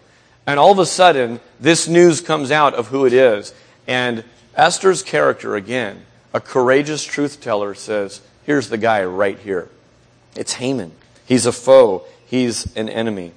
And 0.47 0.61
all 0.61 0.71
of 0.71 0.79
a 0.79 0.87
sudden, 0.87 1.41
this 1.59 1.89
news 1.89 2.21
comes 2.21 2.53
out 2.53 2.75
of 2.75 2.89
who 2.89 3.05
it 3.05 3.13
is. 3.13 3.53
And 3.89 4.23
Esther's 4.55 5.03
character, 5.03 5.57
again, 5.57 6.07
a 6.33 6.41
courageous 6.41 7.03
truth 7.03 7.41
teller, 7.41 7.75
says, 7.75 8.21
Here's 8.45 8.69
the 8.69 8.79
guy 8.79 9.05
right 9.05 9.41
here. 9.41 9.69
It's 10.37 10.53
Haman. 10.53 10.93
He's 11.27 11.47
a 11.47 11.53
foe, 11.53 12.05
he's 12.27 12.77
an 12.77 12.89
enemy. 12.89 13.33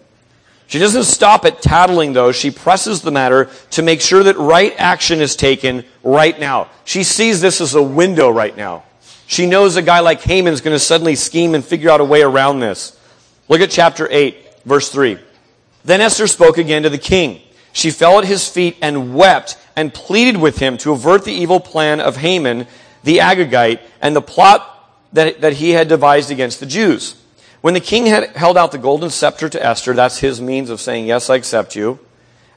She 0.67 0.77
doesn't 0.77 1.05
stop 1.05 1.45
at 1.45 1.63
tattling, 1.63 2.13
though. 2.13 2.31
She 2.31 2.51
presses 2.51 3.01
the 3.01 3.09
matter 3.09 3.49
to 3.71 3.81
make 3.81 4.01
sure 4.01 4.21
that 4.21 4.37
right 4.37 4.75
action 4.77 5.19
is 5.19 5.35
taken 5.35 5.83
right 6.03 6.39
now. 6.39 6.69
She 6.83 7.03
sees 7.03 7.41
this 7.41 7.59
as 7.59 7.73
a 7.73 7.81
window 7.81 8.29
right 8.29 8.55
now. 8.55 8.83
She 9.27 9.45
knows 9.45 9.75
a 9.75 9.81
guy 9.81 9.99
like 9.99 10.21
Haman 10.21 10.53
is 10.53 10.61
going 10.61 10.73
to 10.73 10.79
suddenly 10.79 11.15
scheme 11.15 11.53
and 11.53 11.63
figure 11.63 11.89
out 11.89 12.01
a 12.01 12.05
way 12.05 12.21
around 12.21 12.61
this. 12.61 12.99
Look 13.49 13.61
at 13.61 13.69
chapter 13.69 14.07
8. 14.09 14.35
Verse 14.65 14.89
3. 14.89 15.17
Then 15.85 16.01
Esther 16.01 16.27
spoke 16.27 16.57
again 16.57 16.83
to 16.83 16.89
the 16.89 16.97
king. 16.97 17.41
She 17.71 17.91
fell 17.91 18.19
at 18.19 18.25
his 18.25 18.49
feet 18.49 18.75
and 18.81 19.15
wept 19.15 19.57
and 19.75 19.93
pleaded 19.93 20.37
with 20.37 20.57
him 20.59 20.77
to 20.79 20.91
avert 20.91 21.23
the 21.23 21.31
evil 21.31 21.59
plan 21.59 22.01
of 22.01 22.17
Haman 22.17 22.67
the 23.03 23.19
Agagite 23.19 23.79
and 24.01 24.15
the 24.15 24.21
plot 24.21 24.91
that, 25.13 25.39
that 25.41 25.53
he 25.53 25.71
had 25.71 25.87
devised 25.87 26.29
against 26.29 26.59
the 26.59 26.65
Jews. 26.65 27.15
When 27.61 27.73
the 27.73 27.79
king 27.79 28.05
had 28.05 28.35
held 28.35 28.57
out 28.57 28.71
the 28.71 28.77
golden 28.77 29.09
scepter 29.09 29.47
to 29.49 29.65
Esther, 29.65 29.93
that's 29.93 30.19
his 30.19 30.41
means 30.41 30.69
of 30.69 30.81
saying, 30.81 31.07
Yes, 31.07 31.29
I 31.29 31.35
accept 31.35 31.75
you, 31.75 31.99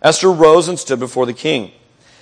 Esther 0.02 0.32
rose 0.32 0.66
and 0.66 0.78
stood 0.78 0.98
before 0.98 1.26
the 1.26 1.32
king. 1.32 1.70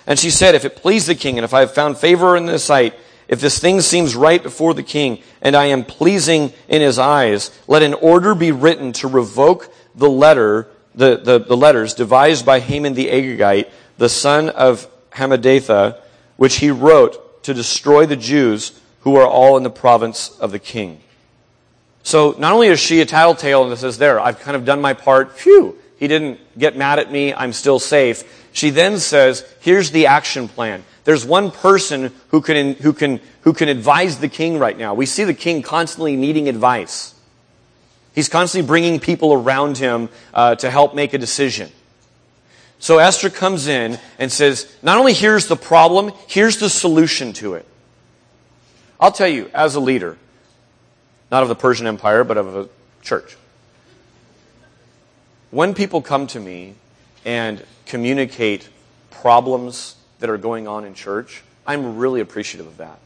And 0.06 0.18
she 0.18 0.30
said, 0.30 0.54
If 0.54 0.64
it 0.64 0.76
please 0.76 1.06
the 1.06 1.14
king, 1.14 1.38
and 1.38 1.44
if 1.44 1.54
I 1.54 1.61
have 1.61 1.72
found 1.72 1.96
favor 1.96 2.37
in 2.37 2.46
his 2.46 2.64
sight, 2.64 2.94
if 3.29 3.41
this 3.41 3.59
thing 3.59 3.83
seems 3.83 4.17
right 4.17 4.43
before 4.43 4.75
the 4.75 4.83
king, 4.83 5.23
and 5.43 5.55
I 5.55 5.67
am 5.67 5.85
pleasing 5.85 6.53
in 6.67 6.81
his 6.81 6.99
eyes, 6.99 7.51
let 7.67 7.83
an 7.83 7.95
order 7.95 8.35
be 8.35 8.53
written 8.53 8.93
to 8.95 9.09
revoke 9.09 9.73
the 9.95 10.09
letter, 10.09 10.69
the, 10.95 11.17
the, 11.17 11.38
the 11.38 11.57
letters 11.57 11.93
devised 11.95 12.47
by 12.47 12.61
Haman 12.61 12.95
the 12.95 13.09
Agagite, 13.09 13.71
the 13.99 14.09
son 14.09 14.49
of 14.49 14.87
Hammedatha, 15.12 16.01
which 16.37 16.57
he 16.57 16.71
wrote 16.71 17.43
to 17.45 17.53
destroy 17.53 18.07
the 18.07 18.17
Jews 18.17 18.81
who 19.01 19.17
are 19.17 19.27
all 19.27 19.57
in 19.57 19.62
the 19.62 19.71
province 19.71 20.31
of 20.38 20.51
the 20.51 20.59
king. 20.59 21.01
So 22.03 22.35
not 22.38 22.53
only 22.53 22.69
is 22.69 22.81
she 22.81 23.01
a 23.01 23.07
tattletale 23.07 23.69
and 23.69 23.79
says, 23.79 23.99
there, 23.99 24.19
I've 24.19 24.41
kind 24.41 24.57
of 24.57 24.64
done 24.64 24.81
my 24.81 24.95
part, 24.95 25.38
phew, 25.38 25.77
he 25.99 26.09
didn't 26.09 26.41
get 26.59 26.77
mad 26.77 26.99
at 26.99 27.12
me, 27.12 27.35
I'm 27.35 27.53
still 27.53 27.79
safe. 27.79 28.47
She 28.53 28.71
then 28.71 28.99
says, 28.99 29.45
here's 29.61 29.91
the 29.91 30.07
action 30.07 30.49
plan. 30.49 30.85
There's 31.09 31.25
one 31.25 31.51
person 31.51 32.12
who 32.29 32.42
can, 32.42 32.75
who 32.75 32.92
can, 32.92 33.21
who 33.40 33.55
can 33.55 33.71
advise 33.71 34.18
the 34.18 34.29
king 34.29 34.59
right 34.59 34.77
now. 34.77 34.92
We 34.92 35.07
see 35.07 35.25
the 35.25 35.33
king 35.33 35.62
constantly 35.62 36.16
needing 36.16 36.51
advice. 36.51 37.14
He's 38.14 38.29
constantly 38.29 38.66
bringing 38.66 39.01
people 39.01 39.33
around 39.33 39.79
him 39.79 40.11
uh, 40.35 40.57
to 40.57 40.71
help 40.71 40.94
make 40.94 41.14
a 41.14 41.18
decision. 41.18 41.71
So 42.79 42.99
Esther 42.99 43.31
comes 43.31 43.68
in 43.68 43.99
and 44.18 44.31
says, 44.31 44.71
not 44.83 44.99
only 44.99 45.14
here's 45.14 45.47
the 45.47 45.57
problem, 45.57 46.12
here's 46.27 46.59
the 46.59 46.68
solution 46.68 47.33
to 47.33 47.55
it. 47.55 47.64
I'll 49.01 49.11
tell 49.11 49.29
you, 49.29 49.51
as 49.55 49.77
a 49.77 49.81
leader, 49.81 50.18
not 51.31 51.42
of 51.42 51.49
the 51.49 51.55
Persian 51.55 51.87
Empire, 51.87 52.23
but 52.23 52.37
of 52.37 52.55
a 52.55 52.68
church, 53.01 53.35
when 55.51 55.73
people 55.73 56.03
come 56.03 56.27
to 56.27 56.38
me 56.38 56.75
and 57.25 57.64
communicate 57.87 58.68
problems 59.11 59.94
that 60.20 60.31
are 60.31 60.38
going 60.38 60.68
on 60.68 60.85
in 60.85 60.94
church, 60.94 61.42
I'm 61.66 61.96
really 61.96 62.20
appreciative 62.20 62.66
of 62.66 62.78
that 62.78 62.98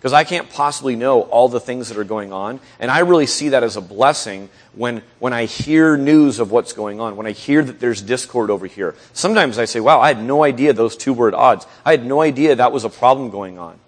because 0.00 0.14
I 0.14 0.24
can't 0.24 0.48
possibly 0.48 0.96
know 0.96 1.20
all 1.20 1.50
the 1.50 1.60
things 1.60 1.90
that 1.90 1.98
are 1.98 2.04
going 2.04 2.32
on. 2.32 2.58
And 2.78 2.90
I 2.90 3.00
really 3.00 3.26
see 3.26 3.50
that 3.50 3.62
as 3.62 3.76
a 3.76 3.82
blessing 3.82 4.48
when, 4.74 5.02
when 5.18 5.34
I 5.34 5.44
hear 5.44 5.98
news 5.98 6.38
of 6.38 6.50
what's 6.50 6.72
going 6.72 7.00
on, 7.00 7.16
when 7.16 7.26
I 7.26 7.32
hear 7.32 7.62
that 7.62 7.80
there's 7.80 8.00
discord 8.00 8.48
over 8.48 8.66
here. 8.66 8.94
Sometimes 9.12 9.58
I 9.58 9.66
say, 9.66 9.78
wow, 9.78 10.00
I 10.00 10.08
had 10.08 10.22
no 10.22 10.42
idea 10.42 10.72
those 10.72 10.96
two 10.96 11.12
were 11.12 11.28
at 11.28 11.34
odds. 11.34 11.66
I 11.84 11.90
had 11.90 12.06
no 12.06 12.22
idea 12.22 12.54
that 12.54 12.72
was 12.72 12.84
a 12.84 12.88
problem 12.88 13.28
going 13.28 13.58
on. 13.58 13.78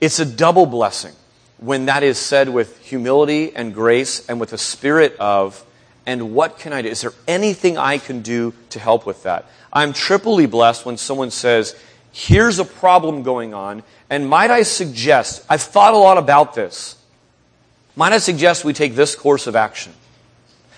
It's 0.00 0.20
a 0.20 0.24
double 0.24 0.66
blessing 0.66 1.14
when 1.58 1.86
that 1.86 2.04
is 2.04 2.18
said 2.18 2.48
with 2.48 2.78
humility 2.78 3.54
and 3.56 3.74
grace 3.74 4.24
and 4.28 4.38
with 4.38 4.52
a 4.52 4.58
spirit 4.58 5.16
of, 5.16 5.64
and 6.08 6.32
what 6.32 6.58
can 6.58 6.72
I 6.72 6.80
do? 6.80 6.88
Is 6.88 7.02
there 7.02 7.12
anything 7.28 7.76
I 7.76 7.98
can 7.98 8.22
do 8.22 8.54
to 8.70 8.80
help 8.80 9.04
with 9.04 9.24
that? 9.24 9.44
I'm 9.70 9.92
triply 9.92 10.46
blessed 10.46 10.86
when 10.86 10.96
someone 10.96 11.30
says, 11.30 11.78
here's 12.12 12.58
a 12.58 12.64
problem 12.64 13.22
going 13.22 13.52
on, 13.52 13.82
and 14.08 14.26
might 14.26 14.50
I 14.50 14.62
suggest, 14.62 15.44
I've 15.50 15.60
thought 15.60 15.92
a 15.92 15.98
lot 15.98 16.16
about 16.16 16.54
this. 16.54 16.96
Might 17.94 18.14
I 18.14 18.18
suggest 18.18 18.64
we 18.64 18.72
take 18.72 18.94
this 18.94 19.14
course 19.14 19.46
of 19.46 19.54
action? 19.54 19.92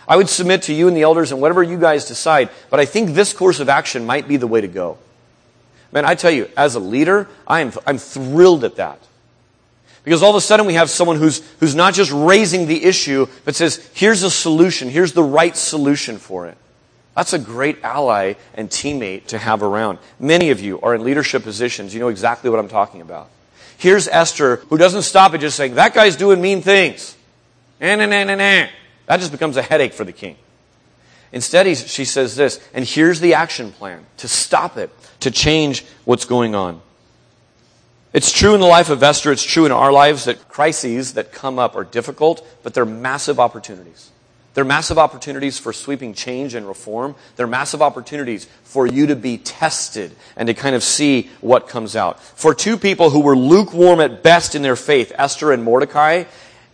I 0.09 0.16
would 0.16 0.29
submit 0.29 0.62
to 0.62 0.75
you 0.75 0.88
and 0.88 0.97
the 0.97 1.03
elders 1.03 1.31
and 1.31 1.40
whatever 1.40 1.62
you 1.62 1.79
guys 1.79 2.07
decide, 2.07 2.51
but 2.69 2.81
I 2.81 2.85
think 2.85 3.11
this 3.11 3.33
course 3.33 3.61
of 3.61 3.69
action 3.69 4.05
might 4.07 4.27
be 4.27 4.37
the 4.37 4.49
way 4.49 4.61
to 4.61 4.66
go. 4.69 4.99
Man, 5.92 6.04
I 6.04 6.17
tell 6.17 6.33
you, 6.33 6.50
as 6.57 6.75
a 6.75 6.81
leader, 6.81 7.29
I 7.46 7.61
am, 7.61 7.73
I'm 7.87 7.98
thrilled 7.98 8.65
at 8.65 8.77
that. 8.77 8.98
Because 10.05 10.23
all 10.23 10.31
of 10.31 10.37
a 10.37 10.40
sudden 10.40 10.67
we 10.67 10.75
have 10.75 10.88
someone 10.88 11.17
who's, 11.17 11.46
who's 11.61 11.75
not 11.75 11.94
just 11.94 12.11
raising 12.11 12.67
the 12.67 12.85
issue, 12.85 13.27
but 13.44 13.55
says, 13.55 13.88
here's 13.94 14.23
a 14.23 14.31
solution, 14.31 14.88
here's 14.88 15.13
the 15.13 15.23
right 15.23 15.57
solution 15.57 16.19
for 16.19 16.46
it. 16.46 16.57
That's 17.15 17.33
a 17.33 17.38
great 17.38 17.83
ally 17.83 18.35
and 18.55 18.71
teammate 18.71 19.27
to 19.27 19.38
have 19.38 19.63
around. 19.63 19.98
Many 20.19 20.51
of 20.51 20.61
you 20.61 20.81
are 20.81 20.94
in 20.94 21.05
leadership 21.05 21.42
positions. 21.42 21.92
You 21.92 22.01
know 22.01 22.09
exactly 22.09 22.48
what 22.48 22.59
I'm 22.59 22.69
talking 22.69 23.01
about. 23.01 23.29
Here's 23.77 24.09
Esther, 24.09 24.57
who 24.57 24.79
doesn't 24.79 25.03
stop 25.03 25.35
at 25.35 25.40
just 25.40 25.57
saying, 25.57 25.75
that 25.75 25.92
guy's 25.92 26.17
doing 26.17 26.40
mean 26.40 26.63
things. 26.63 27.17
Nah, 27.81 27.96
nah, 27.96 28.07
nah, 28.07 28.25
nah, 28.25 28.35
nah. 28.37 28.67
That 29.07 29.19
just 29.19 29.33
becomes 29.33 29.57
a 29.57 29.63
headache 29.63 29.92
for 29.92 30.05
the 30.05 30.13
king. 30.13 30.37
Instead, 31.33 31.67
she 31.77 32.05
says 32.05 32.37
this, 32.37 32.61
and 32.75 32.85
here's 32.85 33.21
the 33.21 33.35
action 33.35 33.73
plan 33.73 34.05
to 34.19 34.29
stop 34.29 34.77
it, 34.77 34.90
to 35.21 35.31
change 35.31 35.85
what's 36.05 36.25
going 36.25 36.55
on. 36.55 36.81
It's 38.13 38.33
true 38.33 38.54
in 38.54 38.61
the 38.61 38.67
life 38.67 38.90
of 38.90 39.02
Esther, 39.02 39.31
it's 39.31 39.44
true 39.44 39.67
in 39.67 39.73
our 39.73 39.92
lives 39.92 40.25
that 40.25 40.48
crises 40.48 41.15
that 41.15 41.31
come 41.31 41.61
up 41.61 41.77
are 41.77 41.85
difficult, 41.85 42.44
but 42.65 42.75
they're 42.75 42.85
massive 42.85 43.38
opportunities. 43.38 44.11
They're 44.54 44.65
massive 44.65 44.98
opportunities 44.98 45.61
for 45.61 45.73
sweeping 45.73 46.13
change 46.13 46.54
and 46.54 46.67
reform. 46.67 47.15
They're 47.37 47.46
massive 47.46 47.83
opportunities 47.83 48.48
for 48.65 48.85
you 48.85 49.06
to 49.06 49.17
be 49.17 49.38
tested 49.38 50.11
and 50.37 50.48
to 50.48 50.54
kind 50.54 50.75
of 50.75 50.83
see 50.83 51.31
what 51.40 51.69
comes 51.69 51.94
out. 51.94 52.21
For 52.21 52.52
two 52.52 52.77
people 52.77 53.11
who 53.11 53.21
were 53.21 53.37
lukewarm 53.37 54.00
at 54.00 54.25
best 54.25 54.56
in 54.56 54.63
their 54.63 54.75
faith, 54.75 55.13
Esther 55.17 55.52
and 55.52 55.63
Mordecai, 55.63 56.25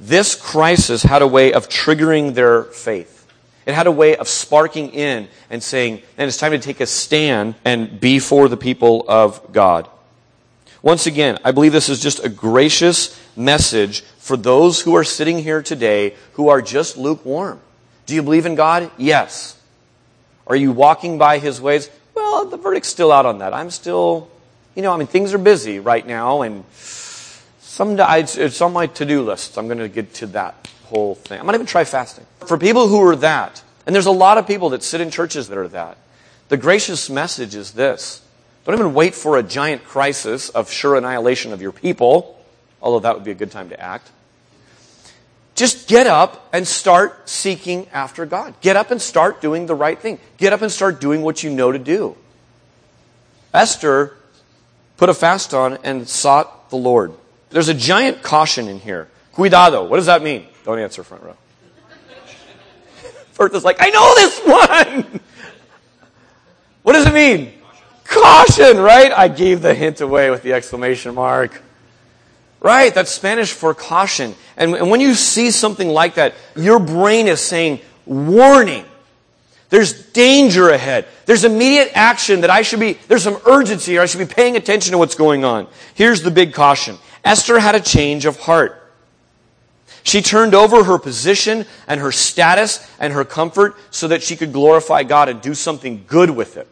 this 0.01 0.34
crisis 0.34 1.03
had 1.03 1.20
a 1.20 1.26
way 1.26 1.53
of 1.53 1.68
triggering 1.68 2.32
their 2.32 2.64
faith. 2.64 3.26
It 3.66 3.74
had 3.74 3.87
a 3.87 3.93
way 3.93 4.16
of 4.16 4.26
sparking 4.26 4.91
in 4.91 5.28
and 5.51 5.62
saying, 5.62 6.01
and 6.16 6.28
it's 6.28 6.39
time 6.39 6.53
to 6.53 6.59
take 6.59 6.80
a 6.80 6.87
stand 6.87 7.57
and 7.62 8.01
be 8.01 8.20
for 8.20 8.49
the 8.49 8.57
people 8.57 9.05
of 9.07 9.53
God. 9.53 9.91
Once 10.87 11.09
again, 11.09 11.37
I 11.43 11.51
believe 11.51 11.72
this 11.72 11.89
is 11.89 11.99
just 11.99 12.24
a 12.24 12.28
gracious 12.28 13.20
message 13.34 14.03
for 14.18 14.37
those 14.37 14.82
who 14.82 14.95
are 14.95 15.03
sitting 15.03 15.41
here 15.41 15.61
today 15.61 16.14
who 16.34 16.49
are 16.49 16.62
just 16.62 16.97
lukewarm. 16.97 17.59
Do 18.07 18.14
you 18.14 18.22
believe 18.22 18.47
in 18.47 18.55
God? 18.55 18.93
Yes. 18.97 19.61
Are 20.47 20.55
you 20.55 20.70
walking 20.70 21.18
by 21.18 21.39
His 21.39 21.61
ways? 21.61 21.91
Well, 22.14 22.45
the 22.45 22.57
verdict's 22.57 22.87
still 22.87 23.11
out 23.11 23.26
on 23.26 23.39
that. 23.39 23.53
I'm 23.53 23.70
still, 23.70 24.30
you 24.76 24.82
know, 24.82 24.93
I 24.93 24.97
mean, 24.97 25.09
things 25.09 25.34
are 25.34 25.39
busy 25.39 25.80
right 25.80 26.07
now, 26.07 26.43
and 26.43 26.64
some, 26.70 27.97
it's 27.99 28.61
on 28.61 28.72
my 28.72 28.87
to-do 28.87 29.22
list. 29.22 29.59
I'm 29.59 29.66
going 29.66 29.78
to 29.78 29.89
get 29.89 30.14
to 30.14 30.26
that 30.28 30.70
whole 30.84 31.16
thing. 31.16 31.41
I'm 31.41 31.47
going 31.47 31.55
to 31.55 31.57
even 31.59 31.66
try 31.66 31.82
fasting. 31.82 32.26
For 32.47 32.57
people 32.57 32.87
who 32.87 33.03
are 33.03 33.16
that, 33.16 33.61
and 33.87 33.93
there's 33.93 34.07
a 34.07 34.12
lot 34.12 34.39
of 34.39 34.47
people 34.47 34.68
that 34.68 34.84
sit 34.84 35.01
in 35.01 35.11
churches 35.11 35.49
that 35.49 35.59
are 35.59 35.66
that, 35.66 35.99
the 36.49 36.57
gracious 36.57 37.11
message 37.11 37.57
is 37.57 37.72
this. 37.72 38.22
Don't 38.67 38.75
even 38.75 38.95
wait 38.95 39.14
for 39.14 39.39
a 39.39 39.45
giant 39.45 39.85
crisis 39.85 40.49
of 40.49 40.73
sure 40.73 40.97
annihilation 40.97 41.53
of 41.53 41.62
your 41.62 41.71
people, 41.71 42.37
although 42.83 42.99
that 42.99 43.14
would 43.14 43.23
be 43.23 43.31
a 43.31 43.35
good 43.35 43.53
time 43.53 43.69
to 43.69 43.81
act. 43.81 44.11
Just 45.55 45.89
get 45.89 46.09
up 46.09 46.49
and 46.53 46.67
start 46.67 47.29
seeking 47.29 47.89
after 47.93 48.27
God. 48.27 48.55
Get 48.61 48.75
up 48.75 48.91
and 48.91 49.01
start 49.01 49.41
doing 49.41 49.67
the 49.67 49.75
right 49.77 49.97
thing. 49.97 50.19
Get 50.37 50.53
up 50.53 50.62
and 50.62 50.71
start 50.71 51.01
doing 51.01 51.23
what 51.23 51.45
you 51.45 51.51
know 51.51 51.71
to 51.71 51.79
do. 51.79 52.17
Esther 53.55 54.17
put 54.97 55.09
a 55.09 55.14
fast 55.14 55.55
on 55.55 55.79
and 55.85 56.09
sought 56.09 56.69
the 56.69 56.77
Lord. 56.77 57.12
There's 57.51 57.69
a 57.69 57.75
giant 57.75 58.23
caution 58.23 58.67
in 58.67 58.81
here. 58.81 59.09
Cuidado. 59.33 59.87
What 59.87 59.97
does 59.97 60.07
that 60.07 60.25
mean? 60.25 60.45
Don't 60.64 60.81
answer 60.81 61.05
front 61.05 61.23
row. 61.23 61.37
First 63.33 63.55
is 63.55 63.64
like, 63.64 63.77
I 63.79 63.91
know 63.91 64.14
this 64.17 64.41
one! 64.41 65.21
What 66.83 66.93
does 66.93 67.05
it 67.05 67.14
mean? 67.14 67.53
Caution, 68.09 68.78
right? 68.78 69.12
I 69.12 69.28
gave 69.28 69.62
the 69.62 69.74
hint 69.74 70.00
away 70.00 70.30
with 70.30 70.42
the 70.42 70.52
exclamation 70.52 71.14
mark. 71.14 71.62
Right? 72.61 72.94
That's 72.94 73.11
Spanish 73.11 73.52
for 73.52 73.74
caution. 73.74 74.34
And, 74.57 74.90
when 74.90 75.00
you 75.00 75.14
see 75.14 75.50
something 75.50 75.88
like 75.88 76.14
that, 76.14 76.34
your 76.57 76.78
brain 76.78 77.28
is 77.28 77.40
saying, 77.40 77.80
warning. 78.07 78.84
There's 79.68 80.11
danger 80.11 80.70
ahead. 80.70 81.07
There's 81.26 81.44
immediate 81.44 81.90
action 81.94 82.42
that 82.42 82.50
I 82.50 82.62
should 82.62 82.80
be, 82.80 82.94
there's 83.09 83.24
some 83.24 83.38
urgency. 83.46 83.98
I 83.98 84.07
should 84.07 84.26
be 84.26 84.32
paying 84.32 84.57
attention 84.57 84.92
to 84.92 84.98
what's 84.98 85.16
going 85.16 85.44
on. 85.44 85.66
Here's 85.94 86.22
the 86.22 86.30
big 86.30 86.54
caution. 86.54 86.98
Esther 87.24 87.59
had 87.59 87.74
a 87.74 87.80
change 87.80 88.24
of 88.24 88.38
heart. 88.38 88.82
She 90.04 90.22
turned 90.22 90.54
over 90.54 90.84
her 90.84 90.98
position 90.98 91.66
and 91.88 92.00
her 92.00 92.12
status 92.12 92.88
and 93.00 93.12
her 93.12 93.24
comfort 93.24 93.74
so 93.90 94.07
that 94.09 94.22
she 94.22 94.36
could 94.36 94.52
glorify 94.52 95.02
God 95.02 95.28
and 95.28 95.40
do 95.40 95.52
something 95.52 96.04
good 96.07 96.30
with 96.30 96.57
it. 96.57 96.68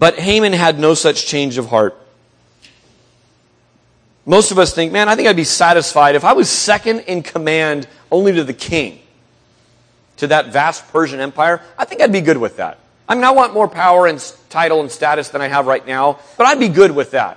But 0.00 0.18
Haman 0.18 0.54
had 0.54 0.78
no 0.78 0.94
such 0.94 1.26
change 1.26 1.58
of 1.58 1.66
heart. 1.66 1.94
Most 4.24 4.50
of 4.50 4.58
us 4.58 4.74
think, 4.74 4.92
man, 4.92 5.10
I 5.10 5.14
think 5.14 5.28
I'd 5.28 5.36
be 5.36 5.44
satisfied 5.44 6.14
if 6.14 6.24
I 6.24 6.32
was 6.32 6.48
second 6.48 7.00
in 7.00 7.22
command 7.22 7.86
only 8.10 8.32
to 8.32 8.42
the 8.42 8.54
king, 8.54 8.98
to 10.16 10.28
that 10.28 10.54
vast 10.54 10.88
Persian 10.88 11.20
empire. 11.20 11.60
I 11.76 11.84
think 11.84 12.00
I'd 12.00 12.12
be 12.12 12.22
good 12.22 12.38
with 12.38 12.56
that. 12.56 12.78
I 13.06 13.14
mean, 13.14 13.24
I 13.24 13.32
want 13.32 13.52
more 13.52 13.68
power 13.68 14.06
and 14.06 14.18
title 14.48 14.80
and 14.80 14.90
status 14.90 15.28
than 15.28 15.42
I 15.42 15.48
have 15.48 15.66
right 15.66 15.86
now, 15.86 16.18
but 16.38 16.46
I'd 16.46 16.58
be 16.58 16.68
good 16.68 16.92
with 16.92 17.10
that. 17.10 17.36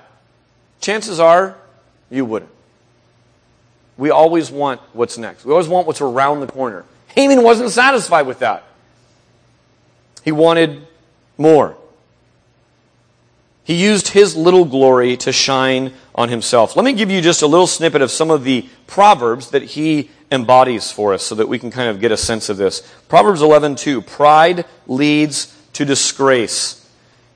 Chances 0.80 1.20
are, 1.20 1.58
you 2.10 2.24
wouldn't. 2.24 2.52
We 3.98 4.10
always 4.10 4.50
want 4.50 4.80
what's 4.94 5.18
next. 5.18 5.44
We 5.44 5.52
always 5.52 5.68
want 5.68 5.86
what's 5.86 6.00
around 6.00 6.40
the 6.40 6.48
corner. 6.48 6.86
Haman 7.08 7.44
wasn't 7.44 7.72
satisfied 7.72 8.26
with 8.26 8.40
that. 8.40 8.64
He 10.24 10.32
wanted 10.32 10.88
more. 11.38 11.76
He 13.64 13.82
used 13.82 14.10
his 14.10 14.36
little 14.36 14.66
glory 14.66 15.16
to 15.18 15.32
shine 15.32 15.94
on 16.14 16.30
himself. 16.30 16.76
Let 16.76 16.84
me 16.84 16.94
give 16.94 17.10
you 17.10 17.22
just 17.22 17.42
a 17.42 17.48
little 17.48 17.68
snippet 17.68 18.02
of 18.02 18.12
some 18.12 18.30
of 18.30 18.44
the 18.44 18.68
proverbs 18.88 19.52
that 19.52 19.64
he 19.64 20.10
embodies 20.32 20.92
for 20.92 21.14
us 21.14 21.24
so 21.24 21.36
that 21.36 21.48
we 21.48 21.60
can 21.60 21.72
kind 21.72 21.90
of 21.90 22.02
get 22.02 22.12
a 22.12 22.18
sense 22.18 22.50
of 22.50 22.58
this. 22.58 22.82
Proverbs 23.08 23.42
11:2, 23.42 24.02
pride 24.06 24.66
leads 24.88 25.56
to 25.74 25.86
disgrace. 25.86 26.86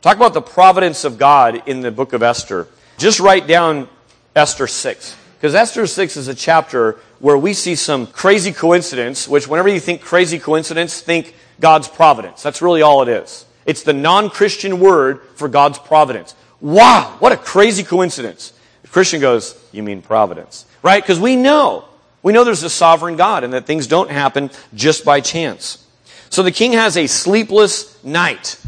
Talk 0.01 0.17
about 0.17 0.33
the 0.33 0.41
providence 0.41 1.03
of 1.03 1.17
God 1.17 1.63
in 1.65 1.81
the 1.81 1.91
book 1.91 2.13
of 2.13 2.21
Esther. 2.21 2.67
Just 2.97 3.19
write 3.19 3.47
down 3.47 3.87
Esther 4.35 4.67
6. 4.67 5.15
Because 5.37 5.53
Esther 5.53 5.85
6 5.85 6.17
is 6.17 6.27
a 6.27 6.35
chapter 6.35 6.97
where 7.19 7.37
we 7.37 7.53
see 7.53 7.75
some 7.75 8.07
crazy 8.07 8.51
coincidence, 8.51 9.27
which 9.27 9.47
whenever 9.47 9.69
you 9.69 9.79
think 9.79 10.01
crazy 10.01 10.39
coincidence, 10.39 10.99
think 10.99 11.35
God's 11.59 11.87
providence. 11.87 12.41
That's 12.41 12.61
really 12.61 12.81
all 12.81 13.01
it 13.01 13.07
is. 13.07 13.45
It's 13.67 13.83
the 13.83 13.93
non-Christian 13.93 14.79
word 14.79 15.21
for 15.35 15.47
God's 15.47 15.77
providence. 15.77 16.33
Wow, 16.59 17.17
what 17.19 17.31
a 17.31 17.37
crazy 17.37 17.83
coincidence. 17.83 18.53
The 18.81 18.87
Christian 18.87 19.21
goes, 19.21 19.55
you 19.71 19.83
mean 19.83 20.01
providence. 20.01 20.65
Right? 20.81 21.03
Because 21.03 21.19
we 21.19 21.35
know. 21.35 21.85
We 22.23 22.33
know 22.33 22.43
there's 22.43 22.63
a 22.63 22.69
sovereign 22.69 23.17
God 23.17 23.43
and 23.43 23.53
that 23.53 23.67
things 23.67 23.85
don't 23.85 24.09
happen 24.09 24.49
just 24.73 25.05
by 25.05 25.21
chance. 25.21 25.85
So 26.29 26.43
the 26.43 26.51
king 26.51 26.73
has 26.73 26.97
a 26.97 27.07
sleepless 27.07 28.03
night. 28.03 28.59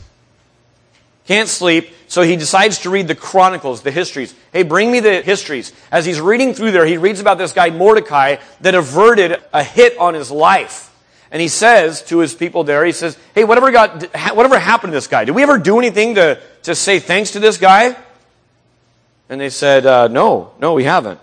Can't 1.25 1.49
sleep, 1.49 1.91
so 2.07 2.21
he 2.21 2.35
decides 2.35 2.79
to 2.79 2.89
read 2.89 3.07
the 3.07 3.15
chronicles, 3.15 3.81
the 3.83 3.91
histories. 3.91 4.33
Hey, 4.51 4.63
bring 4.63 4.91
me 4.91 4.99
the 4.99 5.21
histories. 5.21 5.71
As 5.91 6.05
he's 6.05 6.19
reading 6.19 6.53
through 6.53 6.71
there, 6.71 6.85
he 6.85 6.97
reads 6.97 7.19
about 7.19 7.37
this 7.37 7.53
guy 7.53 7.69
Mordecai 7.69 8.37
that 8.61 8.75
averted 8.75 9.37
a 9.53 9.63
hit 9.63 9.97
on 9.97 10.13
his 10.13 10.31
life. 10.31 10.88
And 11.31 11.41
he 11.41 11.47
says 11.47 12.01
to 12.03 12.19
his 12.19 12.33
people 12.33 12.63
there, 12.63 12.83
he 12.83 12.91
says, 12.91 13.17
hey, 13.35 13.43
whatever 13.43 13.71
got, 13.71 14.03
whatever 14.35 14.57
happened 14.57 14.91
to 14.91 14.97
this 14.97 15.07
guy? 15.07 15.25
Did 15.25 15.35
we 15.35 15.43
ever 15.43 15.59
do 15.59 15.77
anything 15.77 16.15
to, 16.15 16.41
to 16.63 16.73
say 16.73 16.99
thanks 16.99 17.31
to 17.31 17.39
this 17.39 17.57
guy? 17.57 17.95
And 19.29 19.39
they 19.39 19.49
said, 19.49 19.85
uh, 19.85 20.07
no, 20.07 20.53
no, 20.59 20.73
we 20.73 20.85
haven't. 20.85 21.19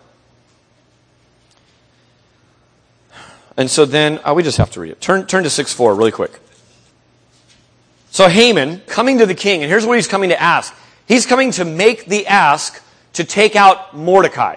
And 3.57 3.71
so 3.71 3.85
then, 3.85 4.21
oh, 4.25 4.35
we 4.35 4.43
just 4.43 4.59
have 4.59 4.71
to 4.73 4.81
read 4.81 4.93
it. 4.93 5.01
Turn, 5.01 5.27
turn 5.27 5.43
to 5.43 5.49
6-4 5.49 5.97
really 5.97 6.13
quick. 6.13 6.39
So 8.11 8.29
Haman, 8.29 8.81
coming 8.87 9.19
to 9.19 9.27
the 9.27 9.35
king, 9.35 9.63
and 9.63 9.71
here's 9.71 9.85
what 9.85 9.97
he's 9.97 10.07
coming 10.07 10.31
to 10.31 10.41
ask. 10.41 10.75
He's 11.09 11.27
coming 11.27 11.51
to 11.53 11.65
make 11.65 12.07
the 12.07 12.27
ask 12.27 12.83
to 13.15 13.25
take 13.25 13.57
out 13.57 13.97
Mordecai. 13.97 14.57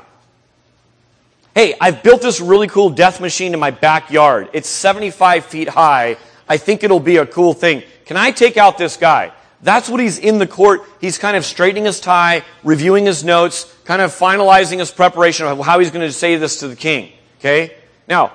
Hey, 1.59 1.75
I've 1.81 2.03
built 2.03 2.21
this 2.21 2.39
really 2.39 2.67
cool 2.67 2.89
death 2.89 3.19
machine 3.19 3.53
in 3.53 3.59
my 3.59 3.71
backyard. 3.71 4.47
It's 4.53 4.69
75 4.69 5.43
feet 5.43 5.67
high. 5.67 6.15
I 6.47 6.55
think 6.55 6.85
it'll 6.85 7.01
be 7.01 7.17
a 7.17 7.25
cool 7.25 7.53
thing. 7.53 7.83
Can 8.05 8.15
I 8.15 8.31
take 8.31 8.55
out 8.55 8.77
this 8.77 8.95
guy? 8.95 9.33
That's 9.61 9.89
what 9.89 9.99
he's 9.99 10.17
in 10.17 10.37
the 10.37 10.47
court. 10.47 10.83
He's 11.01 11.17
kind 11.17 11.35
of 11.35 11.43
straightening 11.43 11.83
his 11.83 11.99
tie, 11.99 12.45
reviewing 12.63 13.05
his 13.05 13.25
notes, 13.25 13.65
kind 13.83 14.01
of 14.01 14.11
finalizing 14.11 14.79
his 14.79 14.89
preparation 14.89 15.47
of 15.47 15.59
how 15.59 15.79
he's 15.79 15.91
going 15.91 16.07
to 16.07 16.13
say 16.13 16.37
this 16.37 16.61
to 16.61 16.69
the 16.69 16.77
king. 16.77 17.11
Okay? 17.39 17.75
Now, 18.07 18.31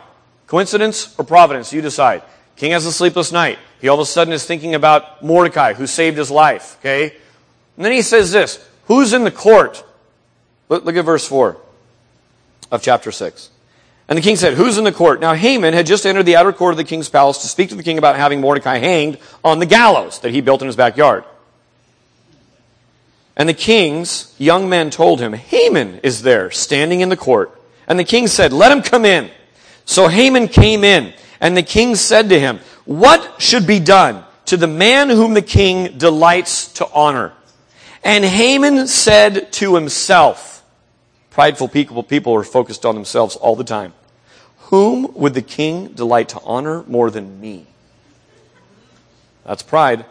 coincidence 0.46 1.18
or 1.18 1.24
providence? 1.24 1.72
You 1.72 1.80
decide. 1.80 2.24
King 2.56 2.72
has 2.72 2.84
a 2.84 2.92
sleepless 2.92 3.32
night. 3.32 3.58
He 3.80 3.88
all 3.88 3.96
of 3.96 4.02
a 4.02 4.04
sudden 4.04 4.34
is 4.34 4.44
thinking 4.44 4.74
about 4.74 5.24
Mordecai, 5.24 5.72
who 5.72 5.86
saved 5.86 6.18
his 6.18 6.30
life. 6.30 6.76
Okay? 6.80 7.04
And 7.76 7.86
then 7.86 7.92
he 7.92 8.02
says 8.02 8.32
this 8.32 8.62
Who's 8.84 9.14
in 9.14 9.24
the 9.24 9.30
court? 9.30 9.82
Look, 10.68 10.84
look 10.84 10.96
at 10.96 11.06
verse 11.06 11.26
4 11.26 11.63
of 12.74 12.82
chapter 12.82 13.12
6. 13.12 13.50
And 14.08 14.18
the 14.18 14.22
king 14.22 14.36
said, 14.36 14.54
Who's 14.54 14.76
in 14.76 14.84
the 14.84 14.92
court? 14.92 15.20
Now 15.20 15.34
Haman 15.34 15.72
had 15.72 15.86
just 15.86 16.04
entered 16.04 16.24
the 16.24 16.36
outer 16.36 16.52
court 16.52 16.72
of 16.72 16.76
the 16.76 16.84
king's 16.84 17.08
palace 17.08 17.38
to 17.38 17.48
speak 17.48 17.70
to 17.70 17.74
the 17.74 17.82
king 17.82 17.96
about 17.96 18.16
having 18.16 18.40
Mordecai 18.40 18.78
hanged 18.78 19.18
on 19.42 19.60
the 19.60 19.66
gallows 19.66 20.18
that 20.20 20.32
he 20.32 20.40
built 20.40 20.60
in 20.60 20.66
his 20.66 20.76
backyard. 20.76 21.24
And 23.36 23.48
the 23.48 23.54
king's 23.54 24.34
young 24.38 24.68
men 24.68 24.90
told 24.90 25.20
him, 25.20 25.32
Haman 25.32 26.00
is 26.02 26.22
there, 26.22 26.50
standing 26.50 27.00
in 27.00 27.08
the 27.08 27.16
court. 27.16 27.58
And 27.88 27.98
the 27.98 28.04
king 28.04 28.26
said, 28.26 28.52
Let 28.52 28.70
him 28.70 28.82
come 28.82 29.04
in. 29.04 29.30
So 29.86 30.08
Haman 30.08 30.48
came 30.48 30.84
in, 30.84 31.12
and 31.40 31.56
the 31.56 31.62
king 31.62 31.94
said 31.94 32.28
to 32.28 32.38
him, 32.38 32.60
What 32.84 33.40
should 33.40 33.66
be 33.66 33.80
done 33.80 34.24
to 34.46 34.56
the 34.56 34.66
man 34.66 35.08
whom 35.08 35.34
the 35.34 35.42
king 35.42 35.98
delights 35.98 36.74
to 36.74 36.88
honor? 36.92 37.32
And 38.02 38.22
Haman 38.24 38.86
said 38.86 39.50
to 39.54 39.74
himself, 39.74 40.53
Prideful 41.34 41.66
people, 41.66 42.04
people 42.04 42.32
are 42.34 42.44
focused 42.44 42.86
on 42.86 42.94
themselves 42.94 43.34
all 43.34 43.56
the 43.56 43.64
time. 43.64 43.92
Whom 44.70 45.12
would 45.14 45.34
the 45.34 45.42
king 45.42 45.88
delight 45.88 46.28
to 46.28 46.40
honor 46.44 46.84
more 46.84 47.10
than 47.10 47.40
me? 47.40 47.66
That's 49.44 49.64
pride. 49.64 50.04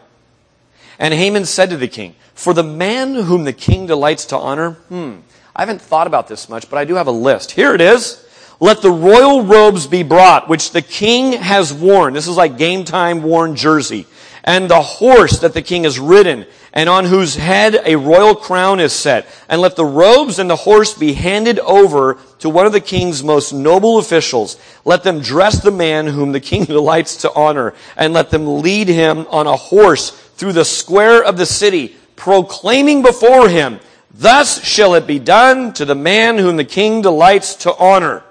And 1.00 1.14
Haman 1.14 1.46
said 1.46 1.70
to 1.70 1.78
the 1.78 1.88
king, 1.88 2.16
For 2.36 2.54
the 2.54 2.62
man 2.62 3.16
whom 3.16 3.46
the 3.46 3.54
king 3.54 3.88
delights 3.88 4.26
to 4.26 4.38
honor, 4.38 4.72
hmm, 4.90 5.20
I 5.56 5.62
haven't 5.62 5.82
thought 5.82 6.08
about 6.08 6.28
this 6.28 6.50
much, 6.50 6.70
but 6.70 6.78
I 6.78 6.84
do 6.84 6.96
have 6.96 7.08
a 7.08 7.12
list. 7.12 7.52
Here 7.52 7.74
it 7.74 7.80
is. 7.80 8.28
Let 8.60 8.82
the 8.82 8.92
royal 8.92 9.44
robes 9.44 9.88
be 9.88 10.04
brought, 10.04 10.50
which 10.50 10.72
the 10.72 10.82
king 10.82 11.32
has 11.42 11.74
worn. 11.74 12.14
This 12.14 12.28
is 12.28 12.36
like 12.36 12.58
game 12.58 12.84
time 12.84 13.24
worn 13.24 13.56
jersey. 13.56 14.08
And 14.44 14.70
the 14.70 14.82
horse 14.82 15.40
that 15.40 15.54
the 15.54 15.62
king 15.62 15.86
has 15.86 16.00
ridden, 16.00 16.48
and 16.74 16.90
on 16.90 17.06
whose 17.06 17.36
head 17.36 17.80
a 17.86 17.96
royal 17.96 18.36
crown 18.36 18.80
is 18.80 18.94
set. 18.94 19.28
And 19.48 19.62
let 19.62 19.76
the 19.76 19.86
robes 19.86 20.40
and 20.40 20.50
the 20.50 20.56
horse 20.56 20.94
be 20.96 21.14
handed 21.14 21.60
over 21.60 22.18
to 22.40 22.50
one 22.50 22.66
of 22.66 22.72
the 22.72 22.82
king's 22.82 23.24
most 23.24 23.54
noble 23.54 24.00
officials. 24.00 24.58
Let 24.84 25.04
them 25.04 25.22
dress 25.22 25.62
the 25.62 25.72
man 25.72 26.08
whom 26.08 26.32
the 26.32 26.40
king 26.40 26.66
delights 26.66 27.18
to 27.18 27.34
honor, 27.34 27.76
and 27.96 28.12
let 28.12 28.32
them 28.32 28.62
lead 28.62 28.88
him 28.88 29.28
on 29.30 29.46
a 29.46 29.56
horse 29.56 30.10
through 30.10 30.54
the 30.54 30.66
square 30.66 31.24
of 31.24 31.38
the 31.38 31.46
city, 31.46 31.96
proclaiming 32.16 33.04
before 33.04 33.50
him, 33.50 33.80
Thus 34.16 34.64
shall 34.64 34.94
it 34.94 35.08
be 35.08 35.18
done 35.18 35.74
to 35.74 35.86
the 35.86 35.96
man 35.96 36.38
whom 36.38 36.58
the 36.58 36.66
king 36.66 37.02
delights 37.02 37.56
to 37.58 37.76
honor. 37.76 38.24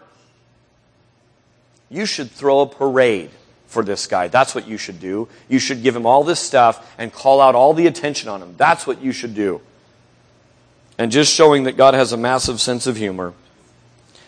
You 1.90 2.06
should 2.06 2.30
throw 2.30 2.60
a 2.60 2.66
parade 2.66 3.30
for 3.72 3.82
this 3.82 4.06
guy. 4.06 4.28
That's 4.28 4.54
what 4.54 4.68
you 4.68 4.76
should 4.76 5.00
do. 5.00 5.28
You 5.48 5.58
should 5.58 5.82
give 5.82 5.96
him 5.96 6.06
all 6.06 6.22
this 6.22 6.38
stuff 6.38 6.94
and 6.98 7.12
call 7.12 7.40
out 7.40 7.54
all 7.54 7.72
the 7.72 7.86
attention 7.86 8.28
on 8.28 8.42
him. 8.42 8.54
That's 8.56 8.86
what 8.86 9.00
you 9.00 9.12
should 9.12 9.34
do. 9.34 9.60
And 10.98 11.10
just 11.10 11.32
showing 11.32 11.64
that 11.64 11.76
God 11.76 11.94
has 11.94 12.12
a 12.12 12.16
massive 12.18 12.60
sense 12.60 12.86
of 12.86 12.96
humor. 12.96 13.32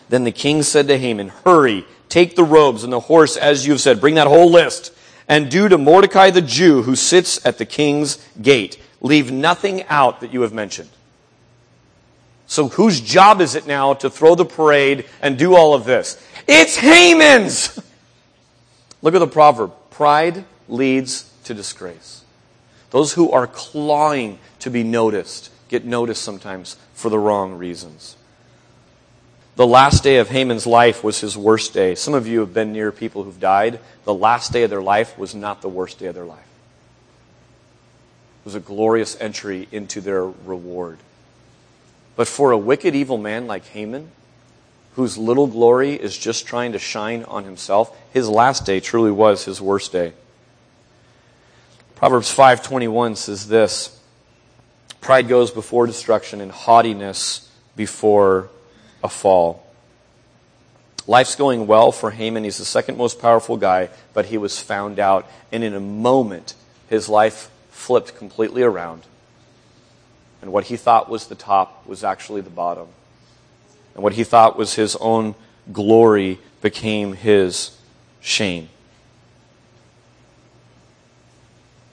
Then 0.09 0.23
the 0.23 0.31
king 0.31 0.63
said 0.63 0.87
to 0.87 0.97
Haman, 0.97 1.29
Hurry, 1.45 1.85
take 2.09 2.35
the 2.35 2.43
robes 2.43 2.83
and 2.83 2.91
the 2.91 2.99
horse 2.99 3.37
as 3.37 3.67
you've 3.67 3.81
said. 3.81 4.01
Bring 4.01 4.15
that 4.15 4.27
whole 4.27 4.49
list. 4.49 4.91
And 5.27 5.49
do 5.49 5.69
to 5.69 5.77
Mordecai 5.77 6.31
the 6.31 6.41
Jew 6.41 6.81
who 6.81 6.95
sits 6.95 7.43
at 7.45 7.57
the 7.57 7.65
king's 7.65 8.17
gate. 8.41 8.79
Leave 8.99 9.31
nothing 9.31 9.83
out 9.83 10.21
that 10.21 10.33
you 10.33 10.41
have 10.41 10.53
mentioned. 10.53 10.89
So 12.47 12.69
whose 12.69 13.01
job 13.01 13.41
is 13.41 13.55
it 13.55 13.67
now 13.67 13.93
to 13.95 14.09
throw 14.09 14.35
the 14.35 14.45
parade 14.45 15.05
and 15.21 15.37
do 15.37 15.55
all 15.55 15.73
of 15.73 15.85
this? 15.85 16.21
It's 16.47 16.75
Haman's! 16.75 17.79
Look 19.05 19.13
at 19.13 19.19
the 19.19 19.27
proverb. 19.27 19.71
Pride 19.91 20.45
leads 20.67 21.31
to 21.43 21.53
disgrace. 21.53 22.23
Those 22.89 23.13
who 23.13 23.29
are 23.29 23.45
clawing 23.45 24.39
to 24.61 24.71
be 24.71 24.83
noticed 24.83 25.51
get 25.67 25.85
noticed 25.85 26.23
sometimes 26.23 26.75
for 26.95 27.09
the 27.09 27.19
wrong 27.19 27.53
reasons. 27.53 28.17
The 29.57 29.67
last 29.67 30.01
day 30.01 30.17
of 30.17 30.29
Haman's 30.29 30.65
life 30.65 31.03
was 31.03 31.21
his 31.21 31.37
worst 31.37 31.71
day. 31.71 31.93
Some 31.93 32.15
of 32.15 32.25
you 32.25 32.39
have 32.39 32.51
been 32.51 32.73
near 32.73 32.91
people 32.91 33.21
who've 33.21 33.39
died. 33.39 33.79
The 34.05 34.13
last 34.13 34.51
day 34.51 34.63
of 34.63 34.71
their 34.71 34.81
life 34.81 35.15
was 35.19 35.35
not 35.35 35.61
the 35.61 35.69
worst 35.69 35.99
day 35.99 36.07
of 36.07 36.15
their 36.15 36.25
life. 36.25 36.39
It 38.41 38.45
was 38.45 38.55
a 38.55 38.59
glorious 38.59 39.15
entry 39.21 39.67
into 39.71 40.01
their 40.01 40.25
reward. 40.25 40.97
But 42.15 42.27
for 42.27 42.49
a 42.49 42.57
wicked, 42.57 42.95
evil 42.95 43.19
man 43.19 43.45
like 43.45 43.67
Haman, 43.67 44.09
whose 44.95 45.17
little 45.17 45.47
glory 45.47 45.93
is 45.93 46.17
just 46.17 46.45
trying 46.45 46.71
to 46.71 46.79
shine 46.79 47.23
on 47.25 47.43
himself, 47.43 47.95
his 48.13 48.27
last 48.27 48.65
day 48.65 48.79
truly 48.79 49.11
was 49.11 49.45
his 49.45 49.61
worst 49.61 49.91
day. 49.91 50.13
Proverbs 51.95 52.33
5:21 52.33 53.15
says 53.15 53.47
this: 53.47 53.99
Pride 55.01 55.27
goes 55.27 55.51
before 55.51 55.87
destruction 55.87 56.41
and 56.41 56.51
haughtiness 56.51 57.49
before 57.75 58.49
a 59.03 59.09
fall. 59.09 59.63
Life's 61.07 61.35
going 61.35 61.67
well 61.67 61.91
for 61.91 62.11
Haman. 62.11 62.43
He's 62.43 62.57
the 62.57 62.65
second 62.65 62.97
most 62.97 63.21
powerful 63.21 63.57
guy, 63.57 63.89
but 64.13 64.25
he 64.25 64.37
was 64.37 64.59
found 64.59 64.99
out. 64.99 65.29
And 65.51 65.63
in 65.63 65.75
a 65.75 65.79
moment, 65.79 66.55
his 66.89 67.07
life 67.07 67.51
flipped 67.69 68.17
completely 68.17 68.63
around 68.63 69.03
and 70.45 70.53
what 70.53 70.65
he 70.65 70.77
thought 70.77 71.09
was 71.09 71.25
the 71.25 71.33
top 71.33 71.87
was 71.87 72.03
actually 72.03 72.41
the 72.41 72.51
bottom. 72.51 72.87
And 73.95 74.03
what 74.03 74.13
he 74.13 74.23
thought 74.23 74.57
was 74.57 74.75
his 74.75 74.95
own 74.97 75.33
glory 75.71 76.39
became 76.61 77.13
his 77.13 77.77
shame. 78.19 78.69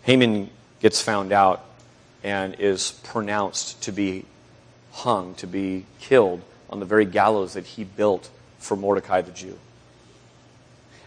Haman 0.02 0.50
gets 0.80 1.00
found 1.00 1.32
out 1.32 1.64
and 2.24 2.56
is 2.58 2.92
pronounced 3.04 3.82
to 3.82 3.92
be 3.92 4.24
hung, 4.92 5.34
to 5.36 5.46
be 5.46 5.86
killed 6.00 6.42
on 6.68 6.80
the 6.80 6.86
very 6.86 7.04
gallows 7.04 7.54
that 7.54 7.66
he 7.66 7.84
built 7.84 8.30
for 8.58 8.76
Mordecai 8.76 9.20
the 9.20 9.30
Jew. 9.30 9.58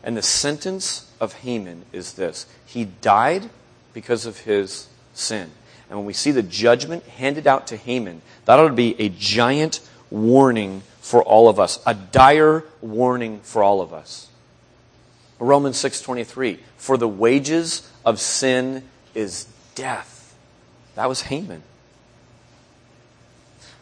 And 0.03 0.15
the 0.15 0.21
sentence 0.21 1.11
of 1.19 1.33
Haman 1.33 1.83
is 1.91 2.13
this 2.13 2.45
he 2.65 2.85
died 2.85 3.49
because 3.93 4.25
of 4.25 4.39
his 4.39 4.87
sin. 5.13 5.51
And 5.89 5.99
when 5.99 6.05
we 6.05 6.13
see 6.13 6.31
the 6.31 6.43
judgment 6.43 7.03
handed 7.03 7.47
out 7.47 7.67
to 7.67 7.77
Haman, 7.77 8.21
that 8.45 8.59
ought 8.59 8.67
to 8.67 8.73
be 8.73 8.99
a 8.99 9.09
giant 9.09 9.81
warning 10.09 10.83
for 11.01 11.23
all 11.23 11.49
of 11.49 11.59
us, 11.59 11.79
a 11.85 11.93
dire 11.93 12.63
warning 12.81 13.39
for 13.41 13.63
all 13.63 13.81
of 13.81 13.93
us. 13.93 14.27
Romans 15.39 15.77
6:23, 15.77 16.59
for 16.77 16.97
the 16.97 17.07
wages 17.07 17.89
of 18.03 18.19
sin 18.19 18.83
is 19.13 19.45
death. 19.75 20.35
That 20.95 21.09
was 21.09 21.23
Haman. 21.23 21.63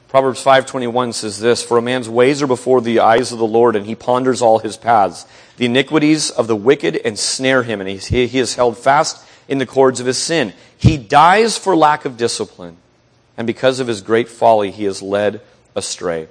Proverbs 0.08 0.44
5:21 0.44 1.14
says 1.14 1.40
this, 1.40 1.64
for 1.64 1.78
a 1.78 1.82
man's 1.82 2.08
ways 2.08 2.42
are 2.42 2.48
before 2.48 2.82
the 2.82 3.00
eyes 3.00 3.32
of 3.32 3.40
the 3.40 3.48
Lord 3.48 3.76
and 3.76 3.86
he 3.86 3.96
ponders 3.96 4.42
all 4.42 4.60
his 4.60 4.78
paths. 4.78 5.26
The 5.58 5.66
iniquities 5.66 6.30
of 6.30 6.48
the 6.48 6.56
wicked 6.56 6.96
ensnare 6.96 7.64
him 7.64 7.82
and 7.82 7.90
he, 7.90 8.28
he 8.28 8.40
is 8.40 8.56
held 8.56 8.78
fast 8.78 9.24
in 9.48 9.58
the 9.58 9.66
cords 9.66 10.00
of 10.00 10.06
his 10.06 10.18
sin. 10.18 10.54
He 10.78 10.98
dies 10.98 11.58
for 11.58 11.76
lack 11.76 12.06
of 12.06 12.18
discipline, 12.18 12.78
and 13.38 13.48
because 13.48 13.80
of 13.80 13.88
his 13.88 14.02
great 14.02 14.30
folly, 14.30 14.70
he 14.70 14.86
is 14.86 15.02
led 15.02 15.42
astray. 15.76 16.28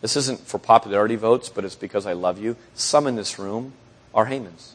This 0.00 0.16
isn't 0.16 0.40
for 0.40 0.58
popularity 0.58 1.16
votes, 1.16 1.48
but 1.48 1.64
it's 1.64 1.74
because 1.74 2.06
I 2.06 2.12
love 2.12 2.38
you. 2.38 2.56
Some 2.74 3.06
in 3.06 3.16
this 3.16 3.38
room 3.38 3.72
are 4.14 4.26
Hamans. 4.26 4.72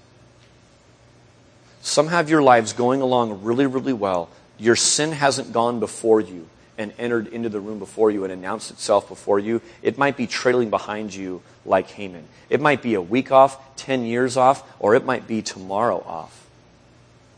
Some 1.81 2.07
have 2.07 2.29
your 2.29 2.41
lives 2.41 2.73
going 2.73 3.01
along 3.01 3.43
really, 3.43 3.65
really 3.65 3.93
well. 3.93 4.29
Your 4.57 4.75
sin 4.75 5.11
hasn't 5.11 5.51
gone 5.51 5.79
before 5.79 6.21
you 6.21 6.47
and 6.77 6.93
entered 6.97 7.27
into 7.27 7.49
the 7.49 7.59
room 7.59 7.79
before 7.79 8.09
you 8.09 8.23
and 8.23 8.33
announced 8.33 8.71
itself 8.71 9.07
before 9.07 9.39
you. 9.39 9.61
It 9.81 9.97
might 9.97 10.17
be 10.17 10.27
trailing 10.27 10.69
behind 10.69 11.13
you 11.13 11.41
like 11.65 11.89
Haman. 11.91 12.25
It 12.49 12.61
might 12.61 12.81
be 12.81 12.93
a 12.95 13.01
week 13.01 13.31
off, 13.31 13.75
10 13.77 14.05
years 14.05 14.37
off, 14.37 14.63
or 14.79 14.95
it 14.95 15.05
might 15.05 15.27
be 15.27 15.41
tomorrow 15.41 16.03
off. 16.05 16.47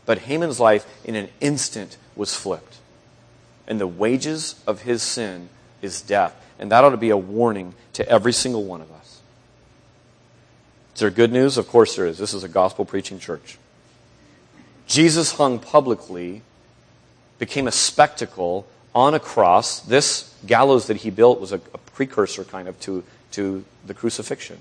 But 0.06 0.18
Haman's 0.18 0.60
life 0.60 0.86
in 1.04 1.16
an 1.16 1.28
instant 1.40 1.96
was 2.14 2.34
flipped. 2.34 2.78
And 3.66 3.80
the 3.80 3.86
wages 3.86 4.60
of 4.66 4.82
his 4.82 5.02
sin 5.02 5.48
is 5.82 6.00
death. 6.00 6.34
And 6.58 6.70
that 6.72 6.84
ought 6.84 6.90
to 6.90 6.96
be 6.96 7.10
a 7.10 7.16
warning 7.16 7.74
to 7.94 8.08
every 8.08 8.32
single 8.32 8.64
one 8.64 8.80
of 8.80 8.90
us. 8.92 9.20
Is 10.94 11.00
there 11.00 11.10
good 11.10 11.32
news? 11.32 11.58
Of 11.58 11.68
course 11.68 11.96
there 11.96 12.06
is. 12.06 12.16
This 12.16 12.32
is 12.32 12.44
a 12.44 12.48
gospel 12.48 12.84
preaching 12.84 13.18
church. 13.18 13.58
Jesus 14.86 15.32
hung 15.32 15.58
publicly, 15.58 16.42
became 17.38 17.66
a 17.66 17.72
spectacle 17.72 18.66
on 18.94 19.12
a 19.12 19.20
cross. 19.20 19.80
This 19.80 20.34
gallows 20.46 20.86
that 20.86 20.98
he 20.98 21.10
built 21.10 21.40
was 21.40 21.52
a, 21.52 21.56
a 21.74 21.78
precursor 21.78 22.44
kind 22.44 22.68
of 22.68 22.80
to, 22.80 23.04
to 23.32 23.64
the 23.86 23.94
crucifixion 23.94 24.58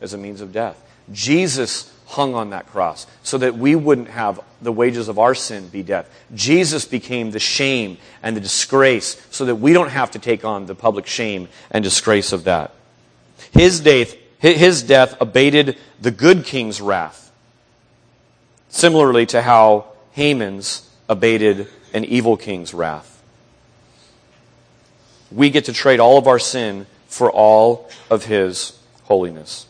as 0.00 0.14
a 0.14 0.18
means 0.18 0.40
of 0.40 0.52
death. 0.52 0.82
Jesus 1.12 1.92
hung 2.08 2.34
on 2.34 2.50
that 2.50 2.66
cross 2.66 3.06
so 3.22 3.38
that 3.38 3.56
we 3.56 3.74
wouldn't 3.74 4.08
have 4.08 4.40
the 4.60 4.72
wages 4.72 5.08
of 5.08 5.18
our 5.18 5.34
sin 5.34 5.68
be 5.68 5.82
death. 5.82 6.10
Jesus 6.34 6.84
became 6.84 7.30
the 7.30 7.38
shame 7.38 7.98
and 8.22 8.36
the 8.36 8.40
disgrace 8.40 9.24
so 9.30 9.44
that 9.44 9.56
we 9.56 9.72
don't 9.72 9.90
have 9.90 10.10
to 10.12 10.18
take 10.18 10.44
on 10.44 10.66
the 10.66 10.74
public 10.74 11.06
shame 11.06 11.48
and 11.70 11.84
disgrace 11.84 12.32
of 12.32 12.44
that. 12.44 12.74
His 13.52 13.80
death, 13.80 14.14
his 14.38 14.82
death 14.82 15.16
abated 15.20 15.78
the 16.00 16.10
good 16.10 16.44
king's 16.44 16.80
wrath, 16.80 17.30
similarly 18.68 19.26
to 19.26 19.42
how 19.42 19.86
Haman's 20.12 20.88
abated 21.08 21.68
an 21.94 22.04
evil 22.04 22.36
king's 22.36 22.74
wrath 22.74 23.18
we 25.30 25.50
get 25.50 25.66
to 25.66 25.72
trade 25.72 26.00
all 26.00 26.18
of 26.18 26.26
our 26.26 26.38
sin 26.38 26.86
for 27.06 27.30
all 27.30 27.90
of 28.10 28.24
His 28.24 28.78
holiness. 29.04 29.66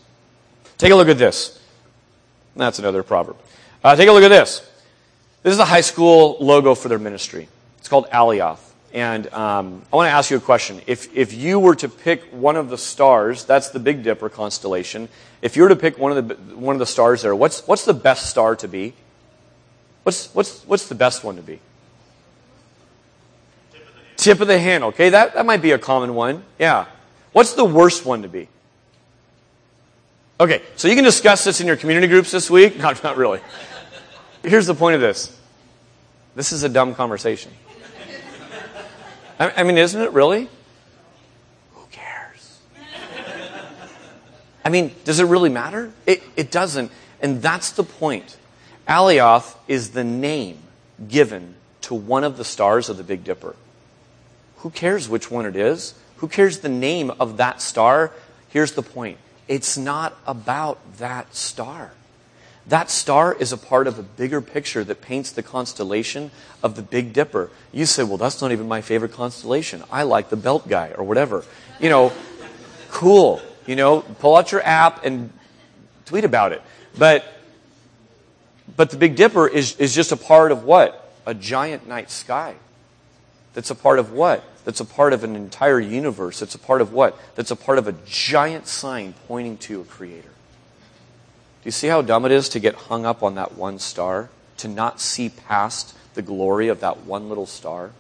Take 0.77 0.93
a 0.93 0.95
look 0.95 1.09
at 1.09 1.19
this. 1.19 1.58
That's 2.59 2.81
another 2.81 3.03
proverb. 3.03 3.37
Uh, 3.83 3.95
take 3.95 4.09
a 4.09 4.13
look 4.13 4.25
at 4.25 4.29
this. 4.29 4.69
This 5.45 5.53
is 5.53 5.61
a 5.61 5.65
high 5.65 5.81
school 5.81 6.37
logo 6.41 6.75
for 6.75 6.89
their 6.89 6.99
ministry. 6.99 7.49
It's 7.79 7.89
called 7.89 8.11
Alioth. 8.11 8.59
And 8.93 9.33
um, 9.33 9.83
I 9.93 9.97
want 9.97 10.09
to 10.09 10.13
ask 10.13 10.31
you 10.31 10.39
a 10.39 10.41
question. 10.41 10.83
If, 10.87 11.17
if 11.17 11.33
you 11.33 11.61
were 11.61 11.77
to 11.77 11.89
pick 11.89 12.25
one 12.33 12.57
of 12.57 12.69
the 12.69 12.79
stars, 12.79 13.45
that's 13.45 13.69
the 13.69 13.79
Big 13.79 14.03
Dipper 14.03 14.29
constellation. 14.29 15.09
If 15.41 15.57
you 15.57 15.63
were 15.63 15.69
to 15.69 15.77
pick 15.77 15.99
one 15.99 16.17
of 16.17 16.29
the, 16.29 16.35
one 16.57 16.75
of 16.75 16.81
the 16.81 16.87
stars 16.87 17.23
there, 17.23 17.37
what's, 17.37 17.67
what's 17.69 17.85
the 17.85 17.95
best 17.95 18.29
star 18.29 18.57
to 18.57 18.67
be? 18.67 18.95
What's, 20.03 20.35
what's, 20.35 20.65
what's 20.65 20.89
the 20.89 20.95
best 20.97 21.23
one 21.23 21.37
to 21.37 21.43
be? 21.43 21.61
Tip 24.17 24.41
of 24.41 24.49
the 24.49 24.59
hand. 24.59 24.83
Okay, 24.85 25.11
that, 25.11 25.35
that 25.35 25.47
might 25.47 25.63
be 25.63 25.71
a 25.71 25.79
common 25.79 26.15
one. 26.15 26.43
Yeah. 26.59 26.87
What's 27.33 27.53
the 27.53 27.65
worst 27.65 28.05
one 28.05 28.23
to 28.23 28.29
be? 28.29 28.49
Okay, 30.41 30.63
so 30.77 30.87
you 30.87 30.95
can 30.95 31.03
discuss 31.03 31.43
this 31.43 31.61
in 31.61 31.67
your 31.67 31.77
community 31.77 32.07
groups 32.07 32.31
this 32.31 32.49
week. 32.49 32.79
Not, 32.79 33.03
not 33.03 33.17
really. 33.17 33.41
Here's 34.45 34.67
the 34.67 34.75
point 34.75 34.95
of 34.95 35.01
this 35.01 35.37
this 36.37 36.53
is 36.53 36.63
a 36.63 36.69
dumb 36.69 36.95
conversation. 36.95 37.51
I, 39.41 39.51
I 39.59 39.63
mean, 39.65 39.79
isn't 39.79 40.01
it 40.01 40.13
really? 40.13 40.49
Who 41.75 41.83
cares? 41.91 42.61
I 44.65 44.69
mean, 44.69 44.95
does 45.05 45.19
it 45.19 45.25
really 45.25 45.51
matter? 45.51 45.93
It, 46.07 46.23
it 46.37 46.53
doesn't. 46.53 46.93
And 47.21 47.43
that's 47.43 47.73
the 47.73 47.83
point. 47.83 48.37
Alioth 48.87 49.57
is 49.67 49.91
the 49.91 50.05
name 50.05 50.59
given 51.09 51.57
to 51.83 51.95
one 51.95 52.23
of 52.23 52.37
the 52.37 52.45
stars 52.45 52.89
of 52.89 52.97
the 52.97 53.03
Big 53.03 53.25
Dipper. 53.25 53.57
Who 54.59 54.71
cares 54.71 55.09
which 55.09 55.33
one 55.33 55.47
it 55.47 55.57
is? 55.57 55.95
Who 56.19 56.29
cares 56.29 56.61
the 56.61 56.69
name 56.69 57.11
of 57.19 57.39
that 57.39 57.61
star? 57.61 58.13
Here's 58.51 58.73
the 58.73 58.83
point 58.83 59.19
it's 59.49 59.77
not 59.77 60.17
about 60.27 60.79
that 60.99 61.35
star. 61.35 61.93
That 62.67 62.91
star 62.91 63.33
is 63.33 63.51
a 63.51 63.57
part 63.57 63.87
of 63.87 63.99
a 63.99 64.03
bigger 64.03 64.43
picture 64.43 64.85
that 64.85 65.01
paints 65.01 65.33
the 65.33 65.43
constellation 65.43 66.31
of 66.63 66.77
the 66.77 66.83
Big 66.83 67.15
Dipper. 67.15 67.51
You 67.73 67.87
say, 67.87 68.03
well, 68.03 68.19
that's 68.19 68.43
not 68.43 68.53
even 68.53 68.69
my 68.69 68.83
favorite 68.83 69.13
constellation. 69.13 69.83
I 69.91 70.03
like 70.03 70.29
the 70.29 70.37
belt 70.37 70.69
guy 70.69 70.93
or 70.97 71.03
whatever. 71.05 71.45
You 71.81 71.89
know, 71.89 72.13
cool. 72.91 73.41
You 73.67 73.75
know, 73.75 74.03
pull 74.03 74.37
out 74.37 74.53
your 74.53 74.61
app 74.63 75.05
and 75.05 75.33
tweet 76.05 76.25
about 76.25 76.53
it. 76.53 76.61
But, 76.99 77.25
but 78.77 78.91
the 78.91 78.99
Big 78.99 79.17
Dipper 79.17 79.49
is, 79.49 79.77
is 79.77 79.95
just 79.95 80.13
a 80.13 80.17
part 80.17 80.53
of 80.53 80.65
what? 80.65 81.11
A 81.25 81.33
giant 81.33 81.89
night 81.89 82.11
sky. 82.11 82.55
That's 83.59 83.73
a 83.73 83.75
part 83.75 83.99
of 83.99 84.13
what? 84.13 84.45
That's 84.65 84.79
a 84.79 84.85
part 84.85 85.13
of 85.13 85.25
an 85.25 85.35
entire 85.35 85.81
universe. 85.81 86.39
That's 86.39 86.55
a 86.55 86.61
part 86.61 86.81
of 86.81 86.93
what? 86.93 87.19
That's 87.35 87.51
a 87.51 87.57
part 87.57 87.79
of 87.79 87.89
a 87.89 87.95
giant 88.07 88.69
sign 88.69 89.15
pointing 89.27 89.57
to 89.57 89.81
a 89.81 89.85
creator. 89.85 90.29
Do 90.29 91.65
you 91.65 91.73
see 91.73 91.89
how 91.89 92.01
dumb 92.03 92.25
it 92.25 92.31
is 92.31 92.49
to 92.51 92.61
get 92.61 92.77
hung 92.77 93.05
up 93.05 93.21
on 93.21 93.35
that 93.35 93.57
one 93.57 93.81
star? 93.81 94.31
To 94.59 94.69
not 94.69 95.01
see 95.01 95.29
past 95.29 95.97
the 96.15 96.23
glory 96.23 96.69
of 96.69 96.79
that 96.79 96.99
one 96.99 97.29
little 97.29 97.47
star? 97.47 97.91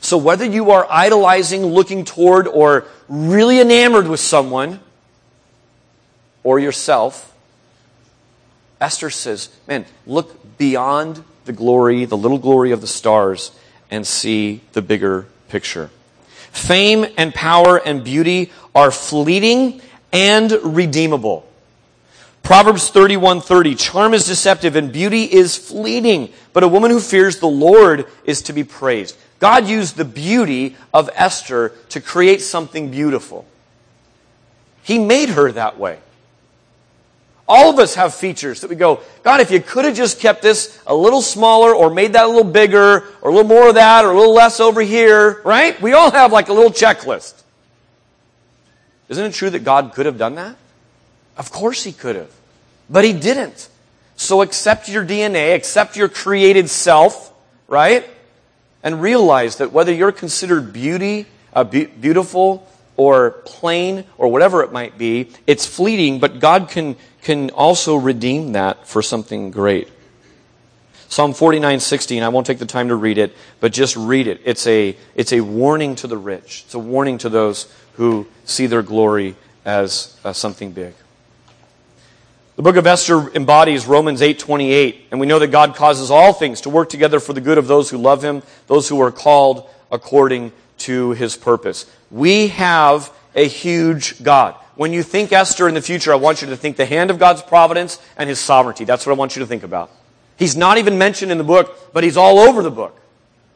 So 0.00 0.16
whether 0.18 0.44
you 0.44 0.70
are 0.70 0.86
idolizing, 0.88 1.66
looking 1.66 2.04
toward, 2.04 2.46
or 2.46 2.84
really 3.08 3.58
enamored 3.58 4.06
with 4.06 4.20
someone, 4.20 4.78
or 6.44 6.60
yourself, 6.60 7.34
Esther 8.80 9.10
says, 9.10 9.48
man, 9.66 9.84
look 10.06 10.58
beyond 10.58 11.24
the 11.44 11.52
glory, 11.52 12.04
the 12.04 12.16
little 12.16 12.38
glory 12.38 12.70
of 12.70 12.80
the 12.80 12.86
stars, 12.86 13.50
and 13.92 14.04
see 14.06 14.62
the 14.72 14.82
bigger 14.82 15.26
picture. 15.48 15.90
Fame 16.50 17.06
and 17.16 17.32
power 17.32 17.76
and 17.76 18.02
beauty 18.02 18.50
are 18.74 18.90
fleeting 18.90 19.80
and 20.12 20.50
redeemable. 20.64 21.46
Proverbs 22.42 22.90
31:30 22.90 23.76
Charm 23.76 24.14
is 24.14 24.26
deceptive 24.26 24.74
and 24.74 24.90
beauty 24.90 25.24
is 25.24 25.56
fleeting, 25.56 26.30
but 26.52 26.64
a 26.64 26.68
woman 26.68 26.90
who 26.90 27.00
fears 27.00 27.38
the 27.38 27.46
Lord 27.46 28.06
is 28.24 28.42
to 28.42 28.52
be 28.52 28.64
praised. 28.64 29.16
God 29.38 29.68
used 29.68 29.96
the 29.96 30.04
beauty 30.04 30.76
of 30.92 31.10
Esther 31.14 31.72
to 31.90 32.00
create 32.00 32.40
something 32.40 32.90
beautiful. 32.90 33.44
He 34.82 34.98
made 34.98 35.30
her 35.30 35.52
that 35.52 35.78
way. 35.78 35.98
All 37.48 37.70
of 37.70 37.78
us 37.78 37.96
have 37.96 38.14
features 38.14 38.60
that 38.60 38.70
we 38.70 38.76
go, 38.76 39.00
God, 39.22 39.40
if 39.40 39.50
you 39.50 39.60
could 39.60 39.84
have 39.84 39.96
just 39.96 40.20
kept 40.20 40.42
this 40.42 40.80
a 40.86 40.94
little 40.94 41.22
smaller 41.22 41.74
or 41.74 41.90
made 41.90 42.12
that 42.12 42.24
a 42.24 42.28
little 42.28 42.50
bigger 42.50 43.04
or 43.20 43.30
a 43.30 43.34
little 43.34 43.48
more 43.48 43.68
of 43.68 43.74
that 43.74 44.04
or 44.04 44.12
a 44.12 44.16
little 44.16 44.34
less 44.34 44.60
over 44.60 44.80
here, 44.80 45.42
right? 45.44 45.80
We 45.82 45.92
all 45.92 46.10
have 46.10 46.32
like 46.32 46.48
a 46.48 46.52
little 46.52 46.70
checklist. 46.70 47.42
Isn't 49.08 49.26
it 49.26 49.34
true 49.34 49.50
that 49.50 49.64
God 49.64 49.92
could 49.92 50.06
have 50.06 50.18
done 50.18 50.36
that? 50.36 50.56
Of 51.36 51.50
course 51.50 51.82
he 51.84 51.92
could 51.92 52.16
have. 52.16 52.30
But 52.88 53.04
he 53.04 53.12
didn't. 53.12 53.68
So 54.16 54.42
accept 54.42 54.88
your 54.88 55.04
DNA, 55.04 55.54
accept 55.54 55.96
your 55.96 56.08
created 56.08 56.70
self, 56.70 57.32
right? 57.66 58.08
And 58.82 59.02
realize 59.02 59.56
that 59.56 59.72
whether 59.72 59.92
you're 59.92 60.12
considered 60.12 60.72
beauty, 60.72 61.26
uh, 61.52 61.64
be- 61.64 61.86
beautiful, 61.86 62.66
or 62.96 63.30
plain, 63.44 64.04
or 64.18 64.28
whatever 64.28 64.62
it 64.62 64.72
might 64.72 64.98
be, 64.98 65.30
it's 65.46 65.66
fleeting, 65.66 66.20
but 66.20 66.40
God 66.40 66.68
can, 66.68 66.96
can 67.22 67.50
also 67.50 67.96
redeem 67.96 68.52
that 68.52 68.86
for 68.86 69.02
something 69.02 69.50
great. 69.50 69.88
Psalm 71.08 71.34
49, 71.34 71.80
16, 71.80 72.22
I 72.22 72.28
won't 72.28 72.46
take 72.46 72.58
the 72.58 72.66
time 72.66 72.88
to 72.88 72.94
read 72.94 73.18
it, 73.18 73.36
but 73.60 73.72
just 73.72 73.96
read 73.96 74.26
it. 74.26 74.40
It's 74.44 74.66
a, 74.66 74.96
it's 75.14 75.32
a 75.32 75.40
warning 75.40 75.94
to 75.96 76.06
the 76.06 76.16
rich. 76.16 76.62
It's 76.64 76.74
a 76.74 76.78
warning 76.78 77.18
to 77.18 77.28
those 77.28 77.70
who 77.94 78.26
see 78.44 78.66
their 78.66 78.82
glory 78.82 79.36
as 79.64 80.18
uh, 80.24 80.32
something 80.32 80.72
big. 80.72 80.94
The 82.56 82.62
book 82.62 82.76
of 82.76 82.86
Esther 82.86 83.30
embodies 83.34 83.86
Romans 83.86 84.20
8:28, 84.20 84.96
and 85.10 85.18
we 85.18 85.26
know 85.26 85.38
that 85.38 85.48
God 85.48 85.74
causes 85.74 86.10
all 86.10 86.32
things 86.32 86.60
to 86.62 86.70
work 86.70 86.90
together 86.90 87.18
for 87.18 87.32
the 87.32 87.40
good 87.40 87.56
of 87.56 87.66
those 87.66 87.88
who 87.88 87.96
love 87.96 88.22
him, 88.22 88.42
those 88.66 88.88
who 88.88 89.00
are 89.00 89.10
called 89.10 89.68
according 89.90 90.52
to 90.78 91.10
his 91.12 91.36
purpose. 91.36 91.86
We 92.10 92.48
have 92.48 93.12
a 93.34 93.46
huge 93.46 94.22
God. 94.22 94.54
When 94.74 94.92
you 94.92 95.02
think 95.02 95.32
Esther 95.32 95.68
in 95.68 95.74
the 95.74 95.82
future, 95.82 96.12
I 96.12 96.16
want 96.16 96.42
you 96.42 96.48
to 96.48 96.56
think 96.56 96.76
the 96.76 96.86
hand 96.86 97.10
of 97.10 97.18
God's 97.18 97.42
providence 97.42 98.00
and 98.16 98.28
his 98.28 98.40
sovereignty. 98.40 98.84
That's 98.84 99.06
what 99.06 99.12
I 99.12 99.16
want 99.16 99.36
you 99.36 99.40
to 99.40 99.46
think 99.46 99.62
about. 99.62 99.90
He's 100.36 100.56
not 100.56 100.78
even 100.78 100.98
mentioned 100.98 101.30
in 101.30 101.38
the 101.38 101.44
book, 101.44 101.92
but 101.92 102.04
he's 102.04 102.16
all 102.16 102.38
over 102.38 102.62
the 102.62 102.70
book. 102.70 102.98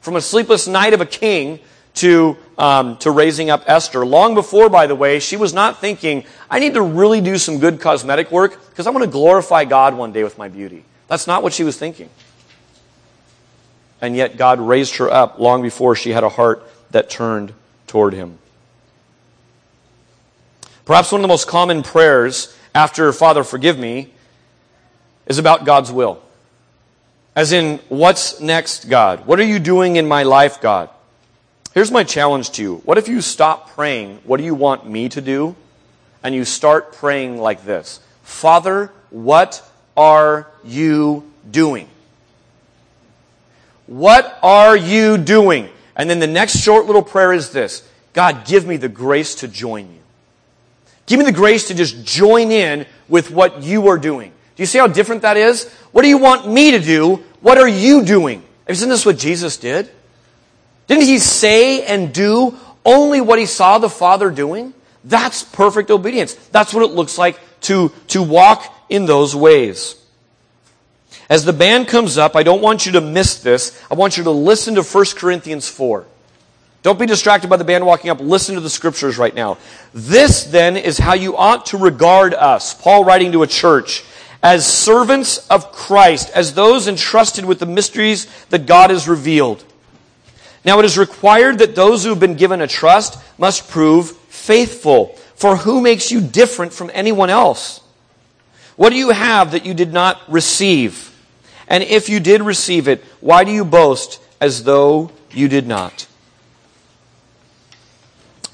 From 0.00 0.16
a 0.16 0.20
sleepless 0.20 0.68
night 0.68 0.92
of 0.92 1.00
a 1.00 1.06
king 1.06 1.58
to, 1.96 2.36
um, 2.58 2.96
to 2.98 3.10
raising 3.10 3.50
up 3.50 3.64
Esther. 3.66 4.04
Long 4.04 4.34
before, 4.34 4.68
by 4.68 4.86
the 4.86 4.94
way, 4.94 5.18
she 5.18 5.36
was 5.36 5.52
not 5.52 5.80
thinking, 5.80 6.24
I 6.50 6.58
need 6.58 6.74
to 6.74 6.82
really 6.82 7.20
do 7.20 7.38
some 7.38 7.58
good 7.58 7.80
cosmetic 7.80 8.30
work 8.30 8.60
because 8.70 8.86
I 8.86 8.90
want 8.90 9.04
to 9.04 9.10
glorify 9.10 9.64
God 9.64 9.94
one 9.94 10.12
day 10.12 10.22
with 10.22 10.38
my 10.38 10.48
beauty. 10.48 10.84
That's 11.08 11.26
not 11.26 11.42
what 11.42 11.52
she 11.52 11.64
was 11.64 11.78
thinking. 11.78 12.10
And 14.00 14.14
yet 14.14 14.36
God 14.36 14.60
raised 14.60 14.96
her 14.96 15.10
up 15.10 15.38
long 15.38 15.62
before 15.62 15.96
she 15.96 16.10
had 16.10 16.22
a 16.22 16.28
heart 16.28 16.68
that 16.90 17.10
turned 17.10 17.52
toward 17.86 18.14
Him. 18.14 18.38
Perhaps 20.84 21.12
one 21.12 21.20
of 21.20 21.22
the 21.22 21.28
most 21.28 21.48
common 21.48 21.82
prayers 21.82 22.56
after 22.74 23.12
Father, 23.12 23.42
forgive 23.42 23.78
me, 23.78 24.10
is 25.26 25.38
about 25.38 25.64
God's 25.64 25.90
will. 25.90 26.22
As 27.34 27.52
in, 27.52 27.78
what's 27.88 28.40
next, 28.40 28.88
God? 28.88 29.26
What 29.26 29.40
are 29.40 29.44
you 29.44 29.58
doing 29.58 29.96
in 29.96 30.06
my 30.06 30.22
life, 30.22 30.60
God? 30.60 30.88
Here's 31.74 31.90
my 31.90 32.04
challenge 32.04 32.50
to 32.52 32.62
you. 32.62 32.76
What 32.84 32.96
if 32.96 33.08
you 33.08 33.20
stop 33.20 33.70
praying, 33.70 34.20
what 34.24 34.38
do 34.38 34.44
you 34.44 34.54
want 34.54 34.88
me 34.88 35.08
to 35.10 35.20
do? 35.20 35.54
And 36.22 36.34
you 36.34 36.44
start 36.44 36.94
praying 36.94 37.38
like 37.38 37.64
this 37.64 38.00
Father, 38.22 38.90
what 39.10 39.62
are 39.96 40.46
you 40.64 41.30
doing? 41.50 41.88
What 43.86 44.38
are 44.42 44.76
you 44.76 45.18
doing? 45.18 45.68
And 45.96 46.08
then 46.08 46.20
the 46.20 46.26
next 46.26 46.58
short 46.58 46.86
little 46.86 47.02
prayer 47.02 47.32
is 47.32 47.50
this 47.50 47.82
God, 48.12 48.46
give 48.46 48.66
me 48.66 48.76
the 48.76 48.88
grace 48.88 49.36
to 49.36 49.48
join 49.48 49.92
you. 49.92 50.00
Give 51.06 51.18
me 51.18 51.24
the 51.24 51.32
grace 51.32 51.68
to 51.68 51.74
just 51.74 52.04
join 52.04 52.50
in 52.50 52.86
with 53.08 53.30
what 53.30 53.62
you 53.62 53.88
are 53.88 53.98
doing. 53.98 54.30
Do 54.30 54.62
you 54.62 54.66
see 54.66 54.78
how 54.78 54.86
different 54.86 55.22
that 55.22 55.36
is? 55.36 55.70
What 55.92 56.02
do 56.02 56.08
you 56.08 56.18
want 56.18 56.48
me 56.48 56.72
to 56.72 56.80
do? 56.80 57.22
What 57.40 57.58
are 57.58 57.68
you 57.68 58.04
doing? 58.04 58.42
Isn't 58.66 58.88
this 58.88 59.06
what 59.06 59.18
Jesus 59.18 59.56
did? 59.56 59.90
Didn't 60.86 61.04
he 61.04 61.18
say 61.18 61.84
and 61.84 62.12
do 62.12 62.56
only 62.84 63.20
what 63.20 63.38
he 63.38 63.46
saw 63.46 63.78
the 63.78 63.90
Father 63.90 64.30
doing? 64.30 64.74
That's 65.04 65.42
perfect 65.42 65.90
obedience. 65.90 66.34
That's 66.50 66.74
what 66.74 66.82
it 66.82 66.94
looks 66.94 67.18
like 67.18 67.38
to, 67.62 67.92
to 68.08 68.22
walk 68.22 68.72
in 68.88 69.06
those 69.06 69.36
ways. 69.36 69.94
As 71.28 71.44
the 71.44 71.52
band 71.52 71.88
comes 71.88 72.18
up, 72.18 72.36
I 72.36 72.42
don't 72.42 72.62
want 72.62 72.86
you 72.86 72.92
to 72.92 73.00
miss 73.00 73.40
this. 73.40 73.82
I 73.90 73.94
want 73.94 74.16
you 74.16 74.24
to 74.24 74.30
listen 74.30 74.76
to 74.76 74.82
1 74.82 75.04
Corinthians 75.16 75.68
4. 75.68 76.06
Don't 76.82 77.00
be 77.00 77.06
distracted 77.06 77.50
by 77.50 77.56
the 77.56 77.64
band 77.64 77.84
walking 77.84 78.10
up. 78.10 78.20
Listen 78.20 78.54
to 78.54 78.60
the 78.60 78.70
scriptures 78.70 79.18
right 79.18 79.34
now. 79.34 79.58
This 79.92 80.44
then 80.44 80.76
is 80.76 80.98
how 80.98 81.14
you 81.14 81.36
ought 81.36 81.66
to 81.66 81.78
regard 81.78 82.32
us. 82.32 82.74
Paul 82.74 83.04
writing 83.04 83.32
to 83.32 83.42
a 83.42 83.48
church 83.48 84.04
as 84.40 84.64
servants 84.64 85.44
of 85.48 85.72
Christ, 85.72 86.30
as 86.32 86.54
those 86.54 86.86
entrusted 86.86 87.44
with 87.44 87.58
the 87.58 87.66
mysteries 87.66 88.26
that 88.50 88.66
God 88.66 88.90
has 88.90 89.08
revealed. 89.08 89.64
Now 90.64 90.78
it 90.78 90.84
is 90.84 90.96
required 90.96 91.58
that 91.58 91.74
those 91.74 92.04
who 92.04 92.10
have 92.10 92.20
been 92.20 92.36
given 92.36 92.60
a 92.60 92.68
trust 92.68 93.20
must 93.36 93.68
prove 93.68 94.12
faithful. 94.28 95.16
For 95.34 95.56
who 95.56 95.80
makes 95.80 96.12
you 96.12 96.20
different 96.20 96.72
from 96.72 96.92
anyone 96.94 97.30
else? 97.30 97.80
What 98.76 98.90
do 98.90 98.96
you 98.96 99.10
have 99.10 99.50
that 99.52 99.66
you 99.66 99.74
did 99.74 99.92
not 99.92 100.20
receive? 100.28 101.15
And 101.68 101.82
if 101.82 102.08
you 102.08 102.20
did 102.20 102.42
receive 102.42 102.88
it, 102.88 103.02
why 103.20 103.44
do 103.44 103.50
you 103.50 103.64
boast 103.64 104.20
as 104.40 104.64
though 104.64 105.10
you 105.32 105.48
did 105.48 105.66
not? 105.66 106.06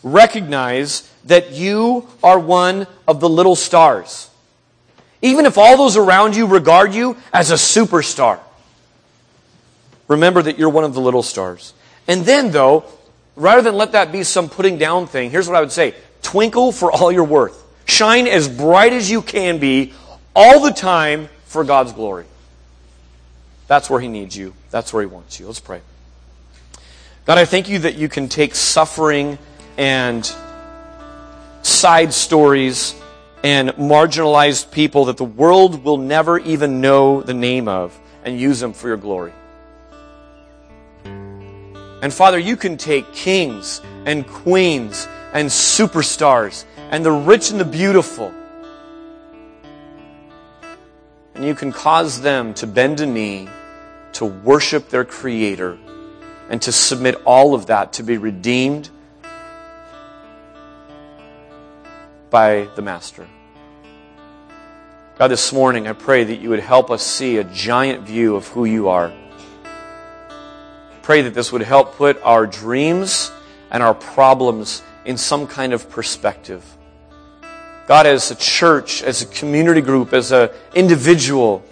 Recognize 0.03 1.09
that 1.27 1.53
you 1.53 2.09
are 2.23 2.39
one 2.39 2.87
of 3.07 3.21
the 3.21 3.29
little 3.29 3.55
stars. 3.55 4.31
Even 5.21 5.47
if 5.47 5.57
all 5.57 5.77
those 5.77 5.97
around 5.97 6.35
you 6.35 6.47
regard 6.47 6.95
you 6.95 7.17
as 7.33 7.51
a 7.51 7.55
superstar, 7.55 8.41
remember 10.09 10.43
that 10.43 10.59
you're 10.59 10.69
one 10.69 10.85
of 10.85 10.95
the 10.95 11.01
little 11.01 11.23
stars. 11.23 11.75
And 12.09 12.25
then, 12.25 12.51
though, 12.51 12.85
rather 13.37 13.63
than 13.63 13.77
let 13.77 13.93
that 13.93 14.11
be 14.11 14.25
some 14.25 14.49
putting 14.49 14.79
down 14.79 15.07
thing, 15.07 15.31
here's 15.31 15.47
what 15.47 15.57
I 15.57 15.61
would 15.61 15.71
say 15.71 15.95
twinkle 16.23 16.73
for 16.73 16.91
all 16.91 17.13
you're 17.13 17.23
worth. 17.23 17.63
Shine 17.85 18.27
as 18.27 18.49
bright 18.49 18.93
as 18.93 19.11
you 19.11 19.23
can 19.23 19.59
be 19.59 19.93
all 20.35 20.61
the 20.61 20.73
time 20.73 21.29
for 21.45 21.63
God's 21.63 21.93
glory. 21.93 22.25
That's 23.67 23.89
where 23.89 24.01
He 24.01 24.09
needs 24.09 24.37
you. 24.37 24.55
That's 24.71 24.93
where 24.93 25.03
He 25.03 25.07
wants 25.07 25.41
you. 25.41 25.47
Let's 25.47 25.61
pray. 25.61 25.81
God, 27.25 27.39
I 27.39 27.45
thank 27.45 27.69
you 27.69 27.81
that 27.81 27.95
you 27.95 28.09
can 28.09 28.29
take 28.29 28.55
suffering 28.55 29.39
and 29.77 30.31
side 31.63 32.13
stories 32.13 32.95
and 33.45 33.71
marginalized 33.71 34.71
people 34.71 35.07
that 35.07 35.17
the 35.17 35.25
world 35.25 35.85
will 35.85 35.99
never 35.99 36.39
even 36.39 36.81
know 36.81 37.23
the 37.23 37.35
name 37.35 37.69
of 37.69 37.99
and 38.25 38.39
use 38.39 38.61
them 38.61 38.73
for 38.73 38.89
your 38.89 38.97
glory. 38.97 39.33
And 41.05 42.13
Father, 42.13 42.39
you 42.39 42.57
can 42.57 42.77
take 42.77 43.13
kings 43.13 43.81
and 44.05 44.27
queens 44.27 45.07
and 45.33 45.49
superstars 45.49 46.65
and 46.91 47.05
the 47.05 47.13
rich 47.13 47.51
and 47.51 47.61
the 47.61 47.65
beautiful 47.65 48.33
and 51.35 51.45
you 51.45 51.55
can 51.55 51.73
cause 51.73 52.21
them 52.21 52.55
to 52.55 52.67
bend 52.67 53.01
a 53.01 53.07
knee 53.07 53.49
to 54.15 54.25
worship 54.25 54.89
their 54.89 55.05
Creator 55.05 55.79
and 56.49 56.61
to 56.63 56.73
submit 56.73 57.15
all 57.25 57.55
of 57.55 57.67
that 57.67 57.95
to 57.95 58.03
be 58.03 58.19
redeemed 58.19 58.91
by 62.31 62.69
the 62.77 62.83
Master. 62.83 63.27
God, 65.19 65.29
this 65.29 65.53
morning 65.53 65.87
I 65.87 65.93
pray 65.93 66.25
that 66.25 66.41
you 66.41 66.49
would 66.51 66.61
help 66.61 66.91
us 66.91 67.03
see 67.03 67.37
a 67.37 67.45
giant 67.45 68.03
view 68.05 68.37
of 68.37 68.49
who 68.49 68.65
you 68.65 68.89
are. 68.89 69.13
Pray 71.03 71.23
that 71.23 71.35
this 71.35 71.53
would 71.53 71.63
help 71.63 71.97
put 71.97 72.21
our 72.23 72.47
dreams 72.47 73.31
and 73.71 73.83
our 73.83 73.95
problems 73.95 74.83
in 75.05 75.17
some 75.17 75.47
kind 75.47 75.73
of 75.73 75.91
perspective. 75.91 76.65
God, 77.87 78.07
as 78.07 78.31
a 78.31 78.37
church, 78.37 79.03
as 79.03 79.23
a 79.23 79.27
community 79.27 79.81
group, 79.81 80.13
as 80.13 80.33
an 80.33 80.51
individual, 80.75 81.65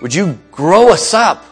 would 0.00 0.14
you 0.14 0.38
grow 0.50 0.90
us 0.90 1.14
up 1.14 1.44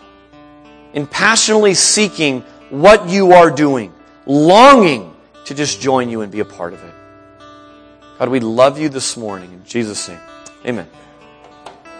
in 0.92 1.06
passionately 1.06 1.74
seeking 1.74 2.42
what 2.70 3.08
you 3.08 3.32
are 3.32 3.50
doing, 3.50 3.92
longing 4.26 5.14
to 5.44 5.54
just 5.54 5.80
join 5.80 6.08
you 6.08 6.20
and 6.20 6.30
be 6.30 6.40
a 6.40 6.44
part 6.44 6.72
of 6.72 6.82
it. 6.82 6.94
God, 8.18 8.28
we 8.28 8.40
love 8.40 8.78
you 8.78 8.88
this 8.88 9.16
morning. 9.16 9.52
In 9.52 9.64
Jesus' 9.64 10.08
name, 10.08 10.20
amen. 10.64 10.88